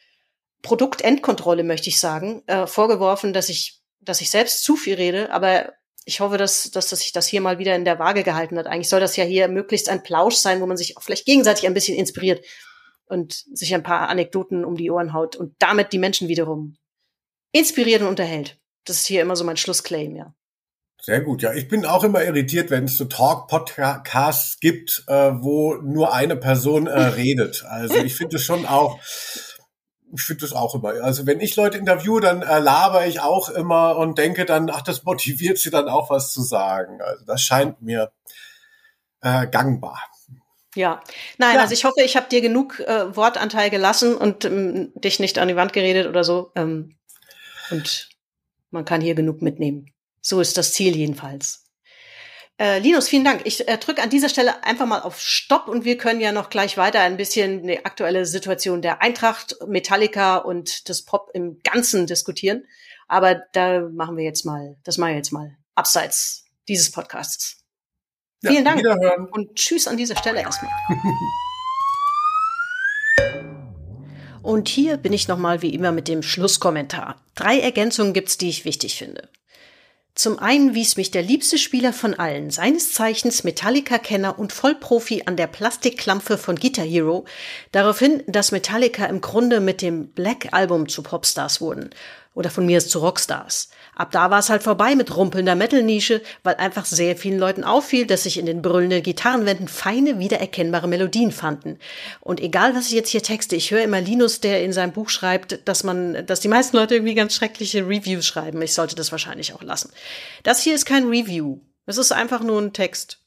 Produktendkontrolle, 0.62 1.64
möchte 1.64 1.90
ich 1.90 2.00
sagen, 2.00 2.44
äh, 2.48 2.68
vorgeworfen, 2.68 3.34
dass 3.34 3.50
ich, 3.50 3.82
dass 4.00 4.22
ich 4.22 4.30
selbst 4.30 4.64
zu 4.64 4.76
viel 4.76 4.96
rede, 4.96 5.32
aber 5.32 5.74
ich 6.06 6.20
hoffe, 6.20 6.38
dass, 6.38 6.70
dass, 6.72 6.90
dass 6.90 7.00
sich 7.00 7.12
das 7.12 7.28
hier 7.28 7.42
mal 7.42 7.60
wieder 7.60 7.76
in 7.76 7.86
der 7.86 8.00
Waage 8.00 8.24
gehalten 8.24 8.58
hat. 8.58 8.68
Eigentlich 8.68 8.90
soll 8.90 9.00
das 9.00 9.16
ja 9.16 9.24
hier 9.24 9.48
möglichst 9.48 9.90
ein 9.90 10.04
Plausch 10.04 10.36
sein, 10.36 10.62
wo 10.62 10.66
man 10.66 10.78
sich 10.78 10.98
auch 10.98 11.02
vielleicht 11.02 11.26
gegenseitig 11.26 11.66
ein 11.66 11.74
bisschen 11.74 11.98
inspiriert 11.98 12.44
und 13.06 13.46
sich 13.54 13.74
ein 13.74 13.84
paar 13.84 14.10
Anekdoten 14.10 14.66
um 14.66 14.76
die 14.76 14.92
Ohren 14.92 15.14
haut 15.14 15.36
und 15.36 15.56
damit 15.60 15.94
die 15.94 16.00
Menschen 16.00 16.28
wiederum 16.28 16.78
inspiriert 17.52 18.02
und 18.02 18.08
unterhält. 18.08 18.58
Das 18.86 18.98
ist 18.98 19.06
hier 19.06 19.22
immer 19.22 19.36
so 19.36 19.44
mein 19.44 19.58
Schlussclaim, 19.58 20.16
ja. 20.16 20.34
Sehr 21.06 21.20
gut, 21.20 21.42
ja. 21.42 21.54
Ich 21.54 21.68
bin 21.68 21.86
auch 21.86 22.06
immer 22.06 22.24
irritiert, 22.24 22.70
wenn 22.70 22.86
es 22.86 22.96
so 22.96 23.04
Talk-Podcasts 23.04 24.62
gibt, 24.62 25.04
äh, 25.08 25.32
wo 25.34 25.76
nur 25.76 26.14
eine 26.14 26.38
Person 26.38 26.88
äh, 26.88 27.00
redet. 27.18 27.66
Also 27.68 27.96
ich 27.96 28.16
finde 28.16 28.38
es 28.38 28.44
schon 28.44 28.66
auch, 28.66 29.00
ich 30.16 30.22
finde 30.22 30.42
das 30.42 30.54
auch 30.54 30.76
immer. 30.76 30.94
Also 31.04 31.26
wenn 31.26 31.42
ich 31.42 31.58
Leute 31.58 31.78
interviewe, 31.78 32.22
dann 32.22 32.42
äh, 32.42 32.60
laber 32.60 33.06
ich 33.06 33.20
auch 33.20 33.50
immer 33.50 33.98
und 33.98 34.18
denke 34.18 34.46
dann, 34.46 34.70
ach, 34.70 34.82
das 34.82 35.04
motiviert 35.04 35.58
sie 35.58 35.72
dann 35.72 35.90
auch 35.90 36.10
was 36.10 36.32
zu 36.32 36.42
sagen. 36.42 37.02
Also 37.02 37.26
das 37.26 37.42
scheint 37.42 37.82
mir 37.82 38.14
äh, 39.20 39.48
gangbar. 39.48 40.00
Ja, 40.76 41.04
nein, 41.38 41.56
ja. 41.56 41.62
also 41.62 41.74
ich 41.74 41.84
hoffe, 41.84 42.02
ich 42.02 42.16
habe 42.16 42.30
dir 42.30 42.40
genug 42.40 42.80
äh, 42.80 43.14
Wortanteil 43.14 43.70
gelassen 43.70 44.16
und 44.16 44.46
ähm, 44.46 44.94
dich 44.96 45.20
nicht 45.20 45.38
an 45.38 45.50
die 45.50 45.58
Wand 45.58 45.74
geredet 45.74 46.08
oder 46.08 46.24
so. 46.24 46.52
Ähm, 46.56 46.96
und 47.72 48.10
man 48.74 48.86
kann 48.86 49.02
hier 49.02 49.16
genug 49.16 49.42
mitnehmen. 49.42 49.92
So 50.22 50.42
ist 50.42 50.58
das 50.58 50.74
Ziel 50.74 50.96
jedenfalls. 50.96 51.64
Äh, 52.60 52.80
Linus, 52.80 53.10
vielen 53.10 53.24
Dank. 53.24 53.42
Ich 53.46 53.68
äh, 53.68 53.78
drücke 53.78 54.02
an 54.04 54.10
dieser 54.10 54.30
Stelle 54.30 54.64
einfach 54.64 54.86
mal 54.86 55.02
auf 55.02 55.20
Stopp 55.20 55.68
und 55.68 55.86
wir 55.86 55.98
können 55.98 56.22
ja 56.22 56.32
noch 56.32 56.50
gleich 56.50 56.78
weiter 56.78 57.02
ein 57.02 57.18
bisschen 57.18 57.66
die 57.66 57.84
aktuelle 57.84 58.26
Situation 58.26 58.82
der 58.82 59.02
Eintracht, 59.02 59.56
Metallica 59.68 60.38
und 60.38 60.88
des 60.88 61.04
Pop 61.04 61.32
im 61.34 61.60
Ganzen 61.64 62.06
diskutieren. 62.06 62.66
Aber 63.08 63.36
da 63.54 63.82
machen 63.82 64.18
wir 64.18 64.24
jetzt 64.24 64.46
mal, 64.46 64.78
das 64.84 64.98
machen 64.98 65.12
wir 65.12 65.18
jetzt 65.18 65.34
mal 65.34 65.58
abseits 65.76 66.46
dieses 66.68 66.92
Podcasts. 66.92 67.64
Ja, 68.44 68.52
vielen 68.52 68.66
Dank 68.66 68.84
und 69.32 69.56
tschüss 69.56 69.88
an 69.88 69.98
dieser 69.98 70.16
Stelle 70.16 70.42
erstmal. 70.42 70.72
Und 74.44 74.68
hier 74.68 74.98
bin 74.98 75.14
ich 75.14 75.28
nochmal 75.28 75.62
wie 75.62 75.74
immer 75.74 75.92
mit 75.92 76.08
dem 76.08 76.22
Schlusskommentar. 76.22 77.16
Drei 77.34 77.60
Ergänzungen 77.60 78.14
gibt's, 78.14 78.38
die 78.38 78.50
ich 78.50 78.66
wichtig 78.66 78.98
finde. 78.98 79.30
Zum 80.16 80.38
einen 80.38 80.76
wies 80.76 80.96
mich 80.96 81.10
der 81.10 81.24
liebste 81.24 81.58
Spieler 81.58 81.92
von 81.92 82.14
allen, 82.14 82.52
seines 82.52 82.92
Zeichens 82.92 83.44
Metallica-Kenner 83.44 84.38
und 84.38 84.54
Vollprofi 84.54 85.24
an 85.26 85.38
der 85.38 85.48
Plastikklampfe 85.48 86.38
von 86.38 86.58
Guitar 86.58 86.86
Hero, 86.86 87.26
darauf 87.72 87.98
hin, 87.98 88.22
dass 88.28 88.52
Metallica 88.52 89.06
im 89.06 89.22
Grunde 89.22 89.60
mit 89.60 89.82
dem 89.82 90.10
Black 90.10 90.50
Album 90.52 90.88
zu 90.88 91.02
Popstars 91.02 91.62
wurden. 91.62 91.90
Oder 92.36 92.50
von 92.50 92.66
mir 92.66 92.80
ist 92.80 92.90
zu 92.90 93.00
Rockstars. 93.00 93.70
Ab 93.96 94.12
da 94.12 94.32
war 94.32 94.40
es 94.40 94.50
halt 94.50 94.64
vorbei 94.64 94.96
mit 94.96 95.16
rumpelnder 95.16 95.54
Metal-Nische, 95.54 96.22
weil 96.42 96.56
einfach 96.56 96.86
sehr 96.86 97.16
vielen 97.16 97.38
Leuten 97.38 97.64
auffiel, 97.64 98.08
dass 98.08 98.24
sich 98.24 98.40
in 98.40 98.48
den 98.48 98.64
brüllenden 98.64 99.04
Gitarrenwänden 99.04 99.68
feine, 99.68 100.18
wiedererkennbare 100.18 100.88
Melodien 100.88 101.32
fanden. 101.32 101.78
Und 102.22 102.40
egal, 102.40 102.76
was 102.76 102.88
ich 102.88 102.94
jetzt 102.94 103.10
hier 103.10 103.22
texte, 103.22 103.56
ich 103.56 103.70
höre 103.70 103.84
immer 103.84 104.02
Linus, 104.02 104.42
der 104.42 104.64
in 104.64 104.74
seinem 104.74 104.94
Buch 104.94 105.10
schreibt, 105.10 105.68
dass 105.68 105.84
man, 105.84 106.26
dass 106.26 106.40
die 106.40 106.48
meisten 106.48 106.76
Leute 106.76 106.96
irgendwie 106.96 107.14
ganz 107.14 107.36
schreckliche 107.36 107.86
Reviews 107.88 108.26
schreiben. 108.26 108.62
Ich 108.64 108.74
sollte 108.74 108.96
das 108.96 109.12
wahrscheinlich 109.12 109.54
auch 109.54 109.62
lassen. 109.62 109.92
Das 110.42 110.64
hier 110.64 110.74
ist 110.74 110.86
kein 110.86 111.08
Review. 111.08 111.60
Es 111.86 111.98
ist 111.98 112.12
einfach 112.12 112.42
nur 112.42 112.60
ein 112.60 112.74
Text. 112.74 113.20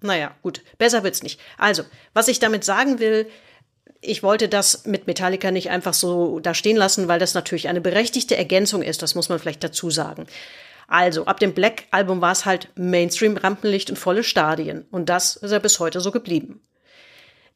Naja, 0.00 0.34
gut, 0.42 0.60
besser 0.76 1.02
wird's 1.02 1.22
nicht. 1.22 1.40
Also, 1.56 1.84
was 2.12 2.28
ich 2.28 2.40
damit 2.40 2.62
sagen 2.64 2.98
will, 2.98 3.26
ich 4.00 4.22
wollte 4.22 4.48
das 4.48 4.84
mit 4.86 5.06
Metallica 5.06 5.50
nicht 5.50 5.70
einfach 5.70 5.94
so 5.94 6.38
da 6.40 6.54
stehen 6.54 6.76
lassen, 6.76 7.08
weil 7.08 7.18
das 7.18 7.34
natürlich 7.34 7.68
eine 7.68 7.80
berechtigte 7.80 8.36
Ergänzung 8.36 8.82
ist, 8.82 9.02
das 9.02 9.14
muss 9.14 9.28
man 9.28 9.38
vielleicht 9.38 9.64
dazu 9.64 9.90
sagen. 9.90 10.26
Also, 10.86 11.24
ab 11.24 11.40
dem 11.40 11.54
Black 11.54 11.84
Album 11.90 12.20
war 12.20 12.32
es 12.32 12.44
halt 12.44 12.68
Mainstream, 12.74 13.36
Rampenlicht 13.36 13.88
und 13.88 13.98
volle 13.98 14.22
Stadien. 14.22 14.84
Und 14.90 15.08
das 15.08 15.36
ist 15.36 15.50
ja 15.50 15.58
bis 15.58 15.80
heute 15.80 16.00
so 16.00 16.10
geblieben. 16.10 16.60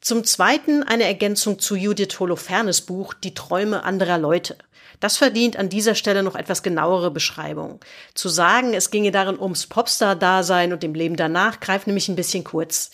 Zum 0.00 0.24
Zweiten 0.24 0.82
eine 0.82 1.04
Ergänzung 1.04 1.58
zu 1.58 1.76
Judith 1.76 2.20
Holofernes 2.20 2.82
Buch 2.82 3.14
Die 3.14 3.34
Träume 3.34 3.82
anderer 3.84 4.16
Leute. 4.16 4.56
Das 5.00 5.16
verdient 5.16 5.56
an 5.56 5.68
dieser 5.68 5.94
Stelle 5.94 6.22
noch 6.22 6.34
etwas 6.34 6.62
genauere 6.62 7.10
Beschreibung. 7.10 7.80
Zu 8.14 8.28
sagen, 8.28 8.74
es 8.74 8.90
ginge 8.90 9.10
darin 9.10 9.38
ums 9.38 9.66
Popstar-Dasein 9.66 10.72
und 10.72 10.82
dem 10.82 10.94
Leben 10.94 11.16
danach, 11.16 11.60
greift 11.60 11.86
nämlich 11.86 12.08
ein 12.08 12.16
bisschen 12.16 12.44
kurz. 12.44 12.90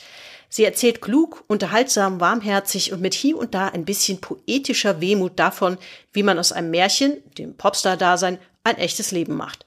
Sie 0.56 0.62
erzählt 0.62 1.00
klug, 1.00 1.42
unterhaltsam, 1.48 2.20
warmherzig 2.20 2.92
und 2.92 3.00
mit 3.00 3.12
hier 3.12 3.36
und 3.36 3.54
da 3.54 3.66
ein 3.66 3.84
bisschen 3.84 4.20
poetischer 4.20 5.00
Wehmut 5.00 5.36
davon, 5.36 5.78
wie 6.12 6.22
man 6.22 6.38
aus 6.38 6.52
einem 6.52 6.70
Märchen, 6.70 7.16
dem 7.36 7.56
Popstar-Dasein, 7.56 8.38
ein 8.62 8.78
echtes 8.78 9.10
Leben 9.10 9.34
macht. 9.34 9.66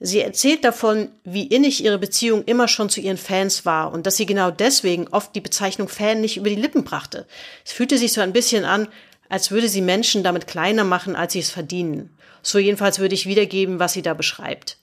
Sie 0.00 0.18
erzählt 0.18 0.64
davon, 0.64 1.10
wie 1.22 1.46
innig 1.46 1.84
ihre 1.84 1.98
Beziehung 1.98 2.42
immer 2.42 2.66
schon 2.66 2.90
zu 2.90 3.00
ihren 3.00 3.18
Fans 3.18 3.64
war 3.66 3.92
und 3.92 4.04
dass 4.04 4.16
sie 4.16 4.26
genau 4.26 4.50
deswegen 4.50 5.06
oft 5.12 5.32
die 5.36 5.40
Bezeichnung 5.40 5.88
Fan 5.88 6.22
nicht 6.22 6.38
über 6.38 6.48
die 6.48 6.56
Lippen 6.56 6.82
brachte. 6.82 7.28
Es 7.64 7.70
fühlte 7.70 7.96
sich 7.96 8.12
so 8.12 8.20
ein 8.20 8.32
bisschen 8.32 8.64
an, 8.64 8.88
als 9.28 9.52
würde 9.52 9.68
sie 9.68 9.80
Menschen 9.80 10.24
damit 10.24 10.48
kleiner 10.48 10.82
machen, 10.82 11.14
als 11.14 11.34
sie 11.34 11.38
es 11.38 11.50
verdienen. 11.50 12.10
So 12.42 12.58
jedenfalls 12.58 12.98
würde 12.98 13.14
ich 13.14 13.26
wiedergeben, 13.26 13.78
was 13.78 13.92
sie 13.92 14.02
da 14.02 14.12
beschreibt. 14.12 14.76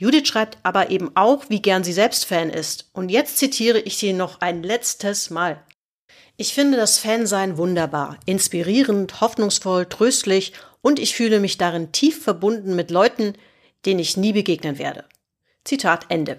Judith 0.00 0.28
schreibt 0.28 0.56
aber 0.62 0.88
eben 0.88 1.14
auch, 1.14 1.50
wie 1.50 1.60
gern 1.60 1.84
sie 1.84 1.92
selbst 1.92 2.24
Fan 2.24 2.48
ist. 2.48 2.88
Und 2.94 3.10
jetzt 3.10 3.36
zitiere 3.36 3.78
ich 3.80 3.98
sie 3.98 4.14
noch 4.14 4.40
ein 4.40 4.62
letztes 4.62 5.28
Mal. 5.28 5.62
Ich 6.38 6.54
finde 6.54 6.78
das 6.78 6.98
Fansein 6.98 7.58
wunderbar, 7.58 8.18
inspirierend, 8.24 9.20
hoffnungsvoll, 9.20 9.84
tröstlich 9.84 10.54
und 10.80 10.98
ich 10.98 11.14
fühle 11.14 11.38
mich 11.38 11.58
darin 11.58 11.92
tief 11.92 12.22
verbunden 12.24 12.74
mit 12.74 12.90
Leuten, 12.90 13.34
denen 13.84 14.00
ich 14.00 14.16
nie 14.16 14.32
begegnen 14.32 14.78
werde. 14.78 15.04
Zitat 15.64 16.06
Ende. 16.08 16.36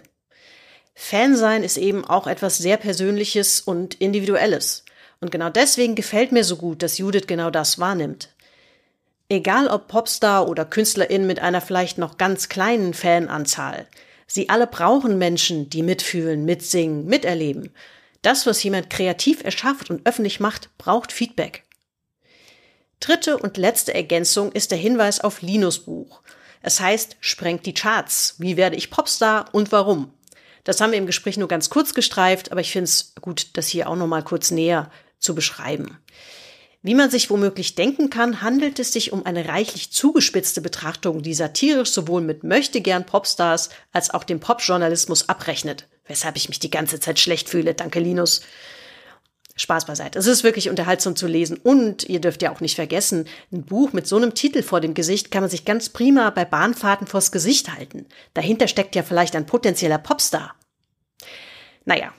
Fansein 0.95 1.63
ist 1.63 1.77
eben 1.77 2.03
auch 2.03 2.25
etwas 2.25 2.57
sehr 2.57 2.77
Persönliches 2.77 3.61
und 3.61 3.93
Individuelles. 3.93 4.85
Und 5.19 5.29
genau 5.29 5.51
deswegen 5.51 5.93
gefällt 5.93 6.31
mir 6.31 6.43
so 6.43 6.57
gut, 6.57 6.81
dass 6.81 6.97
Judith 6.97 7.27
genau 7.27 7.51
das 7.51 7.77
wahrnimmt. 7.77 8.30
Egal 9.31 9.69
ob 9.69 9.87
Popstar 9.87 10.49
oder 10.49 10.65
Künstlerin 10.65 11.25
mit 11.25 11.39
einer 11.39 11.61
vielleicht 11.61 11.97
noch 11.97 12.17
ganz 12.17 12.49
kleinen 12.49 12.93
Fananzahl. 12.93 13.87
Sie 14.27 14.49
alle 14.49 14.67
brauchen 14.67 15.17
Menschen, 15.17 15.69
die 15.69 15.83
mitfühlen, 15.83 16.43
mitsingen, 16.43 17.05
miterleben. 17.05 17.73
Das, 18.21 18.45
was 18.45 18.61
jemand 18.61 18.89
kreativ 18.89 19.41
erschafft 19.41 19.89
und 19.89 20.05
öffentlich 20.05 20.41
macht, 20.41 20.77
braucht 20.77 21.13
Feedback. 21.13 21.63
Dritte 22.99 23.37
und 23.37 23.55
letzte 23.55 23.93
Ergänzung 23.93 24.51
ist 24.51 24.69
der 24.69 24.77
Hinweis 24.77 25.21
auf 25.21 25.41
Linus 25.41 25.79
Buch. 25.79 26.23
Es 26.61 26.81
heißt, 26.81 27.15
sprengt 27.21 27.65
die 27.65 27.73
Charts. 27.73 28.35
Wie 28.37 28.57
werde 28.57 28.75
ich 28.75 28.91
Popstar 28.91 29.45
und 29.53 29.71
warum? 29.71 30.13
Das 30.65 30.81
haben 30.81 30.91
wir 30.91 30.99
im 30.99 31.07
Gespräch 31.07 31.37
nur 31.37 31.47
ganz 31.47 31.69
kurz 31.69 31.93
gestreift, 31.93 32.51
aber 32.51 32.59
ich 32.59 32.73
finde 32.73 32.89
es 32.89 33.15
gut, 33.21 33.51
das 33.53 33.69
hier 33.69 33.87
auch 33.87 33.95
noch 33.95 34.07
mal 34.07 34.25
kurz 34.25 34.51
näher 34.51 34.91
zu 35.19 35.33
beschreiben. 35.35 35.99
Wie 36.83 36.95
man 36.95 37.11
sich 37.11 37.29
womöglich 37.29 37.75
denken 37.75 38.09
kann, 38.09 38.41
handelt 38.41 38.79
es 38.79 38.91
sich 38.91 39.13
um 39.13 39.25
eine 39.25 39.47
reichlich 39.47 39.91
zugespitzte 39.91 40.61
Betrachtung, 40.61 41.21
die 41.21 41.35
satirisch 41.35 41.91
sowohl 41.91 42.21
mit 42.21 42.43
möchtegern 42.43 43.05
Popstars 43.05 43.69
als 43.91 44.09
auch 44.09 44.23
dem 44.23 44.39
Popjournalismus 44.39 45.29
abrechnet. 45.29 45.87
Weshalb 46.07 46.37
ich 46.37 46.49
mich 46.49 46.59
die 46.59 46.71
ganze 46.71 46.99
Zeit 46.99 47.19
schlecht 47.19 47.49
fühle. 47.49 47.75
Danke, 47.75 47.99
Linus. 47.99 48.41
Spaß 49.55 49.85
beiseite. 49.85 50.17
Es 50.17 50.25
ist 50.25 50.43
wirklich 50.43 50.69
unterhaltsam 50.69 51.15
zu 51.15 51.27
lesen 51.27 51.57
und 51.57 52.09
ihr 52.09 52.19
dürft 52.19 52.41
ja 52.41 52.51
auch 52.51 52.61
nicht 52.61 52.75
vergessen, 52.75 53.27
ein 53.51 53.63
Buch 53.63 53.93
mit 53.93 54.07
so 54.07 54.15
einem 54.17 54.33
Titel 54.33 54.63
vor 54.63 54.81
dem 54.81 54.95
Gesicht 54.95 55.29
kann 55.29 55.43
man 55.43 55.49
sich 55.51 55.65
ganz 55.65 55.89
prima 55.89 56.31
bei 56.31 56.45
Bahnfahrten 56.45 57.05
vors 57.05 57.31
Gesicht 57.31 57.71
halten. 57.71 58.07
Dahinter 58.33 58.67
steckt 58.67 58.95
ja 58.95 59.03
vielleicht 59.03 59.35
ein 59.35 59.45
potenzieller 59.45 59.99
Popstar. 59.99 60.55
Naja, 61.85 62.11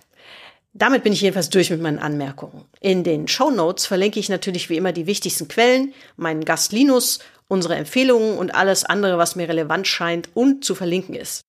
damit 0.75 1.05
bin 1.05 1.13
ich 1.13 1.21
jedenfalls 1.21 1.51
durch 1.51 1.71
mit 1.71 1.81
meinen 1.81 1.99
Anmerkungen. 1.99 2.65
In 2.81 3.05
den 3.05 3.29
Show 3.29 3.51
Notes 3.51 3.87
verlinke 3.87 4.19
ich 4.19 4.29
natürlich 4.29 4.71
wie 4.71 4.77
immer 4.77 4.93
die 4.93 5.07
wichtigsten 5.07 5.49
Quellen, 5.49 5.93
meinen 6.17 6.45
Gast 6.45 6.73
Linus, 6.73 7.19
unsere 7.49 7.75
Empfehlungen 7.75 8.39
und 8.39 8.55
alles 8.55 8.85
andere, 8.85 9.19
was 9.19 9.37
mir 9.37 9.49
relevant 9.49 9.87
scheint 9.87 10.31
und 10.35 10.65
zu 10.65 10.75
verlinken 10.75 11.15
ist. 11.15 11.43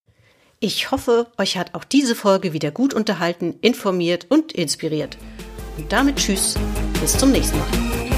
Ich 0.60 0.92
hoffe, 0.92 1.28
euch 1.38 1.58
hat 1.58 1.74
auch 1.74 1.84
diese 1.84 2.16
Folge 2.16 2.54
wieder 2.54 2.72
gut 2.72 2.94
unterhalten, 2.94 3.56
informiert 3.62 4.28
und 4.30 4.52
inspiriert. 4.54 5.18
Und 5.78 5.92
damit 5.92 6.18
tschüss, 6.18 6.56
bis 7.02 7.18
zum 7.18 7.32
nächsten 7.32 7.58
Mal. 7.58 8.13